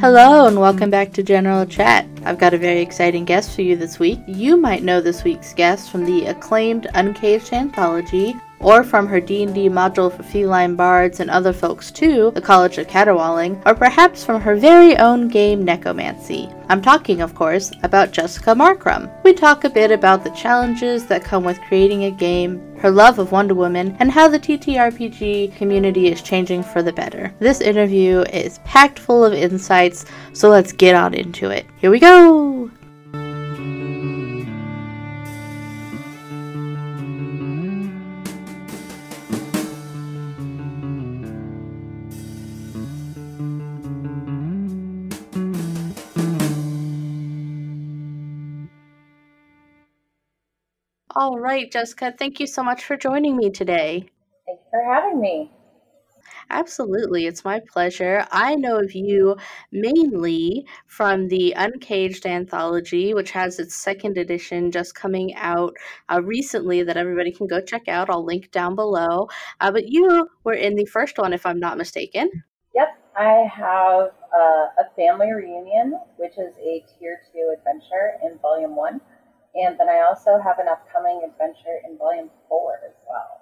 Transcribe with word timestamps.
Hello, 0.00 0.46
and 0.46 0.60
welcome 0.60 0.90
back 0.90 1.12
to 1.14 1.24
General 1.24 1.66
Chat. 1.66 2.06
I've 2.24 2.38
got 2.38 2.54
a 2.54 2.58
very 2.58 2.80
exciting 2.80 3.24
guest 3.24 3.50
for 3.50 3.62
you 3.62 3.74
this 3.74 3.98
week. 3.98 4.20
You 4.28 4.56
might 4.56 4.84
know 4.84 5.00
this 5.00 5.24
week's 5.24 5.52
guest 5.52 5.90
from 5.90 6.04
the 6.04 6.26
acclaimed 6.26 6.86
Uncaged 6.94 7.52
anthology, 7.52 8.36
or 8.60 8.84
from 8.84 9.08
her 9.08 9.18
D&D 9.18 9.68
module 9.68 10.16
for 10.16 10.22
feline 10.22 10.76
bards 10.76 11.18
and 11.18 11.28
other 11.28 11.52
folks 11.52 11.90
too, 11.90 12.30
the 12.36 12.40
College 12.40 12.78
of 12.78 12.86
Caterwauling, 12.86 13.60
or 13.66 13.74
perhaps 13.74 14.24
from 14.24 14.40
her 14.40 14.54
very 14.54 14.96
own 14.98 15.26
game 15.26 15.66
Nekomancy. 15.66 16.54
I'm 16.68 16.80
talking, 16.80 17.20
of 17.20 17.34
course, 17.34 17.72
about 17.82 18.12
Jessica 18.12 18.50
Marcrum. 18.50 19.10
We 19.24 19.32
talk 19.32 19.64
a 19.64 19.70
bit 19.70 19.90
about 19.90 20.22
the 20.22 20.30
challenges 20.30 21.06
that 21.06 21.24
come 21.24 21.42
with 21.42 21.60
creating 21.62 22.04
a 22.04 22.10
game, 22.12 22.67
her 22.80 22.90
love 22.90 23.18
of 23.18 23.32
Wonder 23.32 23.54
Woman, 23.54 23.96
and 24.00 24.10
how 24.10 24.28
the 24.28 24.38
TTRPG 24.38 25.56
community 25.56 26.08
is 26.08 26.22
changing 26.22 26.62
for 26.62 26.82
the 26.82 26.92
better. 26.92 27.34
This 27.38 27.60
interview 27.60 28.20
is 28.32 28.58
packed 28.60 28.98
full 28.98 29.24
of 29.24 29.32
insights, 29.32 30.04
so 30.32 30.48
let's 30.48 30.72
get 30.72 30.94
on 30.94 31.14
into 31.14 31.50
it. 31.50 31.66
Here 31.78 31.90
we 31.90 31.98
go! 31.98 32.47
All 51.28 51.38
right, 51.38 51.70
Jessica, 51.70 52.14
thank 52.18 52.40
you 52.40 52.46
so 52.46 52.62
much 52.62 52.82
for 52.82 52.96
joining 52.96 53.36
me 53.36 53.50
today. 53.50 54.08
Thank 54.46 54.60
you 54.60 54.70
for 54.70 54.94
having 54.94 55.20
me. 55.20 55.52
Absolutely, 56.48 57.26
it's 57.26 57.44
my 57.44 57.60
pleasure. 57.70 58.24
I 58.32 58.54
know 58.54 58.78
of 58.78 58.94
you 58.94 59.36
mainly 59.70 60.64
from 60.86 61.28
the 61.28 61.52
Uncaged 61.54 62.24
anthology, 62.24 63.12
which 63.12 63.30
has 63.32 63.58
its 63.58 63.76
second 63.76 64.16
edition 64.16 64.70
just 64.70 64.94
coming 64.94 65.34
out 65.34 65.74
uh, 66.10 66.22
recently 66.22 66.82
that 66.82 66.96
everybody 66.96 67.30
can 67.30 67.46
go 67.46 67.60
check 67.60 67.88
out. 67.88 68.08
I'll 68.08 68.24
link 68.24 68.50
down 68.50 68.74
below. 68.74 69.28
Uh, 69.60 69.70
but 69.70 69.86
you 69.86 70.30
were 70.44 70.54
in 70.54 70.76
the 70.76 70.86
first 70.86 71.18
one, 71.18 71.34
if 71.34 71.44
I'm 71.44 71.60
not 71.60 71.76
mistaken. 71.76 72.30
Yep, 72.74 72.88
I 73.18 73.46
have 73.54 74.12
uh, 74.32 74.80
a 74.80 74.94
family 74.96 75.30
reunion, 75.30 75.92
which 76.16 76.38
is 76.38 76.54
a 76.56 76.82
tier 76.98 77.20
two 77.30 77.54
adventure 77.54 78.14
in 78.24 78.38
volume 78.38 78.74
one. 78.74 79.02
And 79.54 79.78
then 79.78 79.88
I 79.88 80.04
also 80.08 80.38
have 80.42 80.58
an 80.58 80.68
upcoming 80.68 81.22
adventure 81.24 81.80
in 81.88 81.96
volume 81.98 82.30
four 82.48 82.74
as 82.86 82.94
well. 83.08 83.38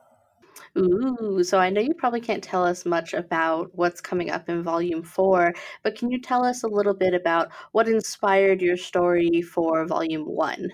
Ooh, 0.78 1.42
so 1.42 1.58
I 1.58 1.70
know 1.70 1.80
you 1.80 1.94
probably 1.94 2.20
can't 2.20 2.42
tell 2.42 2.64
us 2.64 2.84
much 2.84 3.14
about 3.14 3.70
what's 3.74 4.00
coming 4.00 4.30
up 4.30 4.48
in 4.48 4.62
volume 4.62 5.02
four, 5.02 5.54
but 5.82 5.96
can 5.96 6.10
you 6.10 6.20
tell 6.20 6.44
us 6.44 6.62
a 6.62 6.68
little 6.68 6.94
bit 6.94 7.14
about 7.14 7.48
what 7.72 7.88
inspired 7.88 8.60
your 8.60 8.76
story 8.76 9.42
for 9.42 9.86
volume 9.86 10.24
one? 10.24 10.70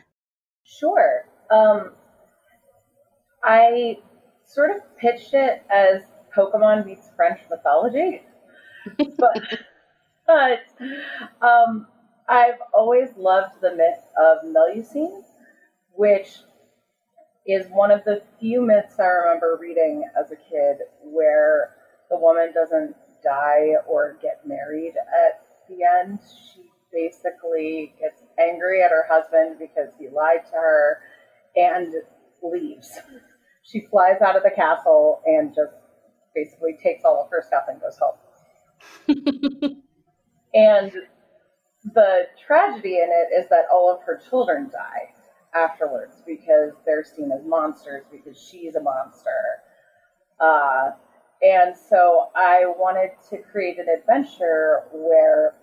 Sure. 0.65 1.27
Um, 1.51 1.93
I 3.45 3.99
sort 4.45 4.71
of 4.71 4.97
pitched 4.97 5.35
it 5.35 5.63
as 5.71 6.03
Pokemon 6.37 6.87
meets 6.87 7.11
French 7.15 7.41
mythology, 7.51 8.23
but, 9.19 9.41
but 10.27 10.61
um, 11.47 11.87
I've 12.29 12.61
always 12.73 13.09
loved 13.17 13.61
the 13.61 13.75
myth 13.75 14.03
of 14.21 14.39
Melusine, 14.45 15.25
which 15.95 16.39
is 17.47 17.67
one 17.71 17.91
of 17.91 18.05
the 18.05 18.23
few 18.39 18.63
myths 18.63 18.99
I 18.99 19.07
remember 19.07 19.59
reading 19.61 20.05
as 20.19 20.31
a 20.31 20.37
kid 20.37 20.79
where 21.03 21.75
the 22.11 22.19
woman 22.19 22.53
doesn't 22.55 22.95
die 23.23 23.75
or 23.87 24.17
get 24.23 24.47
married 24.47 24.95
at 24.97 25.45
the 25.69 25.79
end. 25.85 26.21
She 26.55 26.71
basically 26.93 27.95
gets 27.99 28.23
angry 28.39 28.83
at 28.83 28.91
her 28.91 29.07
husband 29.09 29.59
because 29.59 29.89
he 29.99 30.09
lied 30.09 30.45
to 30.51 30.57
her 30.57 31.01
and 31.57 31.93
leaves. 32.43 32.99
She 33.63 33.87
flies 33.91 34.21
out 34.21 34.37
of 34.37 34.43
the 34.43 34.51
castle 34.51 35.23
and 35.25 35.55
just 35.55 35.73
basically 36.35 36.77
takes 36.83 37.05
all 37.05 37.23
of 37.23 37.31
her 37.31 37.43
stuff 37.47 37.65
and 37.69 37.81
goes 37.81 37.99
home. 37.99 38.17
and 40.55 40.93
the 41.85 42.29
tragedy 42.47 42.99
in 42.99 43.09
it 43.11 43.33
is 43.39 43.49
that 43.51 43.65
all 43.73 43.93
of 43.93 44.03
her 44.03 44.21
children 44.29 44.71
die 44.71 45.13
afterwards 45.55 46.23
because 46.27 46.73
they're 46.87 47.05
seen 47.05 47.31
as 47.33 47.45
monsters 47.45 48.05
because 48.11 48.39
she's 48.39 48.75
a 48.77 48.81
monster. 48.81 49.63
Uh, 50.41 50.93
and 51.43 51.77
so 51.77 52.29
I 52.37 52.65
wanted 52.67 53.11
to 53.31 53.39
create 53.39 53.79
an 53.79 53.87
adventure 53.89 54.83
where, 54.93 55.55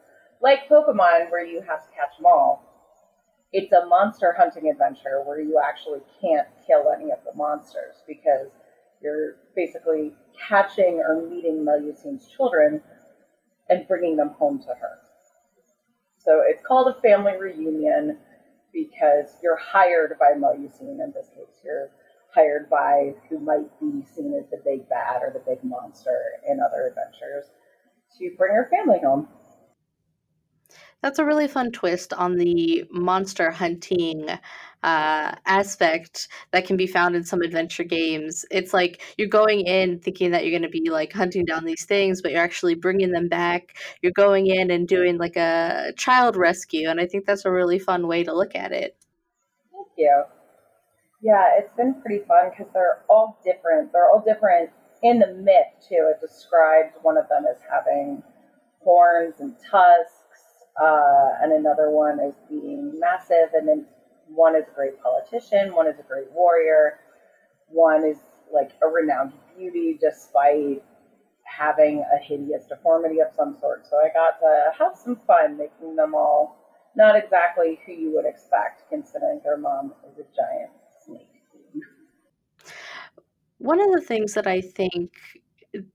like 0.42 0.68
Pokemon, 0.70 1.32
where 1.32 1.46
you 1.46 1.62
have 1.62 1.86
to 1.86 1.92
catch 1.96 2.18
them 2.18 2.26
all, 2.26 2.66
it's 3.52 3.72
a 3.72 3.86
monster 3.86 4.36
hunting 4.38 4.70
adventure 4.70 5.22
where 5.26 5.42
you 5.42 5.60
actually 5.64 6.02
can't 6.22 6.48
kill 6.68 6.92
any 6.92 7.12
of 7.12 7.20
the 7.26 7.34
monsters 7.36 8.04
because 8.08 8.50
you're 9.02 9.38
basically 9.56 10.14
catching 10.38 11.00
or 11.00 11.22
meeting 11.28 11.66
Melusine's 11.66 12.28
children 12.28 12.82
and 13.70 13.88
bringing 13.88 14.18
them 14.18 14.30
home 14.30 14.60
to 14.60 14.74
her. 14.76 15.00
So 16.20 16.44
it's 16.46 16.62
called 16.66 16.94
a 16.96 17.02
family 17.02 17.38
reunion 17.38 18.18
because 18.74 19.38
you're 19.42 19.58
hired 19.58 20.18
by 20.20 20.34
Melusine 20.38 21.04
in 21.04 21.14
this 21.16 21.30
case. 21.30 21.62
You're 21.64 21.92
hired 22.34 22.70
by 22.70 23.14
who 23.30 23.40
might 23.40 23.68
be 23.80 24.04
seen 24.16 24.34
as 24.34 24.50
the 24.52 24.62
big 24.64 24.88
bad 24.90 25.22
or 25.22 25.32
the 25.34 25.40
big 25.50 25.64
monster 25.64 26.20
in 26.48 26.60
other 26.60 26.88
adventures 26.88 27.46
to 28.18 28.36
bring 28.38 28.54
your 28.54 28.70
family 28.70 29.00
home. 29.04 29.28
That's 31.02 31.20
a 31.20 31.26
really 31.26 31.48
fun 31.48 31.72
twist 31.72 32.14
on 32.14 32.36
the 32.36 32.84
monster 32.92 33.52
hunting 33.52 34.28
uh, 34.84 35.36
aspect 35.46 36.28
that 36.52 36.66
can 36.66 36.78
be 36.78 36.88
found 36.88 37.16
in 37.16 37.24
some 37.24 37.42
adventure 37.42 37.84
games. 37.84 38.46
It's 38.52 38.74
like 38.74 39.02
you're 39.18 39.28
going 39.28 39.62
in 39.62 40.00
thinking 40.00 40.32
that 40.32 40.44
you're 40.44 40.58
going 40.58 40.70
to 40.72 40.80
be 40.80 40.90
like 40.90 41.12
hunting 41.12 41.46
down 41.46 41.66
these 41.66 41.86
things, 41.86 42.22
but 42.22 42.32
you're 42.32 42.42
actually 42.42 42.76
bringing 42.76 43.12
them 43.12 43.28
back. 43.28 43.78
You're 44.02 44.12
going 44.14 44.48
in 44.48 44.72
and 44.72 44.88
doing 44.88 45.18
like 45.18 45.36
a 45.36 45.94
child 45.98 46.36
rescue, 46.36 46.90
and 46.90 47.00
I 47.00 47.06
think 47.06 47.26
that's 47.26 47.46
a 47.46 47.52
really 47.52 47.80
fun 47.80 48.08
way 48.08 48.24
to 48.24 48.34
look 48.34 48.56
at 48.56 48.72
it. 48.72 48.96
Thank 49.74 49.88
you. 49.98 50.24
Yeah, 51.22 51.58
it's 51.58 51.74
been 51.74 52.02
pretty 52.02 52.24
fun 52.26 52.50
because 52.50 52.72
they're 52.74 53.04
all 53.10 53.40
different. 53.44 53.92
They're 53.92 54.10
all 54.10 54.24
different 54.26 54.70
in 55.04 55.20
the 55.20 55.28
myth 55.28 55.68
too. 55.88 56.12
It 56.14 56.22
describes 56.22 56.94
one 57.02 57.18
of 57.18 57.28
them 57.28 57.44
as 57.50 57.58
having 57.70 58.24
horns 58.82 59.36
and 59.40 59.56
tusks 59.70 60.20
uh, 60.82 61.32
and 61.42 61.52
another 61.52 61.90
one 61.90 62.20
is 62.20 62.36
being 62.48 62.98
massive, 63.00 63.50
and 63.54 63.68
then 63.68 63.86
one 64.34 64.56
is 64.56 64.66
a 64.72 64.76
great 64.76 65.02
politician, 65.02 65.74
one 65.74 65.88
is 65.88 66.00
a 66.00 66.04
great 66.04 66.32
warrior, 66.32 67.00
one 67.68 68.06
is 68.06 68.18
like 68.54 68.72
a 68.84 68.88
renowned 68.88 69.34
beauty 69.58 69.98
despite 70.00 70.84
having 71.44 72.04
a 72.14 72.24
hideous 72.24 72.66
deformity 72.66 73.20
of 73.20 73.28
some 73.36 73.58
sort. 73.60 73.86
So 73.88 73.98
I 73.98 74.10
got 74.14 74.40
to 74.40 74.72
have 74.78 74.98
some 74.98 75.20
fun 75.28 75.58
making 75.58 75.96
them 75.96 76.16
all 76.16 76.60
not 76.96 77.16
exactly 77.16 77.80
who 77.86 77.94
you 77.94 78.12
would 78.16 78.26
expect, 78.26 78.84
considering 78.90 79.40
their 79.44 79.58
mom 79.58 79.94
is 80.12 80.18
a 80.18 80.36
giant 80.36 80.72
snake. 81.06 81.28
One 83.60 83.80
of 83.80 83.92
the 83.92 84.02
things 84.02 84.34
that 84.34 84.48
I 84.48 84.62
think 84.62 85.12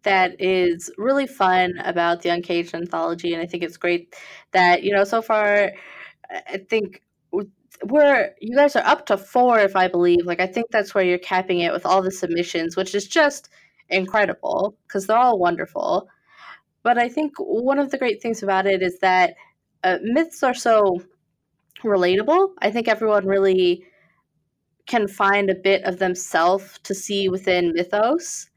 that 0.03 0.41
is 0.41 0.91
really 0.99 1.27
fun 1.27 1.75
about 1.85 2.23
the 2.23 2.29
Uncaged 2.29 2.75
anthology, 2.75 3.33
and 3.33 3.43
I 3.43 3.47
think 3.47 3.63
it's 3.63 3.77
great 3.77 4.15
that 4.53 4.83
you 4.83 4.93
know 4.93 5.05
so 5.05 5.21
far. 5.21 5.73
I 6.31 6.59
think 6.69 7.03
we're 7.83 8.31
you 8.41 8.57
guys 8.57 8.77
are 8.77 8.87
up 8.87 9.07
to 9.07 9.17
four, 9.17 9.59
if 9.59 9.77
I 9.77 9.89
believe. 9.89 10.27
Like 10.27 10.41
I 10.41 10.47
think 10.47 10.67
that's 10.71 10.95
where 10.95 11.05
you're 11.05 11.19
capping 11.19 11.61
it 11.61 11.73
with 11.73 11.87
all 11.87 12.03
the 12.03 12.11
submissions, 12.11 12.77
which 12.77 12.95
is 12.95 13.07
just 13.07 13.49
incredible 13.89 14.77
because 14.87 15.07
they're 15.07 15.19
all 15.19 15.39
wonderful. 15.39 16.09
But 16.83 16.99
I 16.99 17.09
think 17.09 17.33
one 17.39 17.79
of 17.79 17.91
the 17.91 17.99
great 17.99 18.23
things 18.23 18.43
about 18.43 18.67
it 18.67 18.83
is 18.83 18.99
that 19.01 19.35
uh, 19.83 19.99
myths 20.03 20.43
are 20.43 20.55
so 20.55 21.01
relatable. 21.83 22.51
I 22.61 22.71
think 22.71 22.89
everyone 22.89 23.27
really 23.27 23.85
can 24.87 25.09
find 25.09 25.51
a 25.51 25.55
bit 25.55 25.83
of 25.85 25.99
themselves 25.99 26.79
to 26.85 26.95
see 26.95 27.29
within 27.29 27.73
mythos 27.75 28.49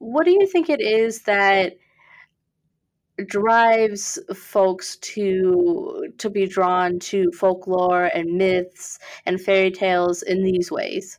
what 0.00 0.24
do 0.24 0.32
you 0.32 0.46
think 0.46 0.70
it 0.70 0.80
is 0.80 1.22
that 1.22 1.74
drives 3.26 4.18
folks 4.34 4.96
to 4.96 6.09
to 6.20 6.30
be 6.30 6.46
drawn 6.46 6.98
to 7.00 7.30
folklore 7.32 8.06
and 8.14 8.36
myths 8.36 8.98
and 9.26 9.40
fairy 9.40 9.70
tales 9.70 10.22
in 10.22 10.42
these 10.42 10.70
ways? 10.70 11.18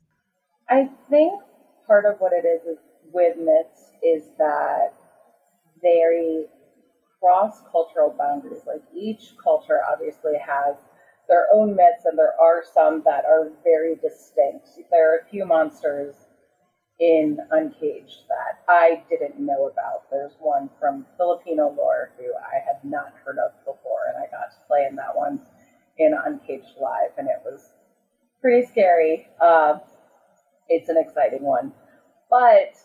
I 0.70 0.90
think 1.10 1.42
part 1.86 2.06
of 2.06 2.20
what 2.20 2.32
it 2.34 2.46
is, 2.46 2.78
with 3.14 3.36
myths 3.38 3.92
is 4.02 4.30
that 4.38 4.94
they 5.84 6.46
cross 7.20 7.62
cultural 7.72 8.16
boundaries. 8.18 8.62
Like 8.66 8.82
each 8.96 9.34
culture 9.44 9.80
obviously 9.92 10.38
has 10.38 10.78
their 11.28 11.48
own 11.54 11.76
myths, 11.76 12.06
and 12.06 12.18
there 12.18 12.40
are 12.40 12.64
some 12.74 13.04
that 13.06 13.26
are 13.26 13.52
very 13.64 13.96
distinct. 13.96 14.70
There 14.90 15.14
are 15.14 15.20
a 15.20 15.26
few 15.30 15.46
monsters 15.46 16.16
in 17.02 17.40
Uncaged 17.50 18.28
that 18.30 18.60
I 18.70 19.04
didn't 19.10 19.40
know 19.40 19.68
about. 19.68 20.10
There's 20.12 20.34
one 20.40 20.70
from 20.80 21.08
Filipino 21.18 21.74
lore 21.76 22.12
who 22.18 22.26
I 22.36 22.60
had 22.64 22.78
not 22.84 23.14
heard 23.26 23.40
of 23.40 23.52
before, 23.66 24.06
and 24.08 24.18
I 24.18 24.28
got 24.28 24.52
to 24.52 24.58
play 24.68 24.86
in 24.88 24.96
that 24.98 25.18
one 25.18 25.42
in 25.98 26.14
Uncaged 26.14 26.78
Live, 26.80 27.12
and 27.18 27.28
it 27.28 27.42
was 27.44 27.74
pretty 28.40 28.68
scary. 28.68 29.28
Uh, 29.42 29.80
it's 30.70 30.90
an 30.90 30.98
exciting 30.98 31.42
one. 31.42 31.74
But 32.30 32.78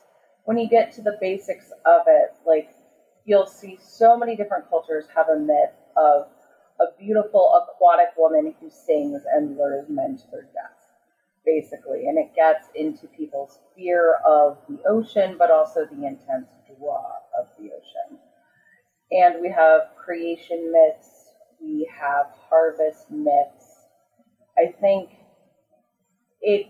when 0.45 0.59
you 0.59 0.69
get 0.69 0.93
to 0.93 1.03
the 1.03 1.19
basics 1.21 1.71
of 1.85 2.03
it, 2.07 2.31
like 2.47 2.71
you'll 3.27 3.47
see 3.47 3.79
so 3.83 4.17
many 4.17 4.35
different 4.35 4.69
cultures 4.71 5.05
have 5.15 5.29
a 5.29 5.37
myth 5.39 5.71
of 5.97 6.29
a 6.81 6.87
beautiful 6.99 7.53
aquatic 7.55 8.17
woman 8.17 8.55
who 8.61 8.71
sings 8.71 9.23
and 9.31 9.57
lures 9.59 9.89
men 9.89 10.17
to 10.17 10.25
their 10.31 10.49
death, 10.55 10.86
basically. 11.47 12.09
And 12.09 12.19
it 12.19 12.35
gets 12.35 12.69
into 12.75 13.09
people's 13.09 13.61
fear 13.77 14.17
of 14.27 14.59
the 14.69 14.81
ocean, 14.89 15.37
but 15.39 15.51
also 15.51 15.87
the 15.87 16.07
intense 16.07 16.51
draw 16.67 17.05
of 17.39 17.49
the 17.59 17.71
ocean. 17.73 18.19
And 19.13 19.41
we 19.41 19.51
have 19.51 19.83
creation 19.97 20.73
myths, 20.73 21.33
we 21.61 21.89
have 21.99 22.27
harvest 22.51 23.11
myths. 23.11 23.87
I 24.59 24.73
think 24.81 25.11
it 26.43 26.67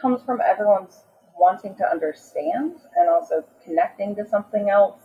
comes 0.00 0.22
from 0.22 0.40
everyone's 0.40 1.04
wanting 1.38 1.76
to 1.76 1.90
understand 1.90 2.76
and 2.96 3.08
also 3.08 3.44
connecting 3.64 4.14
to 4.16 4.26
something 4.28 4.70
else. 4.70 5.00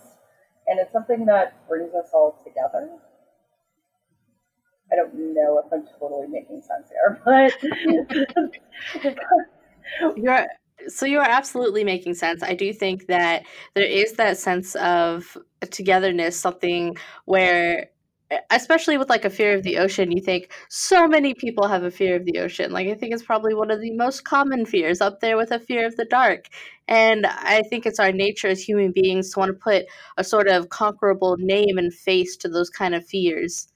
And 0.67 0.79
it's 0.79 0.91
something 0.91 1.25
that 1.25 1.53
brings 1.67 1.93
us 1.95 2.09
all 2.13 2.37
together. 2.43 2.89
I 4.91 4.95
don't 4.95 5.13
know 5.33 5.59
if 5.59 5.71
I'm 5.71 5.85
totally 5.99 6.27
making 6.27 6.61
sense 6.61 6.89
here, 6.89 7.19
but 7.25 7.53
you're 10.15 10.47
so 10.87 11.05
you 11.05 11.19
are 11.19 11.27
absolutely 11.27 11.83
making 11.83 12.13
sense. 12.13 12.43
I 12.43 12.53
do 12.53 12.71
think 12.71 13.07
that 13.07 13.43
there 13.73 13.85
is 13.85 14.13
that 14.13 14.37
sense 14.37 14.75
of 14.75 15.37
togetherness, 15.69 16.39
something 16.39 16.95
where 17.25 17.87
especially 18.51 18.97
with 18.97 19.09
like 19.09 19.25
a 19.25 19.29
fear 19.29 19.53
of 19.53 19.63
the 19.63 19.77
ocean, 19.77 20.11
you 20.11 20.21
think 20.21 20.51
so 20.69 21.07
many 21.07 21.33
people 21.33 21.67
have 21.67 21.83
a 21.83 21.91
fear 21.91 22.15
of 22.15 22.25
the 22.25 22.39
ocean. 22.39 22.71
Like 22.71 22.87
I 22.87 22.93
think 22.93 23.13
it's 23.13 23.23
probably 23.23 23.53
one 23.53 23.71
of 23.71 23.79
the 23.79 23.91
most 23.91 24.25
common 24.25 24.65
fears 24.65 24.99
up 24.99 25.21
there 25.21 25.37
with 25.37 25.51
a 25.51 25.59
fear 25.59 25.85
of 25.85 25.95
the 25.95 26.05
dark. 26.05 26.47
And 26.87 27.25
I 27.25 27.63
think 27.63 27.85
it's 27.85 27.99
our 27.99 28.11
nature 28.11 28.47
as 28.47 28.61
human 28.61 28.91
beings 28.91 29.31
to 29.33 29.39
want 29.39 29.49
to 29.49 29.53
put 29.53 29.85
a 30.17 30.23
sort 30.23 30.47
of 30.47 30.69
conquerable 30.69 31.37
name 31.37 31.77
and 31.77 31.93
face 31.93 32.35
to 32.37 32.49
those 32.49 32.69
kind 32.69 32.93
of 32.95 33.05
fears. 33.05 33.71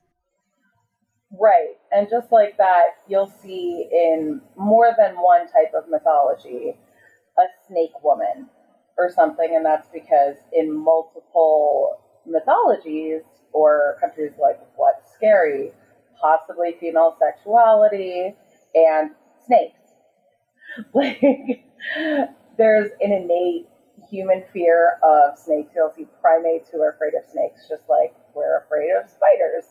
Right. 1.32 1.76
And 1.92 2.08
just 2.10 2.32
like 2.32 2.58
that, 2.58 2.98
you'll 3.08 3.34
see 3.42 3.88
in 3.92 4.42
more 4.56 4.94
than 4.98 5.16
one 5.16 5.48
type 5.48 5.74
of 5.78 5.90
mythology 5.90 6.78
a 7.38 7.44
snake 7.68 8.04
woman 8.04 8.50
or 8.98 9.10
something. 9.10 9.54
And 9.56 9.66
that's 9.66 9.88
because 9.94 10.36
in 10.54 10.72
multiple 10.74 12.00
mythologies, 12.26 13.22
or 13.54 13.98
countries 14.00 14.32
like 14.40 14.60
What's 14.76 15.14
Scary, 15.16 15.72
possibly 16.20 16.76
female 16.80 17.16
sexuality, 17.20 18.36
and 18.76 19.12
snakes. 19.46 19.78
Like, 20.94 21.20
there's 22.58 22.92
an 23.02 23.12
innate 23.12 23.68
human 24.10 24.42
fear 24.54 25.00
of 25.04 25.38
snakes. 25.38 25.74
You'll 25.76 25.92
see 25.94 26.08
primates 26.22 26.70
who 26.72 26.82
are 26.82 26.92
afraid 26.92 27.14
of 27.14 27.30
snakes, 27.30 27.68
just 27.68 27.84
like 27.90 28.14
we're 28.34 28.60
afraid 28.60 28.92
of 28.92 29.10
spiders. 29.10 29.66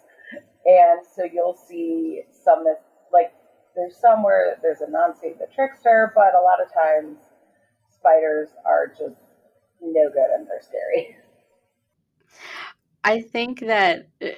And 0.71 1.05
so 1.05 1.25
you'll 1.25 1.57
see 1.57 2.23
some 2.31 2.65
that, 2.65 2.83
like, 3.13 3.33
there's 3.75 3.97
somewhere 3.97 4.57
there's 4.63 4.81
a 4.81 4.87
Anansi 4.87 5.39
the 5.39 5.47
trickster, 5.55 6.13
but 6.15 6.35
a 6.35 6.41
lot 6.41 6.63
of 6.63 6.73
times 6.73 7.19
spiders 7.89 8.51
are 8.65 8.89
just 8.89 9.17
no 9.81 10.11
good 10.11 10.31
and 10.35 10.47
they're 10.47 10.63
scary. 10.63 11.17
I 13.05 13.23
think 13.23 13.61
that 13.61 14.09
uh, 14.23 14.29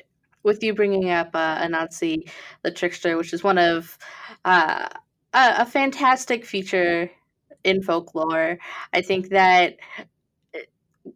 with 0.43 0.63
you 0.63 0.75
bringing 0.75 1.11
up 1.11 1.31
uh, 1.35 1.59
Anansi 1.59 2.31
the 2.63 2.71
Trickster, 2.71 3.17
which 3.17 3.33
is 3.33 3.43
one 3.43 3.59
of 3.59 3.99
uh, 4.45 4.89
a, 5.33 5.55
a 5.59 5.67
fantastic 5.67 6.45
feature 6.45 7.11
in 7.65 7.83
folklore, 7.83 8.59
I 8.93 9.03
think 9.03 9.31
that 9.31 9.77
uh, 10.55 10.59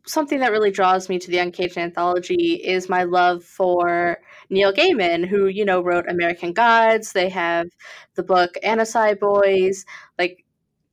something 0.06 0.40
that 0.40 0.52
really 0.52 0.70
draws 0.70 1.08
me 1.08 1.18
to 1.18 1.30
the 1.30 1.38
Uncaged 1.38 1.78
anthology 1.78 2.54
is 2.54 2.88
my 2.88 3.04
love 3.04 3.44
for 3.44 4.18
Neil 4.50 4.72
Gaiman, 4.72 5.26
who 5.26 5.46
you 5.46 5.64
know 5.64 5.80
wrote 5.82 6.08
American 6.08 6.52
Gods. 6.52 7.12
They 7.12 7.28
have 7.30 7.68
the 8.14 8.22
book 8.22 8.54
Anansi 8.64 9.18
Boys, 9.18 9.84
like 10.18 10.44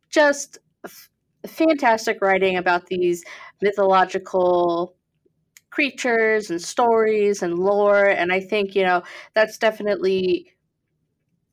just 0.09 0.59
f- 0.85 1.09
fantastic 1.47 2.21
writing 2.21 2.57
about 2.57 2.87
these 2.87 3.23
mythological 3.61 4.95
creatures 5.71 6.49
and 6.49 6.61
stories 6.61 7.43
and 7.43 7.57
lore. 7.57 8.05
And 8.05 8.31
I 8.31 8.39
think, 8.39 8.75
you 8.75 8.83
know, 8.83 9.03
that's 9.33 9.57
definitely 9.57 10.53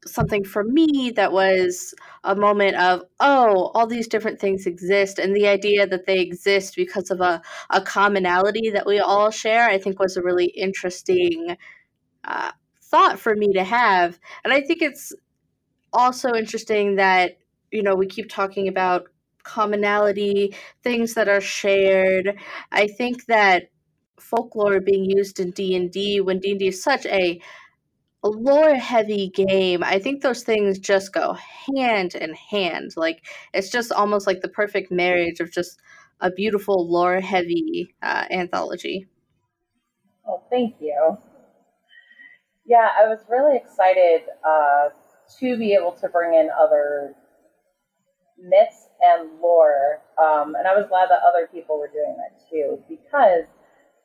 something 0.07 0.43
for 0.45 0.65
me 0.65 1.13
that 1.15 1.31
was 1.31 1.95
a 2.25 2.35
moment 2.35 2.75
of, 2.77 3.03
oh, 3.21 3.71
all 3.75 3.87
these 3.87 4.09
different 4.09 4.41
things 4.41 4.67
exist. 4.67 5.19
And 5.19 5.37
the 5.37 5.47
idea 5.47 5.87
that 5.87 6.07
they 6.07 6.21
exist 6.21 6.75
because 6.75 7.11
of 7.11 7.21
a, 7.21 7.43
a 7.71 7.83
commonality 7.83 8.71
that 8.71 8.87
we 8.87 8.99
all 8.99 9.31
share, 9.31 9.69
I 9.69 9.77
think 9.79 9.99
was 9.99 10.17
a 10.17 10.23
really 10.23 10.47
interesting 10.47 11.57
uh, 12.25 12.53
thought 12.83 13.19
for 13.19 13.35
me 13.35 13.53
to 13.53 13.65
have. 13.65 14.19
And 14.45 14.53
I 14.53 14.61
think 14.61 14.83
it's 14.83 15.13
also 15.93 16.35
interesting 16.35 16.97
that, 16.97 17.39
you 17.71 17.83
know, 17.83 17.95
we 17.95 18.07
keep 18.07 18.29
talking 18.29 18.69
about 18.69 19.09
commonality, 19.43 20.55
things 20.83 21.15
that 21.15 21.29
are 21.29 21.41
shared. 21.41 22.39
I 22.73 22.87
think 22.87 23.27
that 23.27 23.71
folklore 24.19 24.81
being 24.81 25.05
used 25.05 25.41
in 25.41 25.51
D&D 25.51 26.21
when 26.21 26.39
D&D 26.39 26.69
is 26.69 26.83
such 26.83 27.07
a, 27.07 27.41
lore 28.23 28.75
heavy 28.75 29.29
game. 29.29 29.83
I 29.83 29.99
think 29.99 30.23
those 30.23 30.43
things 30.43 30.79
just 30.79 31.13
go 31.13 31.37
hand 31.77 32.15
in 32.15 32.35
hand. 32.35 32.93
Like 32.97 33.25
it's 33.55 33.71
just 33.71 33.93
almost 33.93 34.27
like 34.27 34.43
the 34.43 34.49
perfect 34.49 34.91
marriage 34.91 35.41
of 35.41 35.51
just 35.51 35.81
a 36.21 36.31
beautiful 36.31 36.87
lore 36.89 37.21
heavy 37.21 37.95
uh, 38.03 38.27
anthology. 38.31 39.07
Oh, 40.27 40.43
thank 40.51 40.77
you. 40.81 41.17
Yeah, 42.71 42.87
I 42.97 43.09
was 43.09 43.19
really 43.29 43.57
excited 43.57 44.23
uh, 44.49 44.91
to 45.41 45.59
be 45.59 45.75
able 45.75 45.91
to 46.01 46.09
bring 46.09 46.35
in 46.35 46.51
other 46.57 47.17
myths 48.39 48.87
and 49.01 49.41
lore, 49.43 49.99
um, 50.23 50.55
and 50.55 50.69
I 50.69 50.77
was 50.77 50.87
glad 50.89 51.11
that 51.11 51.19
other 51.29 51.49
people 51.53 51.81
were 51.81 51.89
doing 51.89 52.15
that 52.19 52.49
too 52.49 52.79
because 52.89 53.47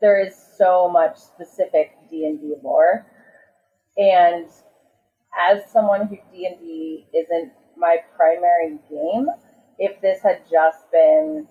there 0.02 0.20
is 0.20 0.34
so 0.58 0.90
much 0.90 1.16
specific 1.20 1.92
D&D 2.10 2.56
lore. 2.64 3.06
And 3.98 4.48
as 5.40 5.72
someone 5.72 6.08
who 6.08 6.18
D&D 6.32 7.06
isn't 7.14 7.52
my 7.78 7.98
primary 8.18 8.80
game, 8.90 9.28
if 9.78 10.02
this 10.02 10.24
had 10.24 10.42
just 10.50 10.92
been 10.92 11.48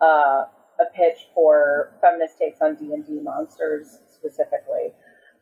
uh, 0.00 0.44
a 0.80 0.86
pitch 0.94 1.28
for 1.34 1.92
feminist 2.00 2.38
takes 2.38 2.62
on 2.62 2.74
D&D 2.76 3.20
monsters 3.20 3.98
specifically, 4.10 4.94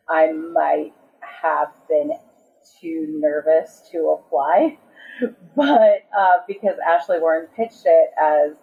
I 0.08 0.32
might 0.32 0.92
have 1.42 1.68
been 1.88 2.12
too 2.80 3.06
nervous 3.20 3.88
to 3.92 4.18
apply. 4.18 4.78
But 5.54 6.02
uh, 6.18 6.38
because 6.48 6.74
Ashley 6.84 7.20
Warren 7.20 7.46
pitched 7.54 7.82
it 7.84 8.10
as 8.20 8.56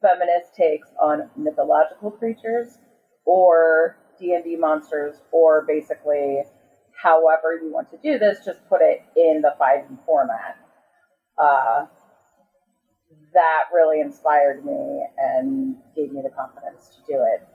feminist 0.00 0.54
takes 0.56 0.88
on 0.98 1.28
mythological 1.36 2.10
creatures 2.10 2.78
or 3.26 3.98
D&D 4.18 4.56
monsters 4.56 5.16
or 5.30 5.66
basically 5.66 6.42
however 7.02 7.60
you 7.62 7.70
want 7.70 7.90
to 7.90 7.98
do 7.98 8.18
this, 8.18 8.38
just 8.44 8.66
put 8.68 8.80
it 8.80 9.02
in 9.14 9.42
the 9.42 9.54
5e 9.60 9.98
format. 10.06 10.56
Uh, 11.36 11.86
that 13.34 13.64
really 13.72 14.00
inspired 14.00 14.64
me 14.64 15.06
and 15.16 15.76
gave 15.94 16.12
me 16.12 16.22
the 16.22 16.30
confidence 16.30 16.96
to 16.96 17.12
do 17.12 17.22
it 17.22 17.46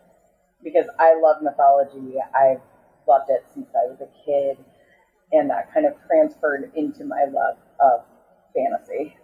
because 0.63 0.85
I 0.99 1.19
love 1.19 1.41
mythology. 1.41 2.15
I've 2.33 2.61
loved 3.07 3.29
it 3.29 3.45
since 3.53 3.67
I 3.75 3.89
was 3.89 4.01
a 4.01 4.09
kid, 4.25 4.57
and 5.31 5.49
that 5.49 5.73
kind 5.73 5.85
of 5.85 5.93
transferred 6.07 6.71
into 6.75 7.05
my 7.05 7.25
love 7.25 7.57
of 7.79 8.05
fantasy 8.55 9.15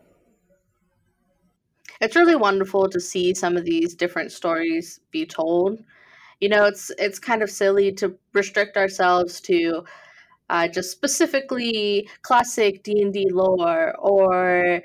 it's 2.02 2.16
really 2.16 2.36
wonderful 2.36 2.90
to 2.90 3.00
see 3.00 3.34
some 3.34 3.58
of 3.58 3.66
these 3.66 3.94
different 3.94 4.32
stories 4.32 5.00
be 5.12 5.26
told. 5.26 5.84
You 6.40 6.50
know, 6.50 6.66
it's 6.66 6.92
it's 6.98 7.20
kind 7.20 7.44
of 7.44 7.50
silly 7.50 7.92
to 7.94 8.16
restrict 8.34 8.78
ourselves 8.78 9.42
to 9.42 9.84
uh, 10.50 10.68
just 10.68 10.92
specifically 10.92 12.10
classic 12.22 12.84
D 12.84 13.02
and 13.02 13.14
D 13.14 13.28
lore 13.30 13.94
or 13.98 14.82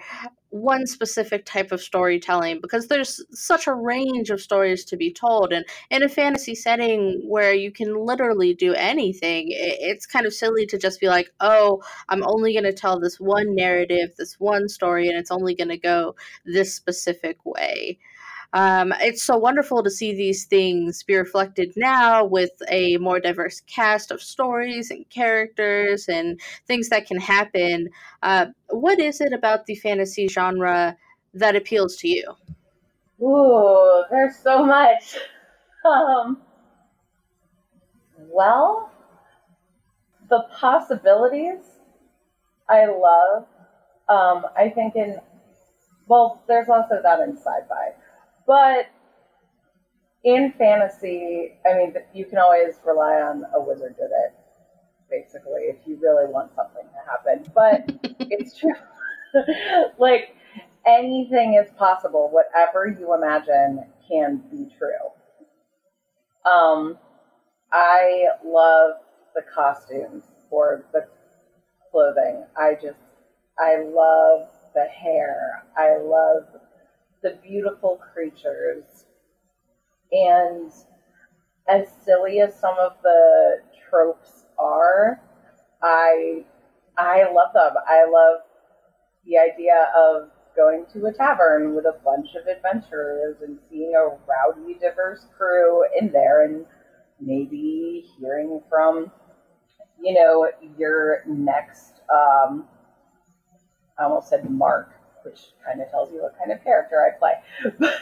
one 0.54 0.86
specific 0.86 1.44
type 1.44 1.72
of 1.72 1.80
storytelling 1.80 2.60
because 2.60 2.86
there's 2.86 3.20
such 3.30 3.66
a 3.66 3.74
range 3.74 4.30
of 4.30 4.40
stories 4.40 4.84
to 4.84 4.96
be 4.96 5.12
told. 5.12 5.52
And 5.52 5.64
in 5.90 6.04
a 6.04 6.08
fantasy 6.08 6.54
setting 6.54 7.20
where 7.28 7.52
you 7.52 7.72
can 7.72 7.94
literally 8.06 8.54
do 8.54 8.72
anything 8.74 9.46
it's 9.50 10.06
kind 10.06 10.26
of 10.26 10.32
silly 10.32 10.66
to 10.66 10.78
just 10.78 11.00
be 11.00 11.08
like 11.08 11.32
oh 11.40 11.82
i'm 12.08 12.22
only 12.26 12.52
going 12.52 12.64
to 12.64 12.72
tell 12.72 12.98
this 12.98 13.18
one 13.18 13.54
narrative 13.54 14.10
this 14.16 14.34
one 14.38 14.68
story 14.68 15.08
and 15.08 15.18
it's 15.18 15.30
only 15.30 15.54
going 15.54 15.68
to 15.68 15.76
go 15.76 16.14
this 16.44 16.74
specific 16.74 17.38
way 17.44 17.98
um, 18.54 18.94
it's 19.00 19.24
so 19.24 19.36
wonderful 19.36 19.82
to 19.82 19.90
see 19.90 20.14
these 20.14 20.44
things 20.44 21.02
be 21.02 21.16
reflected 21.16 21.72
now 21.76 22.24
with 22.24 22.52
a 22.68 22.96
more 22.98 23.18
diverse 23.18 23.60
cast 23.62 24.12
of 24.12 24.22
stories 24.22 24.92
and 24.92 25.08
characters 25.10 26.08
and 26.08 26.40
things 26.66 26.88
that 26.88 27.06
can 27.06 27.18
happen. 27.18 27.88
Uh, 28.22 28.46
what 28.68 29.00
is 29.00 29.20
it 29.20 29.32
about 29.32 29.66
the 29.66 29.74
fantasy 29.74 30.28
genre 30.28 30.96
that 31.34 31.56
appeals 31.56 31.96
to 31.96 32.08
you? 32.08 32.32
Ooh, 33.20 34.04
there's 34.10 34.36
so 34.36 34.64
much. 34.64 35.18
Um, 35.84 36.40
well, 38.30 38.90
the 40.30 40.46
possibilities 40.58 41.60
I 42.70 42.86
love. 42.86 43.44
Um, 44.08 44.46
I 44.56 44.70
think 44.70 44.96
in 44.96 45.18
well, 46.06 46.42
there's 46.48 46.70
also 46.70 47.00
that 47.02 47.20
in 47.20 47.36
sci-fi. 47.36 47.92
But 48.46 48.86
in 50.24 50.52
fantasy, 50.58 51.54
I 51.66 51.74
mean, 51.74 51.94
you 52.12 52.26
can 52.26 52.38
always 52.38 52.80
rely 52.84 53.20
on 53.20 53.44
a 53.54 53.60
wizard 53.60 53.96
did 53.96 54.10
it, 54.10 54.34
basically, 55.10 55.62
if 55.64 55.76
you 55.86 55.98
really 56.02 56.26
want 56.26 56.54
something 56.54 56.84
to 56.84 57.10
happen. 57.10 57.50
But 57.54 57.82
it's 58.30 58.56
true. 58.58 58.72
like, 59.98 60.34
anything 60.86 61.54
is 61.54 61.70
possible. 61.76 62.30
Whatever 62.30 62.86
you 62.88 63.14
imagine 63.14 63.84
can 64.08 64.42
be 64.50 64.68
true. 64.78 65.12
Um, 66.50 66.98
I 67.72 68.28
love 68.44 68.94
the 69.34 69.42
costumes 69.42 70.24
for 70.50 70.84
the 70.92 71.06
clothing. 71.90 72.44
I 72.56 72.74
just, 72.74 72.98
I 73.58 73.76
love 73.82 74.48
the 74.74 74.84
hair. 74.86 75.64
I 75.76 75.96
love 75.96 76.46
the 76.52 76.60
beautiful 77.30 77.98
creatures. 78.12 79.04
And 80.12 80.72
as 81.68 81.88
silly 82.04 82.40
as 82.40 82.54
some 82.58 82.76
of 82.78 82.92
the 83.02 83.58
tropes 83.90 84.44
are, 84.58 85.20
I 85.82 86.44
I 86.96 87.24
love 87.32 87.52
them. 87.54 87.74
I 87.86 88.04
love 88.04 88.40
the 89.26 89.38
idea 89.38 89.90
of 89.96 90.30
going 90.56 90.86
to 90.92 91.06
a 91.06 91.12
tavern 91.12 91.74
with 91.74 91.86
a 91.86 91.98
bunch 92.04 92.28
of 92.36 92.46
adventurers 92.46 93.36
and 93.42 93.58
seeing 93.70 93.94
a 93.96 94.08
rowdy, 94.28 94.74
diverse 94.80 95.26
crew 95.36 95.84
in 96.00 96.12
there 96.12 96.44
and 96.44 96.66
maybe 97.20 98.04
hearing 98.18 98.60
from, 98.68 99.10
you 100.00 100.14
know, 100.14 100.48
your 100.78 101.22
next, 101.26 102.00
um, 102.12 102.66
I 103.98 104.04
almost 104.04 104.28
said 104.30 104.48
Mark, 104.50 104.93
which 105.24 105.52
kind 105.64 105.80
of 105.80 105.90
tells 105.90 106.12
you 106.12 106.22
what 106.22 106.36
kind 106.38 106.52
of 106.52 106.62
character 106.62 106.96
I 107.00 107.18
play. 107.18 107.32
but, 107.78 107.92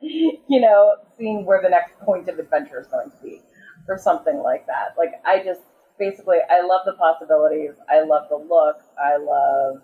you 0.00 0.60
know, 0.60 0.94
seeing 1.18 1.44
where 1.44 1.60
the 1.62 1.68
next 1.68 1.98
point 2.00 2.28
of 2.28 2.38
adventure 2.38 2.80
is 2.80 2.86
going 2.86 3.10
to 3.10 3.16
be, 3.22 3.42
or 3.88 3.98
something 3.98 4.38
like 4.38 4.66
that. 4.66 4.94
Like, 4.96 5.20
I 5.24 5.42
just 5.42 5.62
basically, 5.98 6.38
I 6.50 6.62
love 6.66 6.82
the 6.84 6.94
possibilities. 6.94 7.74
I 7.88 8.02
love 8.02 8.28
the 8.28 8.36
look. 8.36 8.76
I 8.98 9.16
love 9.16 9.82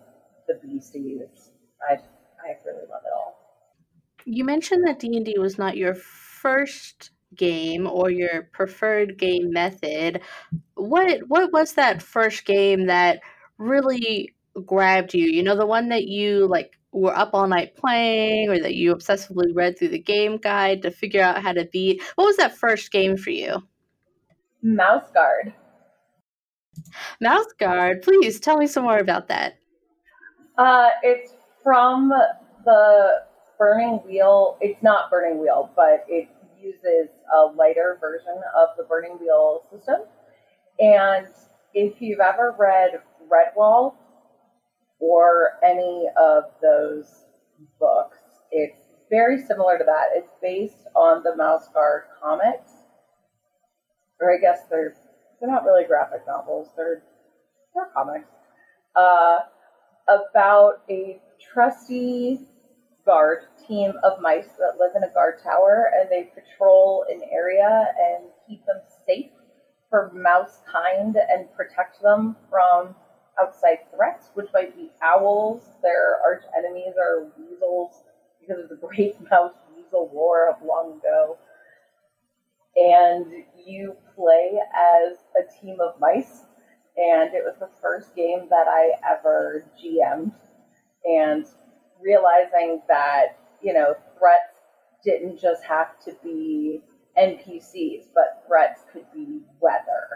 the 0.49 0.55
beasties. 0.63 1.51
I, 1.89 1.95
I 1.95 2.57
really 2.65 2.87
love 2.91 3.03
it 3.05 3.13
all. 3.15 3.39
You 4.25 4.45
mentioned 4.45 4.87
that 4.87 5.01
D 5.01 5.17
and 5.17 5.27
D 5.27 5.37
was 5.39 5.59
not 5.59 5.77
your 5.77 5.95
first 5.95 7.11
game 7.35 7.87
or 7.87 8.11
your 8.11 8.49
preferred 8.53 9.19
game 9.19 9.53
method. 9.53 10.21
What 10.75 11.21
what 11.29 11.53
was 11.53 11.75
that 11.75 12.03
first 12.03 12.45
game 12.45 12.87
that 12.87 13.21
really 13.59 14.35
grabbed 14.65 15.15
you? 15.15 15.27
You 15.27 15.43
know, 15.43 15.57
the 15.57 15.67
one 15.67 15.89
that 15.89 16.05
you 16.05 16.47
like 16.47 16.73
were 16.93 17.17
up 17.17 17.31
all 17.33 17.47
night 17.47 17.75
playing 17.75 18.51
or 18.51 18.59
that 18.61 18.75
you 18.75 18.95
obsessively 18.95 19.55
read 19.55 19.79
through 19.79 19.89
the 19.89 19.99
game 19.99 20.37
guide 20.37 20.83
to 20.83 20.91
figure 20.91 21.23
out 21.23 21.43
how 21.43 21.53
to 21.53 21.65
beat. 21.65 22.03
What 22.17 22.27
was 22.27 22.37
that 22.37 22.57
first 22.57 22.93
game 22.93 23.17
for 23.17 23.31
you? 23.31 23.63
Mouse 24.63 25.11
Guard. 25.13 25.55
Mouse 27.21 27.53
Guard, 27.59 28.03
please 28.03 28.39
tell 28.41 28.59
me 28.59 28.67
some 28.67 28.85
more 28.85 28.99
about 28.99 29.29
that. 29.29 29.55
Uh, 30.59 30.89
it's 31.03 31.33
from 31.63 32.13
the 32.65 33.23
Burning 33.59 34.01
Wheel. 34.07 34.59
It's 34.61 34.83
not 34.83 35.11
Burning 35.11 35.41
Wheel, 35.41 35.71
but 35.75 36.05
it 36.09 36.29
uses 36.61 37.09
a 37.35 37.47
lighter 37.55 37.99
version 38.01 38.41
of 38.57 38.69
the 38.77 38.85
Burning 38.85 39.19
Wheel 39.21 39.65
system. 39.73 40.03
And 40.79 41.27
if 41.75 42.01
you've 42.01 42.21
ever 42.21 42.55
read 42.59 43.01
Redwall, 43.29 43.95
or 45.03 45.59
any 45.65 46.07
of 46.17 46.45
those 46.63 47.25
books. 47.81 48.19
It's 48.53 48.79
very 49.11 49.43
similar 49.43 49.77
to 49.77 49.85
that. 49.85 50.07
It's 50.15 50.33
based 50.41 50.87
on 50.95 51.23
the 51.25 51.35
Mouse 51.37 51.69
Guard 51.75 52.05
comics, 52.23 52.71
or 54.21 54.33
I 54.33 54.39
guess 54.39 54.61
they're 54.71 54.95
they're 55.41 55.51
not 55.51 55.65
really 55.65 55.85
graphic 55.85 56.23
novels. 56.27 56.69
They're 56.77 57.03
they're 57.75 57.91
comics 57.93 58.29
uh, 58.95 59.41
about 60.09 60.83
a 60.89 61.21
trusty 61.53 62.47
guard 63.05 63.41
team 63.67 63.95
of 64.05 64.21
mice 64.21 64.51
that 64.59 64.79
live 64.79 64.93
in 64.95 65.03
a 65.03 65.13
guard 65.13 65.41
tower, 65.43 65.91
and 65.99 66.09
they 66.09 66.31
patrol 66.33 67.05
an 67.11 67.23
area 67.33 67.93
and 67.99 68.31
keep 68.47 68.65
them 68.67 68.81
safe 69.05 69.31
for 69.91 70.13
mouse 70.15 70.61
kind 70.71 71.17
and 71.17 71.53
protect 71.53 72.01
them 72.01 72.37
from 72.49 72.95
outside 73.41 73.79
threats, 73.95 74.31
which 74.35 74.49
might 74.53 74.75
be 74.77 74.91
owls. 75.03 75.63
Their 75.83 76.19
arch 76.25 76.45
enemies 76.57 76.95
are 77.01 77.27
weasels 77.39 78.05
because 78.41 78.63
of 78.63 78.69
the 78.69 78.77
Great 78.87 79.17
Mouse 79.31 79.55
Weasel 79.75 80.09
War 80.09 80.49
of 80.49 80.63
long 80.63 80.99
ago. 80.99 81.39
And 82.77 83.27
you 83.67 83.97
play 84.17 84.59
as 84.75 85.19
a 85.37 85.43
team 85.61 85.79
of 85.81 85.99
mice, 86.01 86.47
and 86.97 87.35
it 87.35 87.45
was 87.45 87.55
the 87.59 87.69
first 87.83 88.15
game 88.15 88.47
that 88.51 88.67
I 88.69 88.93
ever 89.09 89.65
GM'd. 89.83 90.33
And 91.05 91.47
realizing 92.01 92.81
that, 92.89 93.37
you 93.61 93.73
know, 93.73 93.95
threats 94.19 94.61
didn't 95.05 95.39
just 95.39 95.63
have 95.65 95.89
to 96.05 96.15
be 96.23 96.81
NPCs, 97.17 98.05
but 98.15 98.43
threats 98.47 98.83
could 98.93 99.05
be 99.13 99.41
weather 99.61 100.09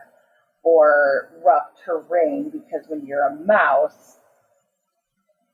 or 0.63 1.29
rough 1.45 1.66
terrain 1.87 2.51
because 2.51 2.89
when 2.89 3.07
you're 3.07 3.27
a 3.27 3.37
mouse, 3.37 4.19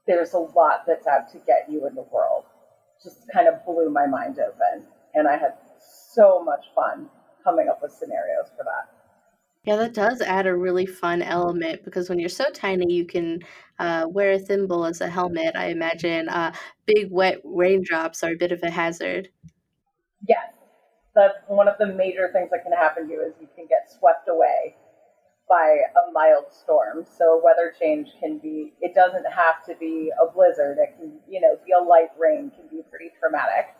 there's 0.06 0.32
a 0.32 0.38
lot 0.38 0.84
that's 0.86 1.06
out 1.06 1.30
to 1.32 1.38
get 1.38 1.66
you 1.70 1.86
in 1.86 1.94
the 1.94 2.06
world. 2.10 2.44
Just 3.02 3.18
kind 3.32 3.48
of 3.48 3.64
blew 3.64 3.90
my 3.90 4.06
mind 4.06 4.38
open. 4.38 4.86
And 5.14 5.28
I 5.28 5.36
had 5.36 5.54
so 6.14 6.42
much 6.42 6.66
fun 6.74 7.08
coming 7.44 7.68
up 7.68 7.80
with 7.82 7.92
scenarios 7.92 8.48
for 8.56 8.64
that. 8.64 8.90
Yeah, 9.64 9.76
that 9.76 9.94
does 9.94 10.20
add 10.20 10.46
a 10.46 10.56
really 10.56 10.86
fun 10.86 11.22
element 11.22 11.84
because 11.84 12.08
when 12.08 12.18
you're 12.18 12.28
so 12.28 12.50
tiny, 12.52 12.92
you 12.92 13.04
can 13.04 13.40
uh, 13.78 14.06
wear 14.08 14.32
a 14.32 14.38
thimble 14.38 14.84
as 14.84 15.00
a 15.00 15.08
helmet. 15.08 15.54
I 15.54 15.66
imagine 15.66 16.28
uh, 16.28 16.52
big 16.84 17.12
wet 17.12 17.40
raindrops 17.44 18.24
are 18.24 18.32
a 18.32 18.36
bit 18.36 18.50
of 18.50 18.60
a 18.64 18.70
hazard. 18.70 19.28
Yes, 20.26 20.54
that's 21.14 21.34
one 21.46 21.68
of 21.68 21.76
the 21.78 21.86
major 21.86 22.30
things 22.32 22.50
that 22.50 22.64
can 22.64 22.72
happen 22.72 23.06
to 23.06 23.12
you 23.12 23.22
is 23.22 23.34
you 23.40 23.48
can 23.54 23.66
get 23.66 23.88
swept 23.88 24.28
away 24.28 24.74
by 25.52 25.82
a 26.08 26.12
mild 26.12 26.46
storm. 26.50 27.04
So 27.18 27.40
weather 27.44 27.74
change 27.78 28.08
can 28.18 28.38
be, 28.38 28.72
it 28.80 28.94
doesn't 28.94 29.26
have 29.30 29.62
to 29.66 29.74
be 29.78 30.10
a 30.20 30.32
blizzard. 30.32 30.78
It 30.80 30.96
can, 30.98 31.12
you 31.28 31.42
know, 31.42 31.58
be 31.66 31.72
a 31.78 31.84
light 31.84 32.08
rain 32.18 32.50
can 32.56 32.68
be 32.70 32.82
pretty 32.88 33.10
traumatic. 33.20 33.74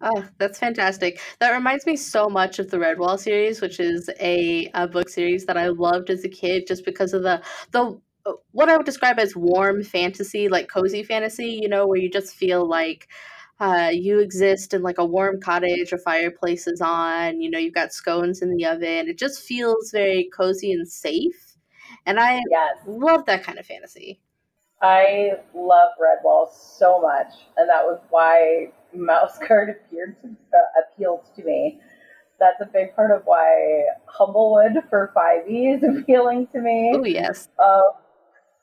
Oh, 0.00 0.24
that's 0.38 0.58
fantastic. 0.58 1.20
That 1.38 1.52
reminds 1.52 1.84
me 1.84 1.96
so 1.96 2.30
much 2.30 2.58
of 2.58 2.70
the 2.70 2.78
Redwall 2.78 3.18
series, 3.18 3.60
which 3.60 3.78
is 3.78 4.08
a, 4.20 4.70
a 4.72 4.88
book 4.88 5.10
series 5.10 5.44
that 5.44 5.58
I 5.58 5.68
loved 5.68 6.08
as 6.08 6.24
a 6.24 6.30
kid 6.30 6.66
just 6.66 6.84
because 6.84 7.12
of 7.12 7.22
the 7.22 7.42
the 7.72 8.00
what 8.52 8.68
I 8.68 8.76
would 8.76 8.86
describe 8.86 9.18
as 9.18 9.36
warm 9.36 9.82
fantasy, 9.82 10.48
like 10.48 10.68
cozy 10.68 11.02
fantasy, 11.02 11.58
you 11.60 11.68
know, 11.68 11.86
where 11.86 11.98
you 11.98 12.08
just 12.08 12.34
feel 12.34 12.66
like 12.66 13.08
uh, 13.60 13.90
you 13.92 14.18
exist 14.18 14.74
in 14.74 14.82
like 14.82 14.98
a 14.98 15.04
warm 15.04 15.40
cottage, 15.40 15.92
a 15.92 15.98
fireplace 15.98 16.66
is 16.66 16.80
on, 16.80 17.40
you 17.40 17.50
know, 17.50 17.58
you've 17.58 17.74
got 17.74 17.92
scones 17.92 18.42
in 18.42 18.54
the 18.56 18.66
oven. 18.66 19.08
It 19.08 19.18
just 19.18 19.42
feels 19.42 19.90
very 19.92 20.28
cozy 20.34 20.72
and 20.72 20.88
safe. 20.88 21.56
And 22.06 22.18
I 22.18 22.40
yes. 22.50 22.76
love 22.86 23.26
that 23.26 23.44
kind 23.44 23.58
of 23.58 23.66
fantasy. 23.66 24.20
I 24.80 25.34
love 25.54 25.92
Redwall 26.00 26.52
so 26.52 27.00
much, 27.00 27.32
and 27.56 27.68
that 27.70 27.84
was 27.84 28.00
why 28.10 28.72
Mouse 28.92 29.38
Guard 29.48 29.70
appeared 29.70 30.16
to, 30.22 30.28
uh, 30.28 30.82
appealed 30.82 31.20
to 31.36 31.44
me. 31.44 31.80
That's 32.40 32.60
a 32.60 32.66
big 32.66 32.96
part 32.96 33.12
of 33.12 33.22
why 33.24 33.84
Humblewood 34.06 34.82
for 34.90 35.12
5e 35.16 35.76
is 35.76 35.82
appealing 36.00 36.48
to 36.48 36.60
me. 36.60 36.92
Oh, 36.96 37.04
yes. 37.04 37.48
Uh, 37.56 37.82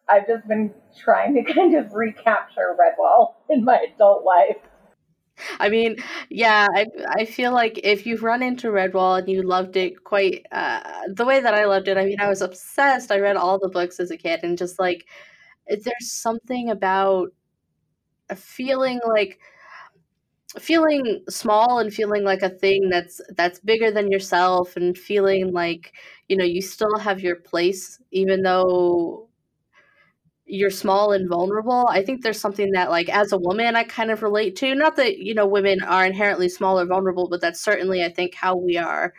I've 0.10 0.27
just 0.27 0.46
been 0.46 0.74
trying 0.98 1.36
to 1.36 1.53
kind 1.53 1.75
of 1.75 1.93
recapture 1.93 2.75
Redwall 2.77 3.36
in 3.50 3.63
my 3.63 3.86
adult 3.96 4.25
life. 4.25 4.58
I 5.60 5.69
mean, 5.69 5.98
yeah, 6.29 6.67
I 6.75 6.86
I 7.17 7.25
feel 7.25 7.53
like 7.53 7.79
if 7.84 8.05
you've 8.05 8.24
run 8.24 8.43
into 8.43 8.67
Redwall 8.69 9.19
and 9.19 9.29
you 9.29 9.43
loved 9.43 9.77
it 9.77 10.03
quite 10.03 10.46
uh, 10.51 10.81
the 11.13 11.25
way 11.25 11.39
that 11.39 11.53
I 11.53 11.65
loved 11.65 11.88
it, 11.88 11.98
I 11.98 12.05
mean, 12.05 12.19
I 12.19 12.27
was 12.29 12.41
obsessed. 12.41 13.12
I 13.12 13.19
read 13.19 13.38
all 13.38 13.60
the 13.60 13.69
books 13.69 14.00
as 14.00 14.12
a 14.12 14.17
kid, 14.17 14.41
and 14.43 14.58
just 14.58 14.79
like 14.79 15.05
there's 15.69 16.12
something 16.12 16.69
about 16.72 17.29
a 18.29 18.36
feeling 18.36 19.00
like 19.08 19.39
feeling 20.60 21.24
small 21.29 21.77
and 21.79 21.93
feeling 21.93 22.24
like 22.24 22.41
a 22.41 22.50
thing 22.50 22.89
that's 22.89 23.22
that's 23.38 23.60
bigger 23.60 23.91
than 23.91 24.12
yourself 24.12 24.75
and 24.75 24.98
feeling 24.98 25.51
like 25.53 25.93
you 26.27 26.36
know 26.36 26.43
you 26.43 26.62
still 26.62 26.98
have 26.98 27.22
your 27.22 27.36
place 27.36 28.00
even 28.12 28.41
though 28.41 29.29
you're 30.50 30.72
small 30.72 31.12
and 31.12 31.29
vulnerable 31.29 31.88
i 31.89 32.03
think 32.03 32.24
there's 32.24 32.39
something 32.39 32.72
that 32.72 32.89
like 32.89 33.08
as 33.08 33.32
a 33.32 33.38
woman 33.38 33.75
i 33.75 33.84
kind 33.84 34.10
of 34.10 34.24
relate 34.24 34.56
to 34.56 34.74
not 34.74 34.96
that 34.96 35.20
you 35.20 35.34
know 35.34 35.46
women 35.46 35.82
are 35.84 36.06
inherently 36.06 36.50
small 36.50 36.79
or 36.79 36.86
vulnerable 36.86 37.29
but 37.29 37.39
that's 37.39 37.60
certainly 37.60 38.03
i 38.03 38.10
think 38.10 38.34
how 38.34 38.56
we 38.56 38.75
are 38.75 39.13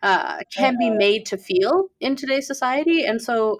uh, 0.00 0.38
can 0.56 0.78
be 0.78 0.90
made 0.90 1.26
to 1.26 1.36
feel 1.36 1.88
in 1.98 2.14
today's 2.14 2.46
society 2.46 3.04
and 3.04 3.20
so 3.20 3.58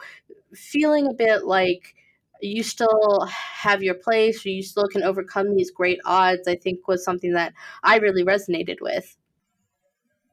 feeling 0.55 1.09
a 1.09 1.13
bit 1.13 1.45
like 1.45 1.97
you 2.41 2.63
still 2.63 3.27
have 3.27 3.83
your 3.83 3.95
place 3.95 4.47
or 4.47 4.51
you 4.51 4.63
still 4.63 4.87
can 4.87 5.03
overcome 5.03 5.57
these 5.57 5.73
great 5.73 5.99
odds 6.05 6.47
i 6.47 6.55
think 6.55 6.87
was 6.87 7.05
something 7.05 7.33
that 7.33 7.53
i 7.83 7.97
really 7.97 8.25
resonated 8.25 8.81
with. 8.81 9.17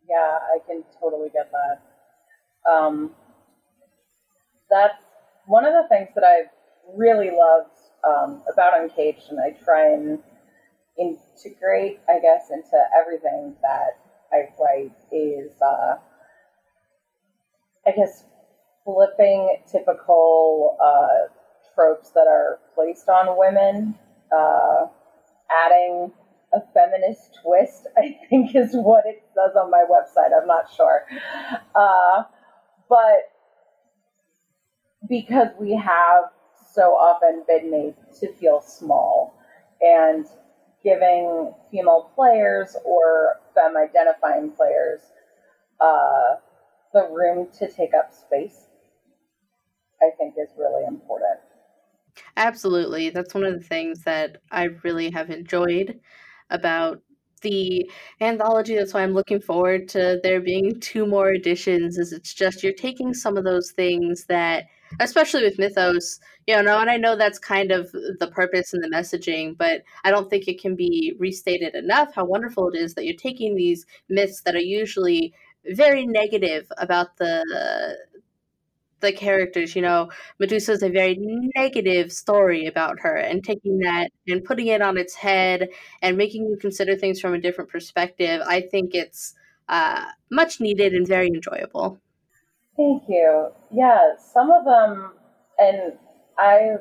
Yeah 0.08 0.38
i 0.54 0.60
can 0.68 0.84
totally 1.02 1.30
get 1.30 1.52
that. 1.52 2.72
Um, 2.72 3.12
that's 4.70 5.02
one 5.48 5.66
of 5.66 5.74
the 5.74 5.88
things 5.90 6.10
that 6.14 6.24
i've 6.24 6.50
really 6.94 7.32
loved 7.32 7.72
um, 8.04 8.42
about 8.52 8.80
uncaged 8.80 9.30
and 9.30 9.40
i 9.40 9.52
try 9.64 9.92
and 9.94 10.20
integrate 10.98 12.00
i 12.08 12.20
guess 12.20 12.50
into 12.52 12.78
everything 13.00 13.56
that 13.62 14.00
i 14.32 14.44
write 14.60 14.92
is 15.12 15.52
uh, 15.62 15.96
i 17.86 17.92
guess 17.92 18.26
flipping 18.86 19.58
typical 19.70 20.78
uh, 20.82 21.28
tropes 21.74 22.12
that 22.12 22.28
are 22.28 22.60
placed 22.74 23.10
on 23.10 23.38
women, 23.38 23.96
uh, 24.32 24.86
adding 25.66 26.12
a 26.54 26.62
feminist 26.74 27.40
twist, 27.44 27.88
I 27.98 28.18
think 28.30 28.56
is 28.56 28.74
what 28.74 29.06
it 29.06 29.24
says 29.34 29.56
on 29.56 29.70
my 29.72 29.84
website. 29.90 30.30
I'm 30.40 30.48
not 30.48 30.72
sure. 30.74 31.06
Uh, 31.74 32.24
but 32.88 33.32
because 35.10 35.50
we 35.60 35.76
have 35.76 36.26
so 36.76 36.94
often 36.94 37.44
been 37.48 37.72
made 37.72 37.96
to 38.20 38.32
feel 38.34 38.62
small 38.62 39.34
and 39.82 40.26
giving 40.84 41.54
female 41.72 42.12
players 42.14 42.76
or 42.84 43.40
femme 43.56 43.78
identifying 43.78 44.52
players 44.52 45.02
uh, 45.80 46.36
the 46.94 47.08
room 47.10 47.48
to 47.60 47.72
take 47.72 47.94
up 47.94 48.14
space, 48.14 48.68
I 50.02 50.10
think 50.18 50.36
is 50.38 50.50
really 50.58 50.86
important. 50.86 51.40
Absolutely. 52.38 53.10
That's 53.10 53.34
one 53.34 53.44
of 53.46 53.54
the 53.54 53.68
things 53.68 54.04
that 54.04 54.38
I 54.52 54.66
really 54.84 55.10
have 55.12 55.30
enjoyed 55.30 56.00
about 56.50 57.02
the 57.42 57.90
anthology. 58.22 58.76
That's 58.76 58.94
why 58.94 59.04
I'm 59.04 59.14
looking 59.14 59.42
forward 59.42 59.88
to 59.90 60.20
there 60.24 60.42
being 60.42 60.80
two 60.80 61.06
more 61.06 61.34
editions. 61.34 61.98
Is 61.98 62.14
it's 62.14 62.34
just 62.34 62.64
you're 62.64 62.74
taking 62.74 63.14
some 63.14 63.38
of 63.38 63.44
those 63.44 63.72
things 63.72 64.26
that, 64.26 64.66
especially 65.00 65.44
with 65.44 65.60
Mythos, 65.60 66.20
you 66.48 66.62
know, 66.62 66.80
and 66.80 66.90
I 66.90 66.98
know 66.98 67.16
that's 67.16 67.40
kind 67.40 67.72
of 67.72 67.92
the 67.92 68.30
purpose 68.34 68.74
and 68.74 68.84
the 68.84 68.90
messaging, 68.90 69.58
but 69.58 69.84
I 70.04 70.12
don't 70.12 70.30
think 70.30 70.48
it 70.48 70.62
can 70.62 70.76
be 70.76 71.16
restated 71.20 71.76
enough 71.76 72.14
how 72.16 72.26
wonderful 72.26 72.70
it 72.70 72.78
is 72.78 72.94
that 72.96 73.06
you're 73.06 73.16
taking 73.16 73.56
these 73.56 73.86
myths 74.10 74.42
that 74.42 74.56
are 74.56 74.60
usually 74.60 75.34
very 75.66 76.06
negative 76.06 76.72
about 76.78 77.18
the 77.18 77.98
the 79.02 79.12
characters. 79.12 79.76
You 79.76 79.82
know, 79.82 80.10
Medusa 80.40 80.74
is 80.74 80.84
a 80.84 80.90
very 80.90 81.18
negative 81.56 82.12
story 82.12 82.66
about 82.68 83.00
her, 83.02 83.16
and 83.16 83.44
taking 83.44 83.80
that 83.80 84.12
and 84.28 84.44
putting 84.44 84.68
it 84.68 84.82
on 84.82 84.98
its 84.98 85.16
head 85.16 85.70
and 86.02 86.18
making 86.18 86.46
you 86.46 86.58
consider 86.58 86.96
things 86.96 87.20
from 87.20 87.34
a 87.34 87.40
different 87.40 87.70
perspective, 87.70 88.42
I 88.48 88.62
think 88.62 88.94
it's 88.94 89.36
uh, 89.70 90.06
much 90.32 90.60
needed 90.60 90.94
and 90.94 91.08
very 91.08 91.28
enjoyable. 91.28 92.00
Thank 92.78 93.04
you. 93.08 93.50
Yeah, 93.72 94.16
some 94.18 94.52
of 94.52 94.66
them, 94.66 95.14
and 95.58 95.94
I, 96.38 96.78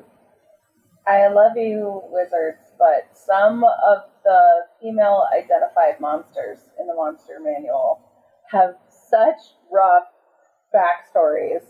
I 1.06 1.28
love 1.28 1.56
you, 1.56 2.02
wizards, 2.10 2.72
but 2.78 3.16
some 3.16 3.64
of 3.64 3.98
the 4.24 4.40
female 4.80 5.26
identified 5.32 6.00
monsters 6.00 6.58
in 6.80 6.86
the 6.86 6.94
monster 6.94 7.38
manual 7.40 8.00
have 8.50 8.74
such 8.88 9.38
rough 9.70 10.04
backstories 10.74 11.62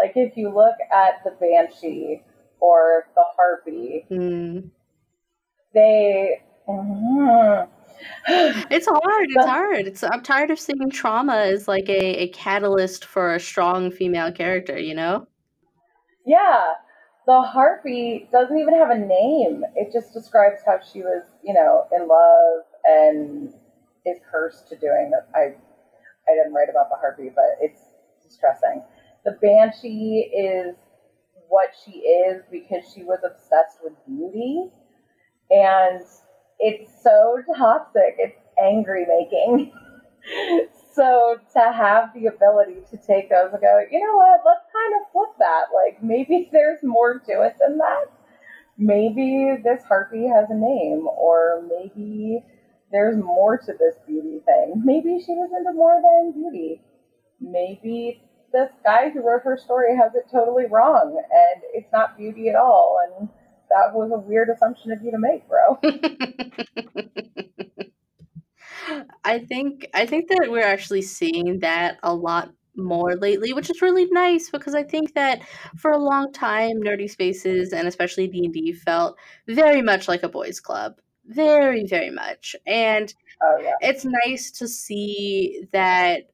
like 0.00 0.12
if 0.16 0.36
you 0.36 0.48
look 0.54 0.76
at 0.92 1.22
the 1.24 1.32
banshee 1.32 2.22
or 2.60 3.06
the 3.14 3.24
harpy, 3.36 4.06
mm. 4.10 4.70
they. 5.74 6.42
Mm, 6.68 7.68
it's 8.28 8.86
hard. 8.86 9.26
It's 9.30 9.46
hard. 9.46 9.86
It's 9.86 10.02
I'm 10.02 10.22
tired 10.22 10.50
of 10.50 10.58
seeing 10.58 10.90
trauma 10.90 11.36
as 11.36 11.68
like 11.68 11.88
a, 11.88 12.22
a 12.22 12.28
catalyst 12.28 13.04
for 13.04 13.34
a 13.34 13.40
strong 13.40 13.90
female 13.90 14.32
character, 14.32 14.78
you 14.78 14.94
know? 14.94 15.26
Yeah. 16.26 16.72
The 17.26 17.42
harpy 17.42 18.28
doesn't 18.32 18.58
even 18.58 18.74
have 18.74 18.90
a 18.90 18.98
name. 18.98 19.62
It 19.76 19.92
just 19.92 20.12
describes 20.12 20.62
how 20.66 20.78
she 20.80 21.00
was, 21.00 21.22
you 21.44 21.54
know, 21.54 21.86
in 21.92 22.08
love 22.08 22.64
and 22.84 23.54
is 24.06 24.18
cursed 24.30 24.68
to 24.70 24.76
doing 24.76 25.10
that. 25.10 25.28
I 25.34 25.54
I 26.30 26.34
didn't 26.34 26.54
write 26.54 26.68
about 26.70 26.88
the 26.90 26.96
harpy, 26.96 27.30
but 27.34 27.56
it's 27.60 27.82
distressing 28.22 28.82
the 29.24 29.32
banshee 29.32 30.30
is 30.32 30.76
what 31.48 31.70
she 31.84 31.98
is 31.98 32.42
because 32.50 32.84
she 32.94 33.02
was 33.02 33.20
obsessed 33.24 33.78
with 33.82 33.92
beauty 34.06 34.70
and 35.50 36.02
it's 36.60 36.90
so 37.02 37.42
toxic. 37.56 38.16
It's 38.18 38.38
angry 38.62 39.06
making. 39.06 39.72
So 40.92 41.38
to 41.54 41.72
have 41.72 42.12
the 42.14 42.26
ability 42.26 42.82
to 42.90 42.98
take 42.98 43.30
those 43.30 43.52
and 43.52 43.60
go 43.62 43.80
you 43.90 44.00
know 44.00 44.16
what? 44.16 44.40
Let's 44.44 44.66
kind 44.72 44.94
of 45.00 45.12
flip 45.12 45.30
that. 45.38 45.66
Like 45.74 46.02
maybe 46.02 46.48
there's 46.52 46.80
more 46.82 47.18
to 47.20 47.42
it 47.42 47.56
than 47.60 47.78
that. 47.78 48.06
Maybe 48.76 49.56
this 49.64 49.82
harpy 49.84 50.26
has 50.26 50.50
a 50.50 50.54
name 50.54 51.06
or 51.06 51.62
maybe 51.68 52.44
there's 52.92 53.16
more 53.16 53.56
to 53.58 53.72
this 53.78 53.94
beauty 54.06 54.40
thing. 54.44 54.82
Maybe 54.84 55.20
she 55.24 55.32
was 55.32 55.50
into 55.56 55.72
more 55.72 56.00
than 56.02 56.32
beauty. 56.32 56.82
Maybe 57.40 58.20
this 58.52 58.70
guy 58.84 59.10
who 59.10 59.26
wrote 59.26 59.42
her 59.44 59.56
story 59.56 59.96
has 59.96 60.14
it 60.14 60.24
totally 60.30 60.66
wrong, 60.66 61.16
and 61.16 61.62
it's 61.72 61.92
not 61.92 62.16
beauty 62.18 62.48
at 62.48 62.56
all. 62.56 62.98
And 63.06 63.28
that 63.70 63.94
was 63.94 64.10
a 64.12 64.18
weird 64.18 64.48
assumption 64.50 64.92
of 64.92 65.02
you 65.02 65.10
to 65.10 65.18
make, 65.18 65.48
bro. 65.48 65.78
I 69.24 69.38
think 69.38 69.86
I 69.94 70.06
think 70.06 70.28
that 70.28 70.48
we're 70.50 70.66
actually 70.66 71.02
seeing 71.02 71.60
that 71.60 71.98
a 72.02 72.12
lot 72.14 72.50
more 72.76 73.14
lately, 73.16 73.52
which 73.52 73.70
is 73.70 73.82
really 73.82 74.06
nice 74.06 74.50
because 74.50 74.74
I 74.74 74.82
think 74.82 75.14
that 75.14 75.42
for 75.76 75.92
a 75.92 75.98
long 75.98 76.32
time, 76.32 76.82
nerdy 76.82 77.08
spaces 77.08 77.72
and 77.72 77.86
especially 77.86 78.26
D 78.26 78.44
and 78.44 78.54
D 78.54 78.72
felt 78.72 79.16
very 79.46 79.82
much 79.82 80.08
like 80.08 80.22
a 80.22 80.28
boys' 80.28 80.60
club, 80.60 80.96
very 81.26 81.86
very 81.86 82.10
much, 82.10 82.56
and 82.66 83.14
oh, 83.42 83.58
yeah. 83.62 83.74
it's 83.80 84.04
nice 84.26 84.50
to 84.52 84.66
see 84.66 85.64
that 85.72 86.30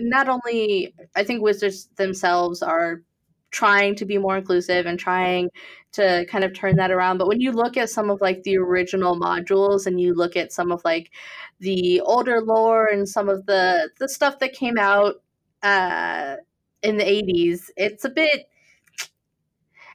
not 0.00 0.28
only 0.28 0.94
I 1.16 1.24
think 1.24 1.42
wizards 1.42 1.88
themselves 1.96 2.62
are 2.62 3.02
trying 3.50 3.94
to 3.94 4.04
be 4.04 4.18
more 4.18 4.36
inclusive 4.36 4.86
and 4.86 4.98
trying 4.98 5.48
to 5.92 6.24
kind 6.26 6.44
of 6.44 6.54
turn 6.54 6.76
that 6.76 6.90
around 6.90 7.18
but 7.18 7.26
when 7.26 7.40
you 7.40 7.50
look 7.50 7.76
at 7.76 7.90
some 7.90 8.10
of 8.10 8.20
like 8.20 8.42
the 8.44 8.56
original 8.56 9.18
modules 9.18 9.86
and 9.86 10.00
you 10.00 10.14
look 10.14 10.36
at 10.36 10.52
some 10.52 10.70
of 10.70 10.80
like 10.84 11.10
the 11.58 12.00
older 12.02 12.40
lore 12.40 12.86
and 12.86 13.08
some 13.08 13.28
of 13.28 13.44
the 13.46 13.90
the 13.98 14.08
stuff 14.08 14.38
that 14.38 14.52
came 14.52 14.78
out 14.78 15.16
uh 15.62 16.36
in 16.82 16.96
the 16.96 17.04
80s 17.04 17.70
it's 17.76 18.04
a 18.04 18.10
bit 18.10 18.46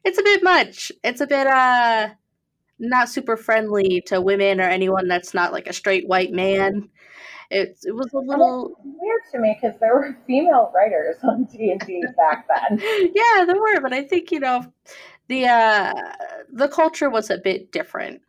it's 0.06 0.20
a 0.20 0.24
bit 0.24 0.44
much. 0.44 0.92
It's 1.04 1.20
a 1.20 1.28
bit 1.28 1.48
uh 1.48 2.10
not 2.78 3.10
super 3.10 3.36
friendly 3.36 4.04
to 4.06 4.22
women 4.22 4.62
or 4.62 4.66
anyone 4.66 5.08
that's 5.08 5.34
not 5.34 5.52
like 5.52 5.68
a 5.68 5.74
straight 5.74 6.08
white 6.08 6.32
man 6.32 6.90
it, 7.50 7.80
it 7.84 7.96
was 7.96 8.12
a 8.14 8.20
little 8.20 8.76
weird 8.84 9.22
to 9.32 9.40
me 9.40 9.58
because 9.60 9.80
there 9.80 9.94
were 9.94 10.18
female 10.28 10.72
writers 10.74 11.18
on 11.24 11.46
D 11.46 11.72
and 11.72 11.80
D 11.82 12.04
back 12.18 12.48
then. 12.48 12.80
yeah, 13.14 13.46
there 13.46 13.60
were, 13.60 13.82
but 13.82 13.94
I 13.94 14.04
think 14.04 14.32
you 14.32 14.40
know 14.40 14.66
the 15.28 15.46
uh, 15.46 15.94
the 16.52 16.68
culture 16.68 17.10
was 17.10 17.30
a 17.30 17.38
bit 17.38 17.72
different. 17.72 18.22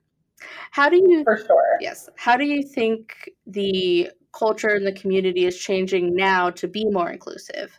How 0.71 0.89
do 0.89 0.97
you 0.97 1.25
for 1.25 1.39
sure? 1.39 1.79
Yes. 1.81 2.09
How 2.17 2.37
do 2.37 2.45
you 2.45 2.63
think 2.63 3.31
the 3.47 4.11
culture 4.33 4.69
and 4.69 4.87
the 4.87 4.93
community 4.93 5.47
is 5.47 5.59
changing 5.59 6.15
now 6.15 6.51
to 6.51 6.69
be 6.69 6.85
more 6.85 7.11
inclusive? 7.11 7.73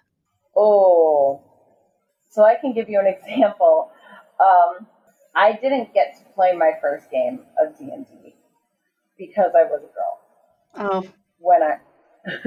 Oh, 0.55 1.43
so 2.29 2.43
I 2.43 2.55
can 2.55 2.73
give 2.73 2.89
you 2.89 2.99
an 2.99 3.07
example. 3.07 3.91
um, 4.39 4.87
I 5.35 5.53
didn't 5.53 5.93
get 5.93 6.17
to 6.17 6.23
play 6.33 6.53
my 6.53 6.71
first 6.81 7.11
game 7.11 7.41
of 7.63 7.77
D 7.77 7.91
and 7.91 8.07
D 8.07 8.35
because 9.17 9.51
I 9.55 9.63
was 9.63 9.81
a 9.83 9.93
girl. 9.93 10.19
Oh, 10.77 11.03
when 11.39 11.61
I 11.63 11.77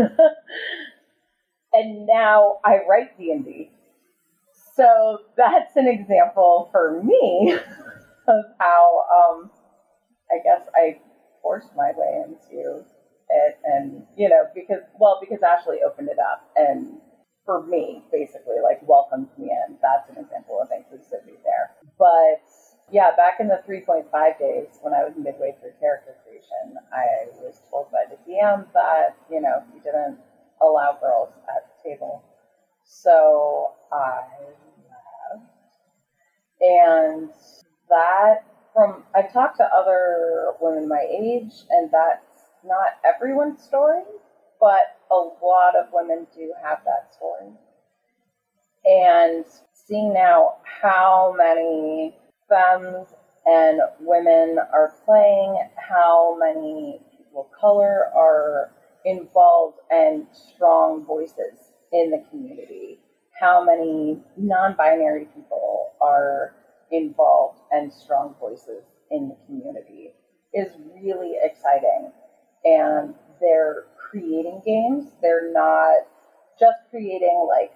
and 1.72 2.06
now 2.06 2.56
I 2.64 2.78
write 2.88 3.16
D 3.16 3.32
and 3.32 3.44
D. 3.44 3.70
So 4.76 5.18
that's 5.36 5.76
an 5.76 5.88
example 5.88 6.68
for 6.72 7.02
me 7.02 7.54
of 8.28 8.44
how 8.58 9.02
um, 9.12 9.50
I 10.30 10.38
guess 10.44 10.62
I 10.74 10.98
forced 11.42 11.74
my 11.76 11.92
way 11.96 12.22
into 12.24 12.84
it, 13.30 13.58
and 13.64 14.06
you 14.16 14.28
know 14.28 14.44
because 14.54 14.82
well 14.98 15.18
because 15.20 15.40
Ashley 15.42 15.78
opened 15.86 16.08
it 16.08 16.18
up 16.18 16.42
and 16.56 17.00
for 17.46 17.62
me 17.66 18.02
basically 18.12 18.56
like 18.62 18.78
welcomed 18.82 19.28
me 19.38 19.50
in. 19.50 19.78
That's 19.82 20.08
an 20.10 20.22
example 20.22 20.60
of 20.62 20.68
inclusivity 20.70 21.38
there. 21.44 21.70
But 21.98 22.42
yeah, 22.90 23.10
back 23.16 23.40
in 23.40 23.48
the 23.48 23.60
3.5 23.68 24.04
days 24.38 24.68
when 24.82 24.94
I 24.94 25.04
was 25.04 25.14
midway 25.16 25.54
through 25.60 25.72
character 25.80 26.16
I 26.92 27.28
was 27.42 27.62
told 27.70 27.90
by 27.92 28.04
the 28.10 28.16
DM 28.30 28.66
that 28.74 29.16
you 29.30 29.40
know 29.40 29.62
he 29.72 29.80
didn't 29.80 30.18
allow 30.60 30.98
girls 31.00 31.30
at 31.48 31.66
the 31.84 31.90
table. 31.90 32.22
So 32.84 33.72
I 33.92 34.22
left. 35.32 35.44
And 36.60 37.30
that 37.88 38.44
from 38.74 39.04
I've 39.14 39.32
talked 39.32 39.58
to 39.58 39.64
other 39.64 40.52
women 40.60 40.88
my 40.88 41.06
age 41.10 41.52
and 41.70 41.90
that's 41.90 42.24
not 42.64 42.98
everyone's 43.04 43.62
story, 43.62 44.02
but 44.60 44.96
a 45.10 45.14
lot 45.16 45.76
of 45.76 45.86
women 45.92 46.26
do 46.34 46.52
have 46.62 46.80
that 46.84 47.14
story. 47.14 47.52
And 48.84 49.44
seeing 49.74 50.12
now 50.12 50.56
how 50.64 51.34
many 51.36 52.16
femmes 52.48 53.08
and 53.46 53.80
women 54.00 54.58
are 54.72 54.92
playing, 55.04 55.58
how 55.76 56.36
many 56.38 57.00
people 57.16 57.42
of 57.42 57.60
color 57.60 58.06
are 58.14 58.70
involved 59.04 59.78
and 59.90 60.26
strong 60.32 61.04
voices 61.04 61.72
in 61.92 62.10
the 62.10 62.22
community. 62.30 62.98
How 63.38 63.64
many 63.64 64.20
non 64.36 64.74
binary 64.74 65.26
people 65.34 65.92
are 66.00 66.52
involved 66.90 67.60
and 67.70 67.92
strong 67.92 68.34
voices 68.38 68.84
in 69.10 69.28
the 69.28 69.36
community 69.46 70.12
is 70.52 70.68
really 71.02 71.36
exciting. 71.42 72.12
And 72.64 73.14
they're 73.40 73.84
creating 73.96 74.62
games. 74.64 75.06
They're 75.22 75.52
not 75.52 75.98
just 76.58 76.76
creating 76.90 77.46
like 77.48 77.72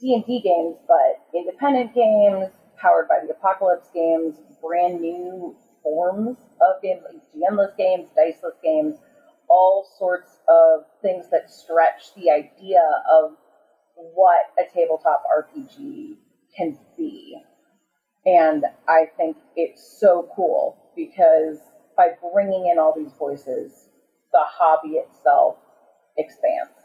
D&D 0.00 0.40
games, 0.42 0.76
but 0.86 1.18
independent 1.34 1.94
games, 1.94 2.50
powered 2.80 3.08
by 3.08 3.20
the 3.26 3.32
Apocalypse 3.32 3.88
games, 3.94 4.36
brand 4.62 5.00
new 5.00 5.56
forms 5.82 6.36
of 6.60 6.82
games, 6.82 7.02
like 7.04 7.22
GMless 7.34 7.76
games, 7.76 8.08
diceless 8.16 8.56
games, 8.62 8.96
all 9.48 9.86
sorts 9.98 10.38
of 10.48 10.84
things 11.02 11.26
that 11.30 11.50
stretch 11.50 12.14
the 12.16 12.30
idea 12.30 12.82
of 13.10 13.32
what 13.94 14.46
a 14.58 14.64
tabletop 14.72 15.22
RPG 15.24 16.16
can 16.56 16.78
be. 16.96 17.38
And 18.26 18.64
I 18.88 19.06
think 19.16 19.36
it's 19.54 19.98
so 20.00 20.28
cool 20.34 20.76
because 20.96 21.58
by 21.96 22.08
bringing 22.32 22.66
in 22.66 22.78
all 22.78 22.92
these 22.96 23.12
voices, 23.18 23.88
the 24.32 24.42
hobby 24.42 24.96
itself 24.96 25.56
expands. 26.16 26.75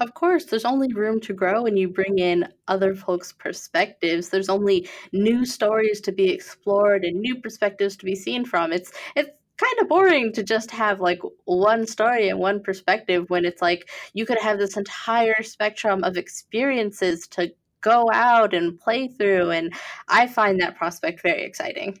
Of 0.00 0.14
course, 0.14 0.44
there's 0.44 0.64
only 0.64 0.92
room 0.92 1.20
to 1.22 1.32
grow 1.32 1.62
when 1.62 1.76
you 1.76 1.88
bring 1.88 2.18
in 2.18 2.52
other 2.68 2.94
folks' 2.94 3.32
perspectives. 3.32 4.28
There's 4.28 4.48
only 4.48 4.88
new 5.12 5.44
stories 5.44 6.00
to 6.02 6.12
be 6.12 6.30
explored 6.30 7.04
and 7.04 7.20
new 7.20 7.40
perspectives 7.40 7.96
to 7.96 8.04
be 8.04 8.14
seen 8.14 8.44
from. 8.44 8.72
It's 8.72 8.92
it's 9.16 9.30
kind 9.58 9.78
of 9.80 9.88
boring 9.88 10.32
to 10.32 10.42
just 10.44 10.70
have 10.70 11.00
like 11.00 11.20
one 11.44 11.86
story 11.86 12.28
and 12.28 12.38
one 12.38 12.62
perspective 12.62 13.28
when 13.28 13.44
it's 13.44 13.60
like 13.60 13.90
you 14.14 14.24
could 14.24 14.38
have 14.38 14.58
this 14.58 14.76
entire 14.76 15.42
spectrum 15.42 16.04
of 16.04 16.16
experiences 16.16 17.26
to 17.26 17.52
go 17.80 18.08
out 18.12 18.54
and 18.54 18.78
play 18.78 19.08
through 19.08 19.50
and 19.50 19.72
i 20.08 20.26
find 20.26 20.60
that 20.60 20.76
prospect 20.76 21.22
very 21.22 21.42
exciting 21.42 21.98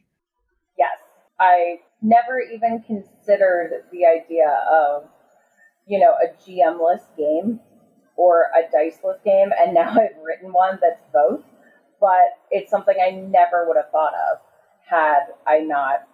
yes 0.76 0.98
i 1.40 1.76
never 2.02 2.40
even 2.40 2.82
considered 2.86 3.84
the 3.92 4.04
idea 4.04 4.58
of 4.70 5.08
you 5.86 5.98
know 5.98 6.14
a 6.22 6.28
gmless 6.42 7.02
game 7.16 7.60
or 8.18 8.46
a 8.58 8.70
diceless 8.70 9.18
game 9.24 9.50
and 9.58 9.72
now 9.72 9.90
i've 9.92 10.22
written 10.22 10.52
one 10.52 10.78
that's 10.82 11.02
both 11.14 11.42
but 12.00 12.36
it's 12.50 12.70
something 12.70 12.96
i 13.02 13.10
never 13.10 13.66
would 13.66 13.76
have 13.76 13.90
thought 13.90 14.12
of 14.30 14.38
had 14.86 15.20
i 15.46 15.58
not 15.58 16.06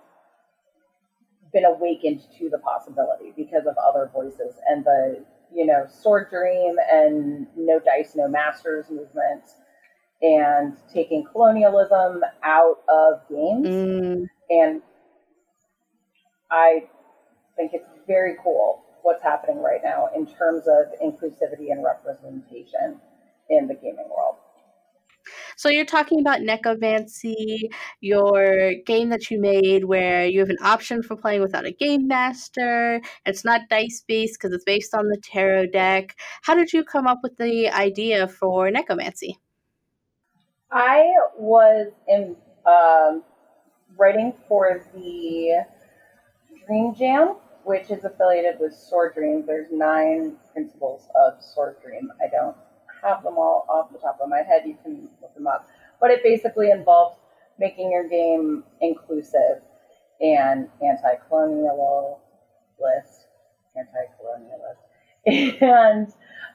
been 1.52 1.64
awakened 1.64 2.20
to 2.38 2.50
the 2.50 2.58
possibility 2.58 3.32
because 3.36 3.66
of 3.66 3.76
other 3.78 4.10
voices 4.12 4.54
and 4.68 4.84
the 4.84 5.24
you 5.54 5.64
know 5.64 5.86
sword 5.88 6.28
dream 6.30 6.76
and 6.92 7.46
no 7.56 7.80
dice 7.80 8.14
no 8.14 8.28
masters 8.28 8.86
movement 8.90 9.42
and 10.20 10.76
taking 10.92 11.24
colonialism 11.24 12.22
out 12.42 12.78
of 12.88 13.20
games 13.28 13.66
mm. 13.66 14.26
and 14.50 14.82
i 16.50 16.82
think 17.56 17.72
it's 17.72 17.88
very 18.06 18.36
cool 18.42 18.83
what's 19.04 19.22
happening 19.22 19.62
right 19.62 19.80
now 19.84 20.08
in 20.16 20.26
terms 20.26 20.64
of 20.66 20.86
inclusivity 21.00 21.70
and 21.70 21.84
representation 21.84 22.98
in 23.50 23.68
the 23.68 23.74
gaming 23.74 24.08
world 24.10 24.36
so 25.56 25.68
you're 25.68 25.84
talking 25.84 26.20
about 26.20 26.40
Nekomancy, 26.40 27.70
your 28.00 28.74
game 28.86 29.08
that 29.10 29.30
you 29.30 29.40
made 29.40 29.84
where 29.84 30.26
you 30.26 30.40
have 30.40 30.50
an 30.50 30.58
option 30.62 31.02
for 31.02 31.16
playing 31.16 31.40
without 31.40 31.66
a 31.66 31.72
game 31.72 32.06
master. 32.06 33.00
It's 33.24 33.44
not 33.44 33.62
dice 33.70 34.04
based 34.06 34.38
because 34.38 34.54
it's 34.54 34.64
based 34.64 34.94
on 34.94 35.08
the 35.08 35.20
tarot 35.22 35.66
deck. 35.66 36.16
How 36.42 36.54
did 36.54 36.72
you 36.72 36.84
come 36.84 37.06
up 37.06 37.20
with 37.22 37.36
the 37.36 37.68
idea 37.68 38.28
for 38.28 38.70
Nekomancy? 38.70 39.36
I 40.70 41.04
was 41.38 41.92
in 42.08 42.36
um, 42.66 43.22
writing 43.96 44.32
for 44.48 44.84
the 44.94 45.64
Dream 46.66 46.94
Jam, 46.94 47.36
which 47.64 47.90
is 47.90 48.05
affiliated 48.05 48.61
with 48.61 48.74
Sword 48.74 49.14
Dream. 49.14 49.44
There's 49.46 49.68
nine 49.70 50.37
principles 50.53 51.09
of 51.14 51.42
Sword 51.42 51.77
Dream. 51.83 52.11
I 52.22 52.29
don't 52.29 52.57
have 53.03 53.22
them 53.22 53.38
all 53.38 53.66
off 53.68 53.92
the 53.92 53.98
top 53.98 54.18
of 54.22 54.29
my 54.29 54.42
head. 54.42 54.62
You 54.66 54.77
can 54.83 55.09
look 55.20 55.35
them 55.35 55.46
up. 55.46 55.68
But 56.00 56.11
it 56.11 56.22
basically 56.22 56.70
involves 56.70 57.16
making 57.59 57.90
your 57.90 58.09
game 58.09 58.64
inclusive 58.81 59.62
and 60.20 60.68
anti-colonialist, 60.83 62.18
anti-colonialist, 63.77 64.83
and 65.62 66.12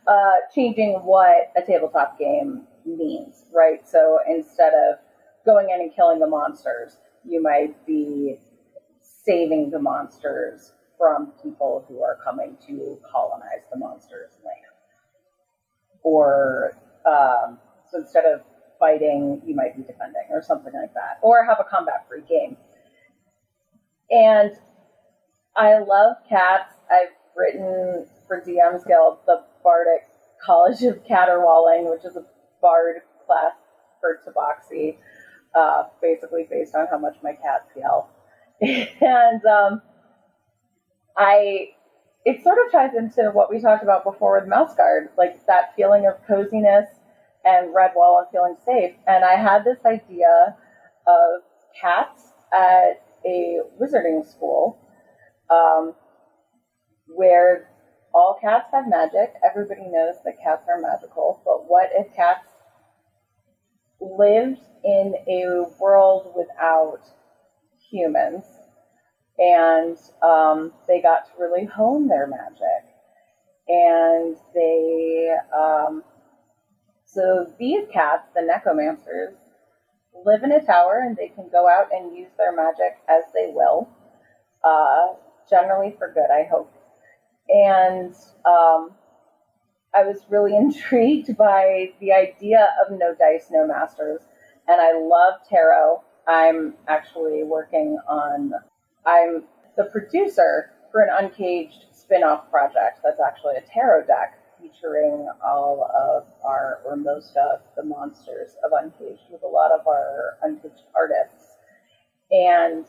uh, 0.08 0.36
changing 0.54 0.94
what 1.04 1.52
a 1.56 1.62
tabletop 1.62 2.18
game 2.20 2.68
means, 2.86 3.46
right? 3.54 3.88
So 3.88 4.20
instead 4.28 4.74
of 4.74 5.00
going 5.46 5.70
in 5.70 5.82
and 5.82 5.96
killing 5.96 6.20
the 6.20 6.28
monsters, 6.28 6.98
you 7.26 7.42
might 7.42 7.86
be 7.86 8.38
saving 9.02 9.72
the 9.72 9.80
monsters 9.80 10.74
from 11.00 11.32
people 11.42 11.86
who 11.88 12.04
are 12.04 12.20
coming 12.24 12.58
to 12.68 13.00
colonize 13.12 13.64
the 13.72 13.80
monsters' 13.80 14.38
land 14.46 14.70
or 16.04 16.74
um, 17.06 17.60
so 17.90 18.00
instead 18.00 18.26
of 18.26 18.42
fighting, 18.80 19.42
you 19.46 19.56
might 19.56 19.76
be 19.76 19.84
defending 19.84 20.24
or 20.30 20.42
something 20.42 20.74
like 20.74 20.94
that, 20.94 21.20
or 21.22 21.46
have 21.46 21.58
a 21.60 21.64
combat 21.64 22.06
free 22.08 22.24
game. 22.28 22.58
And 24.10 24.52
I 25.56 25.80
love 25.80 26.18
cats. 26.28 26.74
I've 26.90 27.14
written 27.36 28.08
for 28.28 28.42
DM's 28.42 28.84
Guild 28.84 29.20
the 29.26 29.44
Bardic 29.64 30.08
College 30.44 30.84
of 30.84 31.04
Caterwauling, 31.04 31.90
which 31.90 32.06
is 32.06 32.16
a 32.16 32.26
bard 32.62 33.02
class 33.26 33.54
for 34.00 34.20
Tabaxi, 34.26 34.98
uh, 35.54 35.84
basically 36.02 36.48
based 36.50 36.76
on 36.76 36.88
how 36.90 36.98
much 36.98 37.18
my 37.22 37.34
cats 37.34 37.70
yell. 37.76 38.10
and 38.62 39.46
um, 39.46 39.82
I 41.18 41.70
it 42.26 42.44
sort 42.44 42.58
of 42.66 42.72
ties 42.72 42.94
into 42.96 43.32
what 43.32 43.50
we 43.50 43.62
talked 43.62 43.84
about 43.84 44.04
before 44.04 44.40
with 44.40 44.48
Mouse 44.50 44.76
Guard, 44.76 45.10
like 45.18 45.46
that 45.48 45.74
feeling 45.76 46.06
of 46.08 46.16
coziness 46.28 46.88
and 47.46 47.74
Redwall 47.74 48.20
and 48.20 48.28
feeling 48.32 48.56
safe. 48.66 48.96
And 49.08 49.24
I 49.24 49.36
had 49.36 49.64
this 49.64 49.80
idea 49.86 50.56
of 51.08 51.42
cats 51.82 52.34
at 52.54 53.02
a 53.26 53.60
wizarding 53.80 54.26
school 54.26 54.78
um, 55.50 55.96
where 57.08 57.70
all 58.14 58.38
cats 58.42 58.70
have 58.74 58.88
magic. 58.88 59.34
Everybody 59.44 59.88
knows 59.88 60.16
that 60.26 60.40
cats 60.44 60.68
are 60.68 60.80
magical. 60.80 61.42
But 61.46 61.70
what 61.70 61.90
if 61.94 62.14
cats 62.16 62.48
lived 64.02 64.62
in 64.84 65.16
a 65.28 65.66
world 65.80 66.34
without 66.36 67.02
humans? 67.92 68.59
And 69.40 69.98
um, 70.22 70.74
they 70.88 71.02
got 71.02 71.26
to 71.26 71.32
really 71.40 71.66
hone 71.66 72.08
their 72.08 72.28
magic. 72.28 72.86
And 73.68 74.36
they, 74.54 75.36
um, 75.58 76.04
so 77.06 77.52
these 77.58 77.88
cats, 77.92 78.28
the 78.36 78.42
Nekomancers, 78.42 79.36
live 80.26 80.44
in 80.44 80.52
a 80.52 80.64
tower 80.64 81.04
and 81.06 81.16
they 81.16 81.30
can 81.30 81.50
go 81.50 81.68
out 81.70 81.88
and 81.92 82.16
use 82.16 82.32
their 82.38 82.54
magic 82.54 82.98
as 83.08 83.24
they 83.34 83.52
will, 83.54 83.90
uh, 84.64 85.14
generally 85.50 85.96
for 85.98 86.12
good, 86.14 86.30
I 86.32 86.48
hope. 86.50 86.72
And 87.48 88.14
um, 88.46 88.92
I 89.96 90.04
was 90.04 90.20
really 90.30 90.56
intrigued 90.58 91.38
by 91.38 91.94
the 92.00 92.12
idea 92.12 92.70
of 92.86 92.98
no 92.98 93.16
dice, 93.16 93.48
no 93.52 93.66
masters. 93.66 94.22
And 94.68 94.80
I 94.82 95.00
love 95.00 95.40
tarot. 95.50 96.04
I'm 96.28 96.76
actually 96.88 97.44
working 97.44 97.98
on, 98.08 98.54
I'm 99.06 99.44
the 99.78 99.86
producer 99.86 100.72
for 100.92 101.02
an 101.02 101.10
Uncaged 101.12 101.86
spin 101.94 102.24
off 102.24 102.50
project 102.50 103.00
that's 103.04 103.20
actually 103.20 103.56
a 103.56 103.62
tarot 103.62 104.08
deck 104.08 104.40
featuring 104.62 105.30
all 105.46 105.90
of 105.96 106.26
our, 106.44 106.80
or 106.86 106.96
most 106.96 107.38
of 107.38 107.62
the 107.76 107.84
monsters 107.84 108.56
of 108.64 108.72
Uncaged 108.72 109.22
with 109.32 109.44
a 109.44 109.48
lot 109.48 109.72
of 109.72 109.88
our 109.88 110.38
Uncaged 110.44 110.84
artists. 110.96 111.56
And 112.32 112.86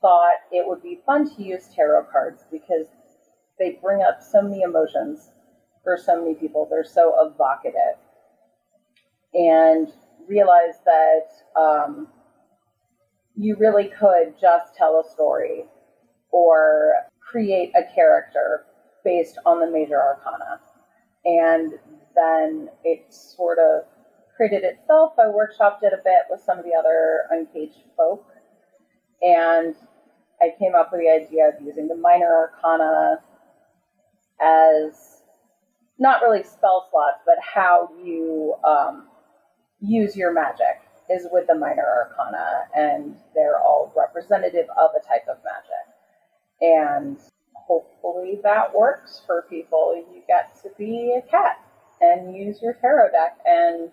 thought 0.00 0.34
it 0.52 0.66
would 0.66 0.82
be 0.82 1.00
fun 1.06 1.34
to 1.34 1.42
use 1.42 1.68
tarot 1.74 2.04
cards 2.12 2.44
because 2.50 2.86
they 3.58 3.78
bring 3.82 4.02
up 4.02 4.20
so 4.22 4.42
many 4.42 4.62
emotions 4.62 5.30
for 5.82 5.96
so 5.96 6.20
many 6.20 6.34
people. 6.34 6.66
They're 6.70 6.84
so 6.84 7.14
evocative. 7.20 7.98
And 9.32 9.88
realized 10.28 10.80
that 10.84 11.60
um, 11.60 12.08
you 13.36 13.56
really 13.56 13.88
could 13.88 14.34
just 14.40 14.74
tell 14.76 15.02
a 15.04 15.10
story 15.10 15.64
or 16.30 16.94
create 17.20 17.72
a 17.74 17.82
character 17.94 18.64
based 19.04 19.38
on 19.44 19.60
the 19.60 19.70
major 19.70 20.00
arcana. 20.00 20.60
And 21.24 21.72
then 22.14 22.68
it 22.84 23.12
sort 23.12 23.58
of 23.58 23.84
created 24.36 24.64
itself. 24.64 25.14
I 25.18 25.24
workshopped 25.24 25.82
it 25.82 25.92
a 25.92 26.02
bit 26.02 26.24
with 26.30 26.40
some 26.40 26.58
of 26.58 26.64
the 26.64 26.74
other 26.74 27.24
uncaged 27.30 27.82
folk. 27.96 28.24
And 29.22 29.74
I 30.40 30.50
came 30.58 30.74
up 30.74 30.90
with 30.92 31.00
the 31.00 31.10
idea 31.10 31.48
of 31.48 31.64
using 31.64 31.88
the 31.88 31.96
minor 31.96 32.50
arcana 32.62 33.22
as 34.40 35.22
not 35.98 36.22
really 36.22 36.42
spell 36.42 36.88
slots, 36.90 37.20
but 37.24 37.36
how 37.40 37.88
you 38.04 38.54
um, 38.64 39.08
use 39.80 40.16
your 40.16 40.32
magic 40.32 40.80
is 41.10 41.26
with 41.30 41.46
the 41.46 41.54
minor 41.54 41.84
arcana, 41.84 42.64
and 42.74 43.16
they're 43.34 43.60
all 43.60 43.92
representative 43.96 44.66
of 44.78 44.90
a 44.96 45.06
type 45.06 45.26
of 45.28 45.38
magic. 45.44 45.94
And 46.60 47.18
hopefully 47.54 48.40
that 48.42 48.74
works 48.74 49.22
for 49.26 49.46
people. 49.48 49.94
You 49.96 50.22
get 50.26 50.54
to 50.62 50.70
be 50.78 51.18
a 51.18 51.30
cat 51.30 51.60
and 52.00 52.34
use 52.36 52.60
your 52.62 52.74
tarot 52.74 53.10
deck. 53.10 53.38
And 53.44 53.90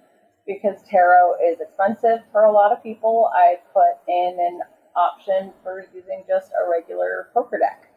because 0.48 0.84
tarot 0.90 1.36
is 1.44 1.60
expensive 1.60 2.20
for 2.32 2.44
a 2.44 2.52
lot 2.52 2.72
of 2.72 2.84
people, 2.84 3.30
I 3.34 3.58
put 3.74 4.00
in 4.08 4.38
an 4.40 4.62
option 4.96 5.54
for 5.64 5.86
using 5.94 6.24
just 6.28 6.52
a 6.52 6.70
regular 6.70 7.30
poker 7.34 7.58
deck 7.58 7.88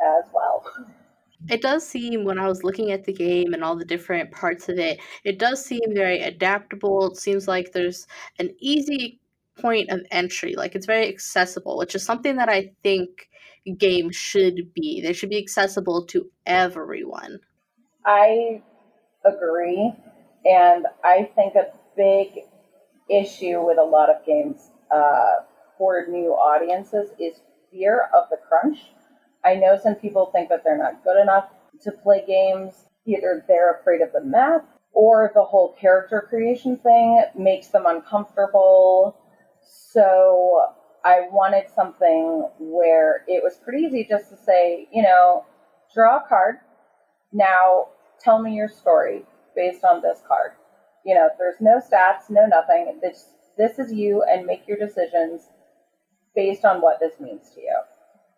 as 0.00 0.24
well. 0.32 0.64
It 1.48 1.62
does 1.62 1.86
seem 1.86 2.24
when 2.24 2.38
I 2.38 2.46
was 2.46 2.62
looking 2.64 2.90
at 2.92 3.04
the 3.04 3.12
game 3.12 3.52
and 3.54 3.64
all 3.64 3.76
the 3.76 3.84
different 3.84 4.30
parts 4.30 4.68
of 4.68 4.78
it, 4.78 5.00
it 5.24 5.38
does 5.38 5.64
seem 5.64 5.80
very 5.94 6.20
adaptable. 6.20 7.06
It 7.10 7.16
seems 7.16 7.48
like 7.48 7.72
there's 7.72 8.06
an 8.38 8.54
easy 8.60 9.20
point 9.58 9.90
of 9.90 10.00
entry, 10.10 10.54
like 10.54 10.74
it's 10.74 10.86
very 10.86 11.08
accessible, 11.08 11.76
which 11.76 11.94
is 11.94 12.04
something 12.04 12.36
that 12.36 12.48
I 12.48 12.72
think 12.82 13.28
games 13.78 14.16
should 14.16 14.72
be. 14.74 15.00
They 15.00 15.12
should 15.12 15.30
be 15.30 15.38
accessible 15.38 16.06
to 16.06 16.30
everyone. 16.46 17.40
I 18.04 18.62
agree, 19.24 19.92
and 20.44 20.86
I 21.04 21.30
think 21.34 21.54
a 21.54 21.72
big 21.96 22.44
issue 23.08 23.64
with 23.64 23.78
a 23.78 23.82
lot 23.84 24.10
of 24.10 24.24
games 24.24 24.70
uh, 24.90 25.42
for 25.78 26.06
new 26.08 26.32
audiences 26.32 27.10
is 27.18 27.40
fear 27.70 28.08
of 28.14 28.28
the 28.30 28.36
crunch 28.36 28.92
I 29.44 29.54
know 29.54 29.78
some 29.82 29.94
people 29.94 30.30
think 30.32 30.48
that 30.50 30.62
they're 30.64 30.76
not 30.76 31.02
good 31.04 31.20
enough 31.20 31.48
to 31.82 31.92
play 31.92 32.24
games. 32.26 32.86
Either 33.06 33.44
they're 33.48 33.74
afraid 33.80 34.02
of 34.02 34.12
the 34.12 34.22
math 34.22 34.62
or 34.92 35.30
the 35.34 35.44
whole 35.44 35.74
character 35.80 36.26
creation 36.28 36.76
thing 36.76 37.24
makes 37.36 37.68
them 37.68 37.84
uncomfortable. 37.86 39.16
So 39.62 40.66
I 41.04 41.22
wanted 41.30 41.70
something 41.74 42.48
where 42.58 43.24
it 43.26 43.42
was 43.42 43.56
pretty 43.64 43.84
easy 43.84 44.06
just 44.08 44.28
to 44.30 44.36
say, 44.36 44.88
you 44.92 45.02
know, 45.02 45.46
draw 45.94 46.18
a 46.18 46.28
card. 46.28 46.56
Now 47.32 47.88
tell 48.20 48.42
me 48.42 48.54
your 48.54 48.68
story 48.68 49.24
based 49.56 49.84
on 49.84 50.02
this 50.02 50.20
card. 50.26 50.52
You 51.04 51.14
know, 51.14 51.28
there's 51.38 51.60
no 51.60 51.80
stats, 51.80 52.28
no 52.28 52.46
nothing. 52.46 52.98
This 53.00 53.30
this 53.56 53.78
is 53.78 53.92
you 53.92 54.22
and 54.22 54.46
make 54.46 54.68
your 54.68 54.76
decisions 54.76 55.48
based 56.34 56.64
on 56.64 56.80
what 56.80 57.00
this 57.00 57.18
means 57.20 57.50
to 57.54 57.60
you 57.60 57.76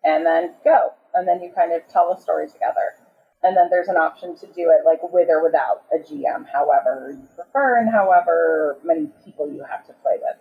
and 0.03 0.25
then 0.25 0.53
go. 0.63 0.89
And 1.13 1.27
then 1.27 1.41
you 1.41 1.51
kind 1.55 1.73
of 1.73 1.87
tell 1.87 2.13
the 2.13 2.19
story 2.19 2.47
together. 2.47 2.95
And 3.43 3.57
then 3.57 3.67
there's 3.69 3.89
an 3.89 3.97
option 3.97 4.35
to 4.37 4.47
do 4.47 4.71
it 4.71 4.85
like 4.85 4.99
with 5.03 5.29
or 5.29 5.43
without 5.43 5.83
a 5.93 5.97
GM, 5.97 6.45
however 6.51 7.11
you 7.11 7.27
prefer 7.35 7.79
and 7.79 7.89
however 7.91 8.77
many 8.83 9.09
people 9.23 9.51
you 9.51 9.63
have 9.69 9.85
to 9.87 9.93
play 10.01 10.13
with. 10.13 10.37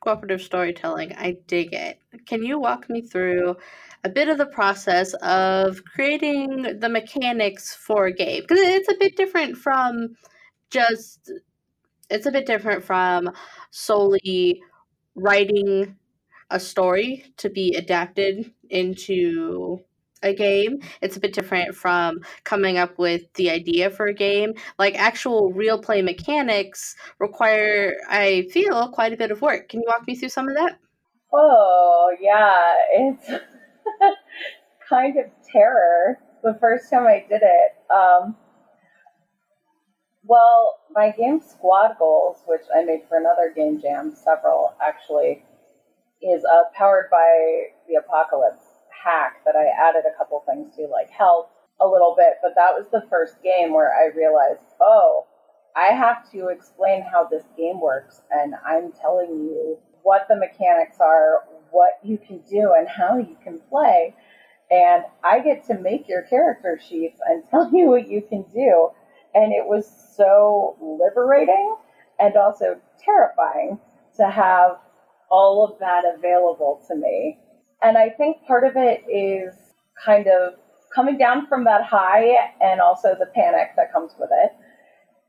Cooperative 0.00 0.40
storytelling, 0.40 1.12
I 1.16 1.38
dig 1.48 1.72
it. 1.72 1.98
Can 2.26 2.44
you 2.44 2.60
walk 2.60 2.88
me 2.88 3.02
through 3.02 3.56
a 4.04 4.08
bit 4.08 4.28
of 4.28 4.38
the 4.38 4.46
process 4.46 5.12
of 5.14 5.82
creating 5.84 6.78
the 6.78 6.88
mechanics 6.88 7.74
for 7.74 8.06
a 8.06 8.14
game? 8.14 8.42
Because 8.42 8.60
it's 8.60 8.88
a 8.88 8.96
bit 9.00 9.16
different 9.16 9.58
from 9.58 10.14
just, 10.70 11.32
it's 12.08 12.26
a 12.26 12.30
bit 12.30 12.46
different 12.46 12.84
from 12.84 13.32
solely 13.72 14.62
writing 15.16 15.96
a 16.50 16.60
story 16.60 17.24
to 17.36 17.50
be 17.50 17.74
adapted 17.74 18.52
into 18.70 19.80
a 20.22 20.34
game. 20.34 20.80
It's 21.00 21.16
a 21.16 21.20
bit 21.20 21.32
different 21.32 21.74
from 21.74 22.20
coming 22.44 22.78
up 22.78 22.98
with 22.98 23.32
the 23.34 23.50
idea 23.50 23.90
for 23.90 24.06
a 24.06 24.14
game. 24.14 24.54
Like 24.78 24.94
actual 24.96 25.52
real 25.52 25.78
play 25.78 26.02
mechanics 26.02 26.96
require, 27.18 27.94
I 28.08 28.48
feel, 28.50 28.88
quite 28.88 29.12
a 29.12 29.16
bit 29.16 29.30
of 29.30 29.42
work. 29.42 29.68
Can 29.68 29.80
you 29.80 29.86
walk 29.88 30.06
me 30.06 30.14
through 30.14 30.30
some 30.30 30.48
of 30.48 30.56
that? 30.56 30.78
Oh, 31.32 32.14
yeah. 32.20 32.74
It's 32.92 33.30
kind 34.88 35.18
of 35.18 35.26
terror 35.50 36.18
the 36.42 36.56
first 36.60 36.90
time 36.90 37.06
I 37.06 37.24
did 37.28 37.42
it. 37.42 37.92
Um, 37.94 38.36
well, 40.24 40.78
my 40.90 41.10
game 41.10 41.40
Squad 41.40 41.96
Goals, 41.98 42.42
which 42.46 42.62
I 42.74 42.84
made 42.84 43.02
for 43.08 43.18
another 43.18 43.52
game 43.54 43.80
jam, 43.80 44.14
several 44.14 44.74
actually, 44.82 45.44
is 46.22 46.44
uh, 46.44 46.64
powered 46.74 47.08
by 47.10 47.70
the 47.88 47.96
apocalypse 47.96 48.64
hack 48.90 49.44
that 49.44 49.54
I 49.56 49.66
added 49.66 50.04
a 50.06 50.16
couple 50.16 50.42
things 50.46 50.74
to, 50.76 50.86
like 50.86 51.10
health 51.10 51.48
a 51.80 51.86
little 51.86 52.14
bit. 52.16 52.34
But 52.42 52.54
that 52.56 52.74
was 52.74 52.86
the 52.90 53.06
first 53.08 53.42
game 53.42 53.72
where 53.72 53.92
I 53.94 54.14
realized, 54.16 54.60
oh, 54.80 55.26
I 55.76 55.92
have 55.94 56.30
to 56.32 56.48
explain 56.48 57.02
how 57.02 57.24
this 57.24 57.44
game 57.56 57.80
works, 57.80 58.22
and 58.30 58.54
I'm 58.66 58.92
telling 58.92 59.30
you 59.30 59.78
what 60.02 60.26
the 60.28 60.36
mechanics 60.36 60.96
are, 61.00 61.44
what 61.70 61.98
you 62.02 62.18
can 62.18 62.40
do, 62.50 62.72
and 62.76 62.88
how 62.88 63.18
you 63.18 63.36
can 63.44 63.60
play. 63.68 64.14
And 64.70 65.04
I 65.24 65.40
get 65.40 65.66
to 65.66 65.78
make 65.78 66.08
your 66.08 66.22
character 66.22 66.78
sheets 66.78 67.20
and 67.24 67.44
tell 67.50 67.70
you 67.72 67.88
what 67.88 68.08
you 68.08 68.22
can 68.22 68.44
do. 68.52 68.90
And 69.34 69.52
it 69.52 69.64
was 69.66 69.86
so 70.16 70.76
liberating 70.80 71.76
and 72.18 72.36
also 72.36 72.80
terrifying 72.98 73.78
to 74.16 74.28
have 74.28 74.78
all 75.30 75.64
of 75.64 75.78
that 75.80 76.04
available 76.16 76.82
to 76.88 76.96
me. 76.96 77.38
And 77.82 77.96
I 77.96 78.10
think 78.10 78.44
part 78.46 78.64
of 78.64 78.72
it 78.76 79.04
is 79.08 79.54
kind 80.04 80.26
of 80.26 80.54
coming 80.94 81.18
down 81.18 81.46
from 81.46 81.64
that 81.64 81.84
high 81.84 82.34
and 82.60 82.80
also 82.80 83.14
the 83.18 83.26
panic 83.34 83.70
that 83.76 83.92
comes 83.92 84.12
with 84.18 84.30
it. 84.32 84.52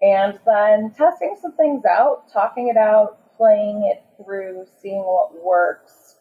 And 0.02 0.40
then 0.46 0.92
testing 0.98 1.36
some 1.42 1.56
things 1.58 1.84
out, 1.86 2.32
talking 2.32 2.70
it 2.70 2.78
out, 2.78 3.36
playing 3.38 3.84
it 3.92 4.04
through, 4.24 4.66
seeing 4.82 5.02
what 5.02 5.44
works, 5.44 6.16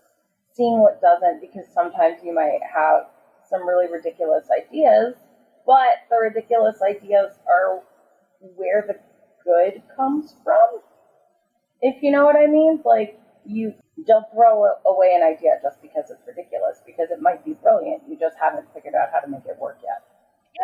seeing 0.53 0.81
what 0.81 1.01
doesn't, 1.01 1.41
because 1.41 1.67
sometimes 1.73 2.19
you 2.25 2.35
might 2.35 2.61
have 2.75 3.07
some 3.49 3.67
really 3.67 3.87
ridiculous 3.91 4.49
ideas, 4.51 5.15
but 5.65 6.03
the 6.11 6.17
ridiculous 6.17 6.83
ideas 6.83 7.33
are 7.47 7.83
where 8.57 8.85
the 8.87 8.99
good 9.45 9.83
comes 9.97 10.35
from. 10.45 10.81
If 11.81 12.03
you 12.03 12.11
know 12.11 12.25
what 12.25 12.37
I 12.37 12.47
mean? 12.47 12.81
Like, 12.85 13.19
you 13.49 13.73
don't 14.07 14.27
throw 14.33 14.67
away 14.87 15.15
an 15.17 15.23
idea 15.23 15.59
just 15.63 15.81
because 15.81 16.11
it's 16.11 16.23
ridiculous, 16.27 16.83
because 16.87 17.11
it 17.11 17.21
might 17.23 17.45
be 17.45 17.55
brilliant. 17.55 18.03
You 18.09 18.19
just 18.19 18.37
haven't 18.41 18.67
figured 18.75 18.95
out 18.95 19.09
how 19.13 19.21
to 19.21 19.29
make 19.29 19.47
it 19.47 19.59
work 19.59 19.79
yet. 19.83 20.05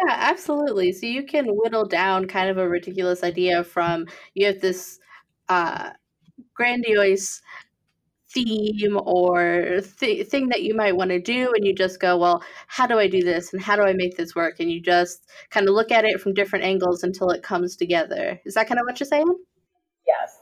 Yeah, 0.06 0.14
absolutely. 0.18 0.92
So 0.92 1.06
you 1.06 1.24
can 1.24 1.46
whittle 1.48 1.86
down 1.86 2.26
kind 2.26 2.50
of 2.50 2.58
a 2.58 2.68
ridiculous 2.68 3.24
idea 3.24 3.64
from 3.64 4.06
you 4.34 4.46
have 4.46 4.60
this 4.60 4.98
uh, 5.48 5.90
grandiose 6.52 7.40
theme 8.30 8.98
or 9.04 9.80
th- 10.00 10.26
thing 10.26 10.48
that 10.48 10.62
you 10.62 10.74
might 10.74 10.96
want 10.96 11.10
to 11.10 11.20
do, 11.20 11.52
and 11.54 11.64
you 11.64 11.74
just 11.74 12.00
go, 12.00 12.18
well, 12.18 12.42
how 12.66 12.86
do 12.86 12.98
I 12.98 13.08
do 13.08 13.22
this, 13.22 13.52
and 13.52 13.62
how 13.62 13.76
do 13.76 13.82
I 13.82 13.92
make 13.92 14.16
this 14.16 14.34
work? 14.34 14.60
And 14.60 14.70
you 14.70 14.82
just 14.82 15.30
kind 15.50 15.68
of 15.68 15.74
look 15.74 15.90
at 15.90 16.04
it 16.04 16.20
from 16.20 16.34
different 16.34 16.64
angles 16.64 17.02
until 17.02 17.30
it 17.30 17.42
comes 17.42 17.76
together. 17.76 18.40
Is 18.44 18.54
that 18.54 18.66
kind 18.68 18.80
of 18.80 18.86
what 18.86 19.00
you're 19.00 19.06
saying? 19.06 19.32
Yes, 20.06 20.36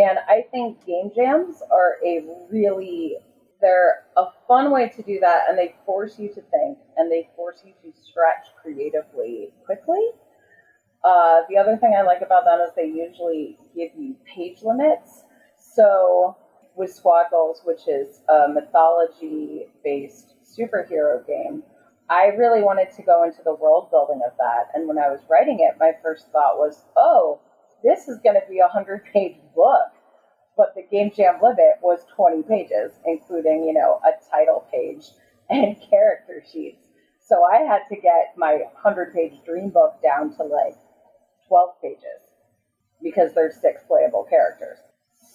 And 0.00 0.18
I 0.28 0.46
think 0.50 0.84
game 0.86 1.10
jams 1.14 1.62
are 1.70 1.96
a 2.04 2.24
really 2.50 3.16
they're 3.60 4.04
a 4.16 4.24
fun 4.48 4.70
way 4.70 4.88
to 4.88 5.02
do 5.02 5.20
that 5.20 5.42
and 5.48 5.58
they 5.58 5.74
force 5.84 6.18
you 6.18 6.28
to 6.28 6.40
think 6.40 6.78
and 6.96 7.12
they 7.12 7.28
force 7.36 7.62
you 7.64 7.72
to 7.82 7.96
stretch 8.00 8.46
creatively 8.62 9.52
quickly. 9.66 10.02
Uh, 11.04 11.42
the 11.48 11.58
other 11.58 11.76
thing 11.76 11.94
I 11.98 12.02
like 12.02 12.22
about 12.22 12.44
them 12.44 12.60
is 12.60 12.70
they 12.74 12.86
usually 12.86 13.58
give 13.74 13.90
you 13.98 14.16
page 14.24 14.62
limits. 14.62 15.24
So 15.58 16.36
with 16.74 16.90
Squad 16.92 17.26
Goals, 17.30 17.60
which 17.64 17.86
is 17.86 18.22
a 18.28 18.48
mythology 18.48 19.66
based 19.84 20.34
superhero 20.42 21.26
game, 21.26 21.62
I 22.08 22.26
really 22.36 22.62
wanted 22.62 22.90
to 22.96 23.02
go 23.02 23.24
into 23.24 23.42
the 23.44 23.54
world 23.54 23.90
building 23.90 24.20
of 24.26 24.32
that. 24.38 24.68
And 24.74 24.88
when 24.88 24.98
I 24.98 25.08
was 25.08 25.20
writing 25.28 25.58
it, 25.60 25.78
my 25.78 25.92
first 26.02 26.26
thought 26.32 26.58
was, 26.58 26.84
oh, 26.96 27.40
this 27.82 28.08
is 28.08 28.18
going 28.22 28.40
to 28.40 28.46
be 28.48 28.58
a 28.58 28.68
100 28.72 29.04
page 29.12 29.36
book. 29.54 29.92
But 30.56 30.74
the 30.74 30.82
Game 30.90 31.10
Jam 31.16 31.38
limit 31.42 31.78
was 31.82 32.00
20 32.14 32.42
pages, 32.42 32.92
including, 33.06 33.64
you 33.64 33.72
know, 33.72 34.00
a 34.04 34.12
title 34.30 34.66
page 34.70 35.06
and 35.48 35.76
character 35.90 36.42
sheets. 36.52 36.82
So 37.20 37.44
I 37.44 37.58
had 37.58 37.82
to 37.88 37.96
get 37.96 38.34
my 38.36 38.54
100 38.72 39.14
page 39.14 39.34
dream 39.44 39.70
book 39.70 40.02
down 40.02 40.34
to 40.36 40.42
like 40.42 40.76
12 41.48 41.70
pages 41.82 42.20
because 43.02 43.32
there's 43.34 43.56
six 43.56 43.82
playable 43.86 44.26
characters. 44.28 44.78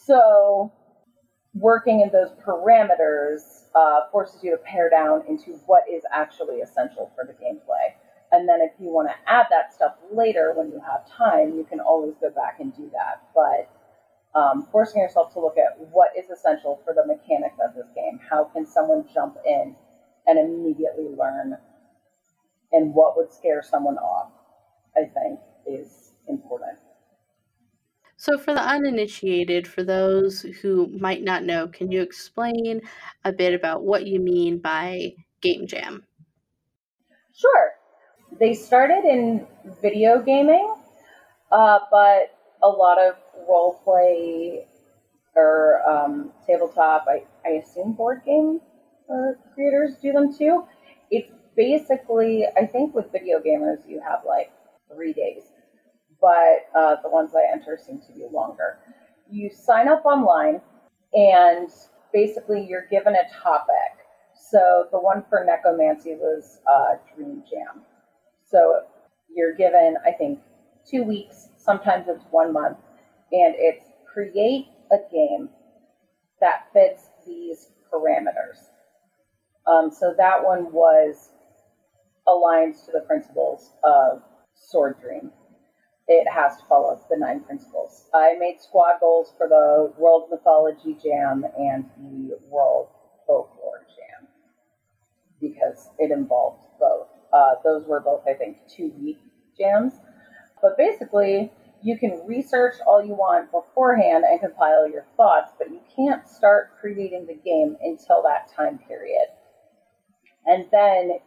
So 0.05 0.71
working 1.53 2.01
in 2.01 2.09
those 2.11 2.31
parameters 2.45 3.63
uh, 3.73 4.01
forces 4.11 4.43
you 4.43 4.51
to 4.51 4.57
pare 4.57 4.89
down 4.89 5.23
into 5.27 5.53
what 5.65 5.83
is 5.91 6.03
actually 6.11 6.59
essential 6.59 7.11
for 7.15 7.25
the 7.25 7.33
gameplay. 7.33 7.95
And 8.31 8.49
then 8.49 8.59
if 8.61 8.71
you 8.79 8.87
want 8.87 9.09
to 9.09 9.31
add 9.31 9.45
that 9.49 9.73
stuff 9.73 9.95
later 10.11 10.53
when 10.55 10.67
you 10.67 10.81
have 10.85 11.07
time, 11.09 11.55
you 11.55 11.63
can 11.63 11.79
always 11.79 12.15
go 12.19 12.29
back 12.29 12.59
and 12.59 12.75
do 12.75 12.89
that. 12.91 13.21
But 13.33 13.69
um, 14.39 14.67
forcing 14.71 15.01
yourself 15.01 15.33
to 15.33 15.39
look 15.39 15.57
at 15.57 15.79
what 15.91 16.09
is 16.17 16.29
essential 16.29 16.81
for 16.83 16.93
the 16.93 17.05
mechanics 17.05 17.57
of 17.65 17.73
this 17.75 17.87
game. 17.95 18.19
How 18.29 18.43
can 18.45 18.65
someone 18.65 19.05
jump 19.13 19.37
in 19.45 19.75
and 20.27 20.39
immediately 20.39 21.07
learn? 21.17 21.57
And 22.71 22.93
what 22.93 23.15
would 23.15 23.31
scare 23.31 23.63
someone 23.63 23.97
off, 23.97 24.31
I 24.97 25.05
think, 25.05 25.39
is 25.65 26.11
important. 26.27 26.79
So, 28.17 28.37
for 28.37 28.53
the 28.53 28.61
uninitiated, 28.61 29.67
for 29.67 29.83
those 29.83 30.41
who 30.61 30.87
might 30.99 31.23
not 31.23 31.43
know, 31.43 31.67
can 31.67 31.91
you 31.91 32.01
explain 32.01 32.81
a 33.23 33.31
bit 33.31 33.53
about 33.53 33.83
what 33.83 34.07
you 34.07 34.19
mean 34.19 34.57
by 34.57 35.11
game 35.41 35.67
jam? 35.67 36.03
Sure. 37.33 37.74
They 38.39 38.53
started 38.53 39.05
in 39.05 39.47
video 39.81 40.21
gaming, 40.21 40.75
uh, 41.51 41.79
but 41.91 42.37
a 42.63 42.67
lot 42.67 42.97
of 42.99 43.15
role 43.47 43.79
play 43.83 44.67
or 45.35 45.81
um, 45.87 46.31
tabletop, 46.47 47.05
I, 47.07 47.23
I 47.45 47.53
assume 47.55 47.93
board 47.93 48.21
game 48.25 48.61
uh, 49.09 49.33
creators 49.53 49.95
do 50.01 50.11
them 50.13 50.35
too. 50.35 50.65
It's 51.11 51.31
basically, 51.55 52.45
I 52.57 52.65
think 52.65 52.95
with 52.95 53.11
video 53.11 53.39
gamers, 53.39 53.87
you 53.87 54.01
have 54.01 54.21
like 54.25 54.51
three 54.93 55.13
days 55.13 55.43
but 56.21 56.67
uh, 56.75 56.95
the 57.03 57.09
ones 57.09 57.31
I 57.35 57.51
enter 57.51 57.77
seem 57.77 57.99
to 57.99 58.11
be 58.13 58.25
longer. 58.31 58.79
You 59.29 59.49
sign 59.49 59.87
up 59.87 60.05
online, 60.05 60.61
and 61.13 61.69
basically 62.13 62.65
you're 62.67 62.87
given 62.89 63.15
a 63.15 63.29
topic. 63.43 64.05
So 64.35 64.87
the 64.91 64.99
one 64.99 65.23
for 65.29 65.43
necromancy 65.45 66.15
was 66.15 66.59
uh, 66.71 66.95
Dream 67.15 67.43
Jam. 67.49 67.83
So 68.49 68.81
you're 69.35 69.55
given, 69.55 69.95
I 70.05 70.11
think, 70.11 70.39
two 70.89 71.03
weeks, 71.03 71.49
sometimes 71.57 72.07
it's 72.07 72.25
one 72.31 72.53
month, 72.53 72.77
and 73.31 73.55
it's 73.57 73.85
create 74.13 74.67
a 74.91 74.97
game 75.11 75.49
that 76.41 76.67
fits 76.73 77.09
these 77.25 77.69
parameters. 77.91 78.69
Um, 79.67 79.91
so 79.91 80.13
that 80.17 80.43
one 80.43 80.71
was 80.71 81.31
aligned 82.27 82.75
to 82.85 82.91
the 82.93 83.01
principles 83.01 83.71
of 83.83 84.21
Sword 84.55 84.99
Dream 85.01 85.31
it 86.07 86.27
has 86.29 86.57
to 86.57 86.63
follow 86.67 86.99
the 87.09 87.17
nine 87.17 87.41
principles. 87.41 88.05
I 88.13 88.35
made 88.39 88.61
squad 88.61 88.99
goals 88.99 89.33
for 89.37 89.47
the 89.47 89.93
World 89.97 90.25
Mythology 90.31 90.97
Jam 91.01 91.45
and 91.57 91.85
the 91.97 92.37
World 92.49 92.89
Folklore 93.25 93.87
Jam 93.95 94.27
because 95.41 95.89
it 95.99 96.11
involved 96.11 96.65
both. 96.79 97.07
Uh, 97.35 97.55
those 97.63 97.85
were 97.85 97.99
both, 97.99 98.23
I 98.27 98.33
think, 98.33 98.57
two 98.69 98.93
week 99.01 99.19
jams. 99.57 99.93
But 100.61 100.77
basically, 100.77 101.51
you 101.83 101.97
can 101.97 102.21
research 102.25 102.75
all 102.87 103.03
you 103.03 103.13
want 103.13 103.51
beforehand 103.51 104.23
and 104.23 104.39
compile 104.39 104.89
your 104.89 105.05
thoughts, 105.17 105.51
but 105.57 105.69
you 105.69 105.81
can't 105.95 106.27
start 106.27 106.71
creating 106.79 107.27
the 107.27 107.35
game 107.35 107.75
until 107.81 108.23
that 108.23 108.51
time 108.55 108.79
period. 108.87 109.27
And 110.45 110.65
then 110.71 111.19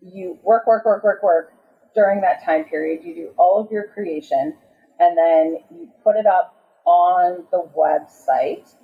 you 0.00 0.38
work, 0.42 0.66
work, 0.66 0.86
work, 0.86 1.04
work, 1.04 1.22
work 1.22 1.52
during 1.94 2.22
that 2.22 2.44
time 2.44 2.64
period. 2.64 3.04
You 3.04 3.14
do 3.14 3.34
all 3.36 3.60
of 3.60 3.70
your 3.70 3.88
creation 3.88 4.56
and 4.98 5.16
then 5.16 5.58
you 5.70 5.88
put 6.02 6.16
it 6.16 6.26
up 6.26 6.54
on 6.86 7.44
the 7.50 7.68
website 7.76 8.74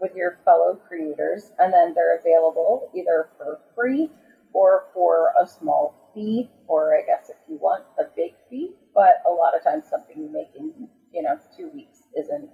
with 0.00 0.14
your 0.16 0.40
fellow 0.44 0.78
creators, 0.88 1.52
and 1.58 1.72
then 1.72 1.94
they're 1.94 2.18
available 2.18 2.90
either 2.94 3.30
for 3.38 3.60
free 3.74 4.10
or 4.52 4.86
for 4.92 5.32
a 5.40 5.46
small 5.46 5.94
fee, 6.14 6.48
or 6.66 6.94
I 6.94 7.02
guess 7.02 7.30
if 7.30 7.36
you 7.48 7.56
want 7.56 7.84
a 7.98 8.04
big 8.16 8.32
fee. 8.48 8.70
But 8.94 9.22
a 9.26 9.30
lot 9.30 9.56
of 9.56 9.62
times, 9.62 9.84
something 9.88 10.16
you 10.20 10.30
make 10.30 10.48
in 10.58 10.88
you 11.12 11.22
know 11.22 11.38
two 11.56 11.68
weeks 11.70 11.98
isn't 12.16 12.48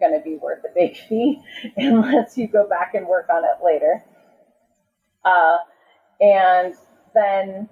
going 0.00 0.12
to 0.12 0.20
be 0.20 0.36
worth 0.36 0.64
a 0.64 0.72
big 0.74 0.96
fee 1.08 1.40
unless 1.76 2.36
you 2.36 2.46
go 2.46 2.66
back 2.68 2.94
and 2.94 3.06
work 3.06 3.28
on 3.32 3.44
it 3.44 3.64
later. 3.64 4.02
Uh, 5.24 5.58
and 6.20 6.74
then 7.14 7.68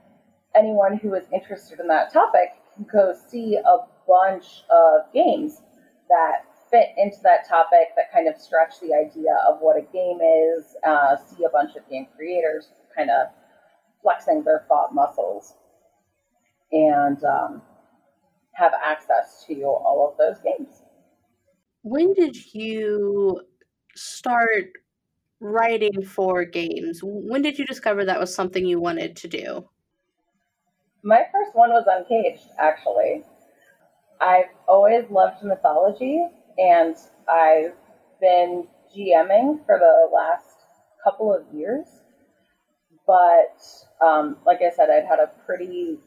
anyone 0.54 0.96
who 0.96 1.14
is 1.14 1.24
interested 1.32 1.80
in 1.80 1.88
that 1.88 2.12
topic 2.12 2.50
can 2.74 2.86
go 2.90 3.12
see 3.28 3.56
a 3.56 3.76
bunch 4.06 4.64
of 4.70 5.12
games 5.12 5.62
that 6.08 6.44
fit 6.70 6.88
into 6.96 7.18
that 7.22 7.46
topic 7.48 7.88
that 7.96 8.10
kind 8.12 8.28
of 8.28 8.36
stretch 8.36 8.80
the 8.80 8.92
idea 8.94 9.36
of 9.48 9.58
what 9.60 9.76
a 9.76 9.82
game 9.92 10.18
is, 10.20 10.76
uh, 10.84 11.16
see 11.16 11.44
a 11.44 11.48
bunch 11.50 11.76
of 11.76 11.88
game 11.88 12.06
creators 12.16 12.68
kind 12.94 13.10
of 13.10 13.28
flexing 14.06 14.44
their 14.44 14.64
thought 14.68 14.94
muscles, 14.94 15.54
and 16.70 17.24
um, 17.24 17.60
have 18.52 18.72
access 18.80 19.44
to 19.48 19.64
all 19.64 20.08
of 20.08 20.16
those 20.16 20.40
games. 20.44 20.82
When 21.82 22.14
did 22.14 22.36
you 22.54 23.40
start 23.96 24.66
writing 25.40 26.04
for 26.04 26.44
games? 26.44 27.00
When 27.02 27.42
did 27.42 27.58
you 27.58 27.66
discover 27.66 28.04
that 28.04 28.20
was 28.20 28.32
something 28.32 28.64
you 28.64 28.78
wanted 28.78 29.16
to 29.16 29.28
do? 29.28 29.68
My 31.02 31.22
first 31.32 31.56
one 31.56 31.70
was 31.70 31.86
Uncaged, 31.90 32.48
actually. 32.58 33.24
I've 34.20 34.50
always 34.68 35.04
loved 35.10 35.42
mythology, 35.42 36.24
and 36.58 36.94
I've 37.28 37.74
been 38.20 38.68
GMing 38.96 39.66
for 39.66 39.80
the 39.80 40.08
last 40.14 40.58
couple 41.02 41.34
of 41.34 41.42
years. 41.52 41.86
But 43.06 43.62
um, 44.04 44.36
like 44.44 44.60
I 44.62 44.74
said, 44.74 44.90
I'd 44.90 45.06
had 45.06 45.20
a 45.20 45.30
pretty 45.46 45.98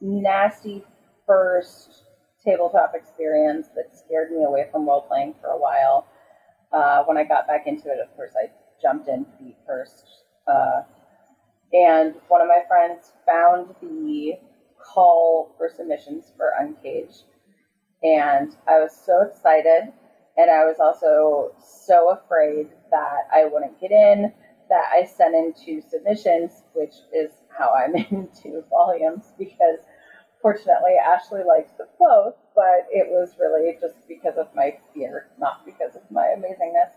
nasty 0.00 0.84
first 1.26 2.04
tabletop 2.44 2.92
experience 2.94 3.68
that 3.74 3.96
scared 3.96 4.30
me 4.30 4.44
away 4.44 4.66
from 4.70 4.86
role 4.86 5.02
playing 5.02 5.34
for 5.40 5.48
a 5.48 5.58
while. 5.58 6.06
Uh, 6.72 7.02
when 7.04 7.16
I 7.16 7.24
got 7.24 7.46
back 7.46 7.66
into 7.66 7.88
it, 7.88 7.98
of 8.00 8.14
course, 8.16 8.32
I 8.36 8.50
jumped 8.80 9.08
in 9.08 9.26
feet 9.38 9.56
first. 9.66 10.04
Uh, 10.46 10.82
and 11.72 12.14
one 12.28 12.40
of 12.40 12.48
my 12.48 12.60
friends 12.68 13.12
found 13.26 13.74
the 13.82 14.34
call 14.78 15.54
for 15.58 15.68
submissions 15.68 16.32
for 16.36 16.52
Uncaged. 16.60 17.24
And 18.02 18.54
I 18.68 18.78
was 18.78 18.92
so 19.04 19.22
excited. 19.22 19.92
And 20.36 20.50
I 20.50 20.64
was 20.64 20.76
also 20.78 21.54
so 21.58 22.10
afraid 22.10 22.68
that 22.90 23.28
I 23.32 23.46
wouldn't 23.46 23.80
get 23.80 23.90
in, 23.90 24.32
that 24.68 24.84
I 24.92 25.04
sent 25.04 25.34
in 25.34 25.54
two 25.54 25.80
submissions, 25.80 26.62
which 26.74 26.94
is 27.14 27.30
how 27.56 27.72
I'm 27.72 27.94
into 28.10 28.62
volumes, 28.70 29.32
because 29.38 29.78
fortunately 30.42 30.94
Ashley 31.04 31.42
liked 31.46 31.76
the 31.78 31.88
both, 31.98 32.34
but 32.54 32.86
it 32.90 33.08
was 33.08 33.34
really 33.38 33.76
just 33.80 33.96
because 34.08 34.36
of 34.36 34.48
my 34.54 34.76
fear, 34.94 35.28
not 35.38 35.64
because 35.64 35.96
of 35.96 36.02
my 36.10 36.34
amazingness. 36.36 36.92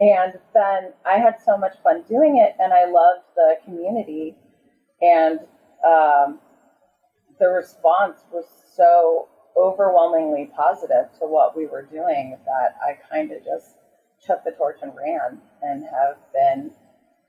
And 0.00 0.34
then 0.54 0.92
I 1.04 1.18
had 1.18 1.36
so 1.44 1.56
much 1.56 1.74
fun 1.82 2.04
doing 2.08 2.38
it, 2.38 2.54
and 2.60 2.72
I 2.72 2.84
loved 2.84 3.24
the 3.34 3.56
community. 3.64 4.36
And 5.02 5.40
um, 5.84 6.38
the 7.38 7.48
response 7.48 8.20
was 8.32 8.44
so 8.76 9.28
overwhelmingly 9.56 10.50
positive 10.54 11.06
to 11.18 11.26
what 11.26 11.56
we 11.56 11.66
were 11.66 11.82
doing 11.82 12.38
that 12.44 12.76
I 12.80 12.96
kind 13.10 13.32
of 13.32 13.44
just 13.44 13.76
took 14.24 14.44
the 14.44 14.52
torch 14.52 14.78
and 14.82 14.92
ran 14.94 15.40
and 15.62 15.84
have 15.84 16.16
been 16.32 16.70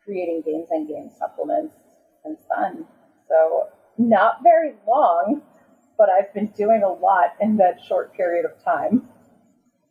creating 0.09 0.41
games 0.43 0.67
and 0.71 0.87
game 0.87 1.09
supplements 1.17 1.75
since 2.23 2.39
then. 2.55 2.85
So, 3.27 3.67
not 3.99 4.39
very 4.41 4.73
long, 4.87 5.41
but 5.97 6.09
I've 6.09 6.33
been 6.33 6.47
doing 6.47 6.81
a 6.81 6.89
lot 6.89 7.35
in 7.39 7.57
that 7.57 7.79
short 7.87 8.13
period 8.13 8.45
of 8.45 8.63
time. 8.63 9.07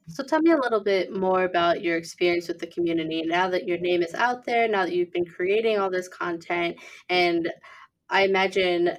So 0.09 0.25
tell 0.25 0.41
me 0.41 0.53
a 0.53 0.57
little 0.57 0.83
bit 0.83 1.15
more 1.15 1.45
about 1.45 1.83
your 1.83 1.99
experience 1.99 2.49
with 2.49 2.59
the 2.59 2.67
community. 2.67 3.23
Now 3.27 3.51
that 3.51 3.69
your 3.69 3.79
name 3.79 4.03
is 4.03 4.15
out 4.15 4.47
there, 4.47 4.67
now 4.67 4.87
that 4.87 4.95
you've 4.95 5.13
been 5.13 5.27
creating 5.27 5.79
all 5.79 5.91
this 5.91 6.09
content, 6.09 6.77
and 7.11 7.53
I 8.09 8.25
imagine 8.25 8.93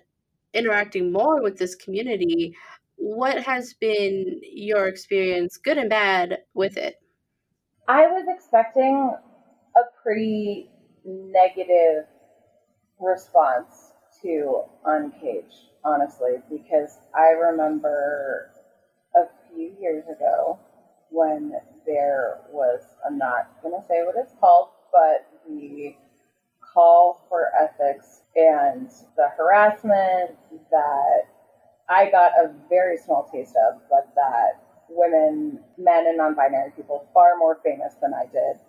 interacting 0.54 1.12
more 1.12 1.42
with 1.42 1.58
this 1.58 1.74
community, 1.74 2.56
what 2.96 3.42
has 3.42 3.74
been 3.74 4.40
your 4.44 4.88
experience, 4.88 5.58
good 5.58 5.80
and 5.80 5.90
bad, 5.90 6.40
with 6.54 6.78
it? 6.78 6.98
I 7.88 8.06
was 8.06 8.26
expecting 8.30 9.16
a 9.76 9.82
pretty 10.04 10.69
negative 11.10 12.06
response 13.00 13.94
to 14.22 14.64
Uncaged, 14.86 15.70
honestly, 15.84 16.38
because 16.50 16.98
I 17.16 17.30
remember 17.30 18.52
a 19.16 19.26
few 19.48 19.74
years 19.80 20.06
ago 20.08 20.60
when 21.10 21.54
there 21.86 22.40
was, 22.52 22.82
I'm 23.06 23.18
not 23.18 23.50
going 23.62 23.80
to 23.80 23.88
say 23.88 24.04
what 24.04 24.16
it's 24.18 24.34
called, 24.40 24.70
but 24.92 25.28
the 25.48 25.96
call 26.62 27.26
for 27.30 27.50
ethics 27.60 28.22
and 28.36 28.90
the 29.18 29.30
harassment 29.38 30.38
that 30.72 31.24
I 31.90 32.10
got 32.12 32.34
a 32.34 32.54
very 32.70 32.98
small 32.98 33.28
taste 33.32 33.56
of, 33.70 33.82
but 33.90 34.10
that 34.16 34.62
women, 34.90 35.60
men, 35.78 36.08
and 36.08 36.18
non 36.18 36.36
binary 36.36 36.72
people, 36.76 37.08
far 37.14 37.38
more 37.38 37.60
famous 37.64 37.96
than 38.02 38.14
I 38.14 38.26
did, 38.26 38.60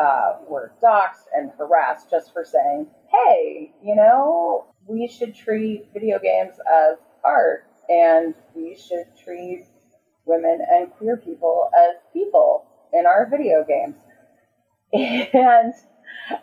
uh, 0.00 0.38
were 0.48 0.72
doxxed 0.82 1.26
and 1.34 1.50
harassed 1.58 2.10
just 2.10 2.32
for 2.32 2.44
saying, 2.44 2.86
hey, 3.12 3.72
you 3.84 3.94
know, 3.94 4.66
we 4.86 5.06
should 5.06 5.34
treat 5.34 5.88
video 5.92 6.18
games 6.18 6.54
as 6.58 6.96
art 7.22 7.66
and 7.88 8.34
we 8.54 8.74
should 8.76 9.06
treat 9.22 9.66
women 10.24 10.60
and 10.70 10.90
queer 10.92 11.16
people 11.16 11.70
as 11.76 11.96
people 12.12 12.64
in 12.92 13.04
our 13.06 13.28
video 13.30 13.64
games. 13.66 13.96
And 15.32 15.74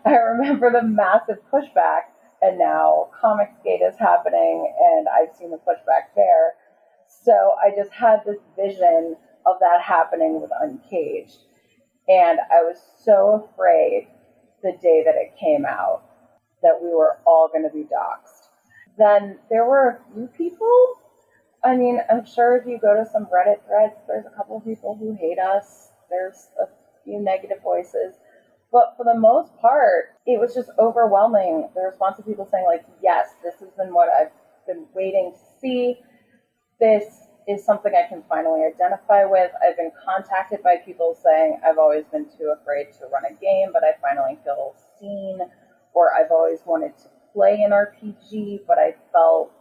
I 0.05 0.11
remember 0.11 0.71
the 0.71 0.81
massive 0.81 1.39
pushback, 1.51 2.03
and 2.41 2.57
now 2.57 3.09
Comicsgate 3.21 3.87
is 3.87 3.97
happening, 3.97 4.73
and 4.79 5.07
I've 5.09 5.35
seen 5.35 5.51
the 5.51 5.57
pushback 5.57 6.15
there. 6.15 6.53
So 7.07 7.33
I 7.33 7.75
just 7.75 7.91
had 7.91 8.21
this 8.25 8.37
vision 8.55 9.17
of 9.45 9.57
that 9.59 9.81
happening 9.81 10.41
with 10.41 10.51
Uncaged. 10.61 11.39
And 12.07 12.39
I 12.51 12.63
was 12.63 12.77
so 13.03 13.49
afraid 13.53 14.07
the 14.63 14.73
day 14.81 15.03
that 15.05 15.15
it 15.15 15.35
came 15.39 15.65
out 15.65 16.03
that 16.63 16.79
we 16.81 16.89
were 16.89 17.17
all 17.25 17.49
going 17.49 17.63
to 17.63 17.73
be 17.73 17.83
doxxed. 17.83 18.47
Then 18.97 19.39
there 19.49 19.65
were 19.65 19.89
a 19.89 20.13
few 20.13 20.27
people. 20.27 20.95
I 21.63 21.75
mean, 21.75 21.99
I'm 22.09 22.25
sure 22.25 22.57
if 22.57 22.65
you 22.65 22.79
go 22.79 22.95
to 22.95 23.09
some 23.09 23.25
Reddit 23.25 23.65
threads, 23.65 23.95
there's 24.07 24.25
a 24.25 24.35
couple 24.35 24.57
of 24.57 24.63
people 24.63 24.95
who 24.95 25.13
hate 25.13 25.39
us. 25.39 25.89
There's 26.09 26.47
a 26.61 26.67
few 27.03 27.19
negative 27.19 27.61
voices. 27.61 28.15
But 28.71 28.95
for 28.97 29.03
the 29.03 29.17
most 29.17 29.55
part, 29.57 30.15
it 30.25 30.39
was 30.39 30.53
just 30.53 30.69
overwhelming. 30.79 31.69
The 31.75 31.81
response 31.81 32.19
of 32.19 32.25
people 32.25 32.47
saying, 32.49 32.65
like, 32.65 32.85
yes, 33.01 33.29
this 33.43 33.55
has 33.59 33.69
been 33.77 33.93
what 33.93 34.09
I've 34.09 34.31
been 34.65 34.85
waiting 34.93 35.33
to 35.33 35.59
see. 35.61 35.97
This 36.79 37.26
is 37.47 37.63
something 37.63 37.93
I 37.95 38.07
can 38.09 38.23
finally 38.27 38.61
identify 38.65 39.23
with. 39.23 39.51
I've 39.65 39.77
been 39.77 39.91
contacted 40.03 40.61
by 40.63 40.77
people 40.85 41.17
saying 41.23 41.61
I've 41.65 41.77
always 41.77 42.03
been 42.11 42.25
too 42.25 42.53
afraid 42.59 42.91
to 42.99 43.05
run 43.05 43.23
a 43.25 43.33
game, 43.33 43.69
but 43.71 43.83
I 43.83 43.93
finally 44.01 44.37
feel 44.43 44.75
seen, 44.99 45.39
or 45.93 46.13
I've 46.13 46.31
always 46.31 46.59
wanted 46.65 46.97
to 46.97 47.09
play 47.33 47.61
an 47.63 47.71
RPG, 47.71 48.61
but 48.67 48.77
I 48.77 48.95
felt 49.13 49.51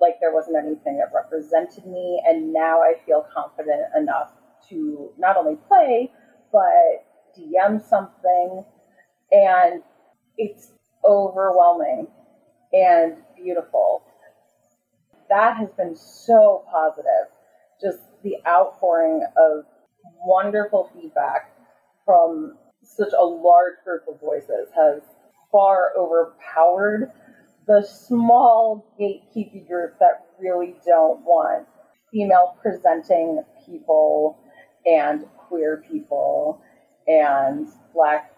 like 0.00 0.14
there 0.20 0.34
wasn't 0.34 0.56
anything 0.56 0.98
that 0.98 1.12
represented 1.14 1.86
me, 1.86 2.20
and 2.26 2.52
now 2.52 2.80
I 2.80 2.94
feel 3.06 3.24
confident 3.32 3.82
enough 3.96 4.32
to 4.70 5.10
not 5.16 5.36
only 5.36 5.56
play, 5.68 6.10
but 6.50 7.06
DM 7.38 7.80
something, 7.80 8.64
and 9.30 9.82
it's 10.36 10.72
overwhelming 11.04 12.08
and 12.72 13.16
beautiful 13.36 14.02
that 15.30 15.56
has 15.56 15.70
been 15.76 15.96
so 15.96 16.64
positive. 16.70 17.32
Just 17.80 18.00
the 18.22 18.36
outpouring 18.46 19.24
of 19.36 19.64
wonderful 20.26 20.90
feedback 20.94 21.56
from 22.04 22.58
such 22.82 23.12
a 23.18 23.24
large 23.24 23.74
group 23.84 24.02
of 24.08 24.20
voices 24.20 24.68
has 24.76 25.02
far 25.50 25.92
overpowered 25.96 27.10
the 27.66 27.82
small 27.82 28.94
gatekeeping 29.00 29.66
group 29.66 29.98
that 30.00 30.26
really 30.40 30.74
don't 30.86 31.20
want 31.20 31.66
female 32.12 32.56
presenting 32.60 33.42
people 33.64 34.38
and 34.86 35.24
queer 35.36 35.84
people 35.90 36.60
and 37.06 37.68
black 37.94 38.34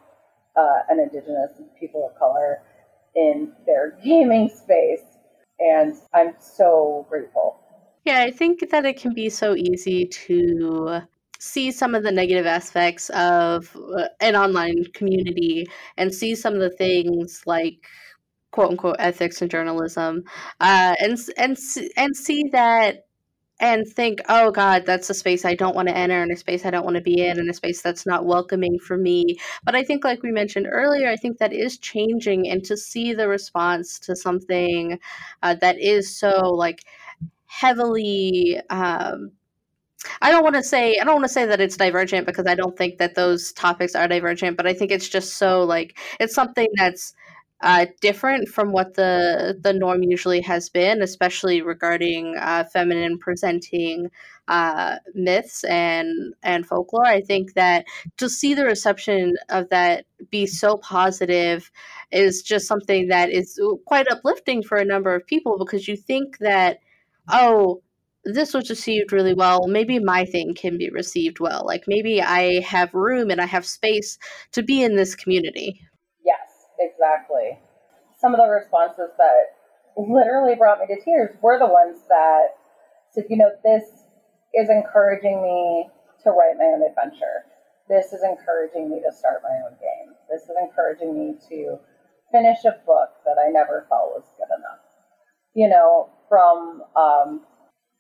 uh, 0.57 0.81
and 0.91 1.01
indigenous 1.01 1.53
people 1.81 2.11
of 2.11 2.19
color 2.19 2.61
in 3.17 3.53
their 3.67 3.99
gaming 4.05 4.49
space 4.49 5.12
and 5.63 5.97
I'm 6.13 6.35
so 6.39 7.07
grateful. 7.09 7.59
Yeah, 8.05 8.21
I 8.23 8.31
think 8.31 8.71
that 8.71 8.85
it 8.85 9.01
can 9.01 9.15
be 9.15 9.31
so 9.31 9.55
easy 9.55 10.07
to 10.07 11.03
see 11.39 11.71
some 11.73 11.95
of 11.95 12.03
the 12.03 12.13
negative 12.13 12.47
aspects 12.47 13.11
of 13.11 13.77
uh, 13.97 14.09
an 14.21 14.37
online 14.37 14.85
community 14.95 15.67
and 15.97 16.15
see 16.15 16.35
some 16.35 16.55
of 16.55 16.61
the 16.61 16.71
things 16.71 17.43
like 17.47 17.85
quote 18.53 18.71
unquote 18.71 18.97
ethics 18.99 19.43
and 19.43 19.51
journalism 19.51 20.23
uh, 20.61 20.95
and 21.01 21.19
and 21.37 21.59
and 21.97 22.17
see 22.17 22.45
that 22.53 23.07
and 23.63 23.87
think, 23.87 24.21
oh 24.29 24.51
God, 24.51 24.85
that's 24.85 25.09
a 25.09 25.15
space 25.15 25.45
I 25.47 25.55
don't 25.55 25.75
want 25.77 25.89
to 25.89 25.97
enter, 25.97 26.21
and 26.21 26.33
a 26.33 26.37
space 26.37 26.67
I 26.67 26.71
don't 26.71 26.85
want 26.85 26.97
to 26.97 27.03
be 27.03 27.25
in, 27.25 27.39
and 27.39 27.49
a 27.49 27.55
space 27.55 27.81
that's 27.81 28.05
not 28.05 28.27
welcoming 28.27 28.79
for 28.79 28.99
me. 28.99 29.39
But 29.65 29.75
I 29.77 29.85
think, 29.85 30.05
like 30.05 30.23
we 30.23 30.33
mentioned 30.33 30.67
earlier, 30.71 31.09
I 31.09 31.17
think 31.17 31.39
that 31.39 31.53
is 31.55 31.79
changing, 31.79 32.49
and 32.51 32.65
to 32.65 32.77
see 32.77 33.15
the 33.15 33.29
response 33.29 33.99
to 34.01 34.17
something 34.17 34.99
uh, 35.43 35.55
that 35.63 35.79
is 35.81 36.15
so 36.19 36.51
like 36.51 36.85
heavily. 37.47 38.61
Um, 38.71 39.33
I 40.21 40.31
don't 40.31 40.43
want 40.43 40.57
to 40.57 40.63
say 40.63 40.99
I 41.01 41.05
don't 41.05 41.15
want 41.15 41.25
to 41.27 41.33
say 41.33 41.47
that 41.47 41.61
it's 41.61 41.77
divergent 41.77 42.27
because 42.27 42.47
I 42.47 42.55
don't 42.55 42.77
think 42.77 42.99
that 42.99 43.15
those 43.15 43.53
topics 43.53 43.95
are 43.95 44.09
divergent, 44.09 44.57
but 44.57 44.67
I 44.67 44.75
think 44.75 44.91
it's 44.91 45.09
just 45.09 45.37
so 45.37 45.63
like 45.63 45.99
it's 46.21 46.35
something 46.35 46.69
that's 46.77 47.15
uh, 47.63 47.87
different 48.01 48.49
from 48.49 48.73
what 48.73 48.95
the 48.95 49.57
the 49.61 49.73
norm 49.73 50.03
usually 50.03 50.41
has 50.41 50.69
been, 50.69 51.01
especially 51.01 51.63
regarding 51.63 52.37
uh, 52.37 52.65
feminine 52.65 53.19
presenting 53.19 54.11
uh, 54.49 54.97
myths 55.15 55.63
and 55.65 56.35
and 56.43 56.67
folklore. 56.67 57.07
I 57.07 57.21
think 57.21 57.55
that 57.55 57.85
to 58.17 58.29
see 58.29 58.55
the 58.55 58.65
reception 58.65 59.35
of 59.49 59.69
that 59.71 60.07
be 60.31 60.45
so 60.45 60.77
positive 60.79 61.71
is 62.11 62.43
just 62.43 62.67
something 62.67 63.09
that 63.09 63.31
is 63.31 63.61
quite 63.87 64.11
uplifting 64.11 64.63
for 64.65 64.77
a 64.77 64.85
number 64.85 65.15
of 65.15 65.27
people 65.27 65.57
because 65.57 65.87
you 65.87 65.97
think 65.97 66.39
that 66.39 66.79
oh 67.31 67.81
this 68.25 68.55
was 68.55 68.71
received 68.71 69.13
really 69.13 69.35
well. 69.35 69.67
Maybe 69.67 69.99
my 69.99 70.25
thing 70.25 70.55
can 70.55 70.79
be 70.79 70.91
received 70.91 71.41
well. 71.41 71.63
Like 71.65 71.85
maybe 71.87 72.21
i 72.21 72.61
have 72.63 72.93
room 72.95 73.31
and 73.31 73.41
i 73.41 73.47
have 73.47 73.67
space 73.67 74.19
to 74.53 74.63
be 74.63 74.83
in 74.83 74.97
this 74.97 75.15
community 75.15 75.81
exactly. 76.83 77.59
Some 78.19 78.35
of 78.35 78.41
the 78.41 78.49
responses 78.49 79.11
that 79.19 79.55
literally 79.97 80.55
brought 80.55 80.81
me 80.81 80.87
to 80.87 81.01
tears 81.01 81.31
were 81.43 81.59
the 81.59 81.67
ones 81.67 81.99
that 82.09 82.59
said, 83.11 83.25
you 83.29 83.37
know, 83.37 83.51
this 83.63 83.85
is 84.55 84.69
encouraging 84.69 85.43
me 85.43 85.89
to 86.25 86.31
write 86.31 86.59
my 86.59 86.65
own 86.65 86.83
adventure. 86.83 87.47
This 87.89 88.13
is 88.13 88.23
encouraging 88.23 88.91
me 88.91 89.01
to 89.01 89.13
start 89.13 89.43
my 89.43 89.57
own 89.67 89.77
game. 89.81 90.15
This 90.31 90.43
is 90.43 90.57
encouraging 90.61 91.15
me 91.15 91.35
to 91.49 91.79
finish 92.31 92.65
a 92.65 92.79
book 92.87 93.11
that 93.25 93.37
I 93.39 93.51
never 93.51 93.87
felt 93.89 94.17
was 94.17 94.25
good 94.39 94.49
enough. 94.57 94.81
You 95.55 95.69
know, 95.69 96.09
from 96.29 96.83
um, 96.97 97.43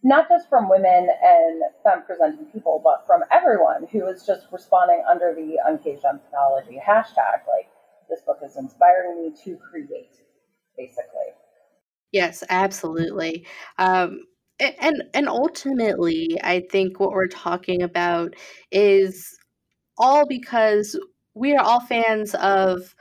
not 0.02 0.28
just 0.28 0.48
from 0.48 0.68
women 0.68 1.08
and 1.22 1.62
femme 1.84 2.02
presenting 2.06 2.46
people, 2.46 2.80
but 2.82 3.06
from 3.06 3.22
everyone 3.30 3.86
who 3.92 4.06
is 4.08 4.24
just 4.26 4.46
responding 4.50 5.02
under 5.08 5.34
the 5.34 5.56
uncaged 5.64 6.04
anthology 6.04 6.80
hashtag. 6.80 7.44
Like, 7.46 7.68
this 8.12 8.22
book 8.22 8.38
is 8.44 8.56
inspiring 8.56 9.22
me 9.22 9.32
to 9.44 9.56
create, 9.56 10.12
basically. 10.76 11.32
Yes, 12.12 12.44
absolutely. 12.50 13.46
Um, 13.78 14.20
and 14.60 15.02
and 15.14 15.28
ultimately, 15.28 16.38
I 16.44 16.62
think 16.70 17.00
what 17.00 17.12
we're 17.12 17.26
talking 17.26 17.82
about 17.82 18.34
is 18.70 19.36
all 19.98 20.26
because 20.26 20.98
we 21.34 21.56
are 21.56 21.64
all 21.64 21.80
fans 21.80 22.34
of 22.34 22.94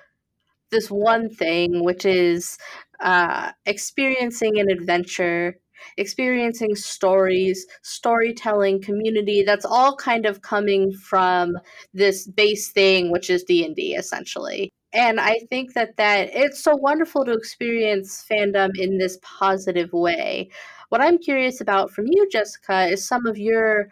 this 0.71 0.89
one 0.89 1.29
thing, 1.29 1.83
which 1.83 2.05
is 2.05 2.57
uh, 3.01 3.51
experiencing 3.65 4.59
an 4.59 4.71
adventure, 4.71 5.55
experiencing 5.97 6.73
stories, 6.75 7.67
storytelling, 7.83 8.81
community. 8.81 9.43
That's 9.43 9.65
all 9.65 9.97
kind 9.97 10.25
of 10.25 10.41
coming 10.41 10.93
from 10.93 11.57
this 11.93 12.27
base 12.27 12.71
thing, 12.71 13.11
which 13.11 13.29
is 13.29 13.43
D 13.43 13.65
and 13.65 13.75
D, 13.75 13.93
essentially 13.95 14.71
and 14.93 15.19
I 15.19 15.39
think 15.49 15.73
that 15.73 15.97
that 15.97 16.29
it's 16.33 16.61
so 16.63 16.75
wonderful 16.75 17.25
to 17.25 17.31
experience 17.31 18.25
fandom 18.29 18.71
in 18.75 18.97
this 18.97 19.17
positive 19.21 19.93
way. 19.93 20.49
What 20.89 21.01
I'm 21.01 21.17
curious 21.17 21.61
about 21.61 21.91
from 21.91 22.07
you, 22.07 22.27
Jessica, 22.29 22.87
is 22.87 23.07
some 23.07 23.25
of 23.25 23.37
your 23.37 23.87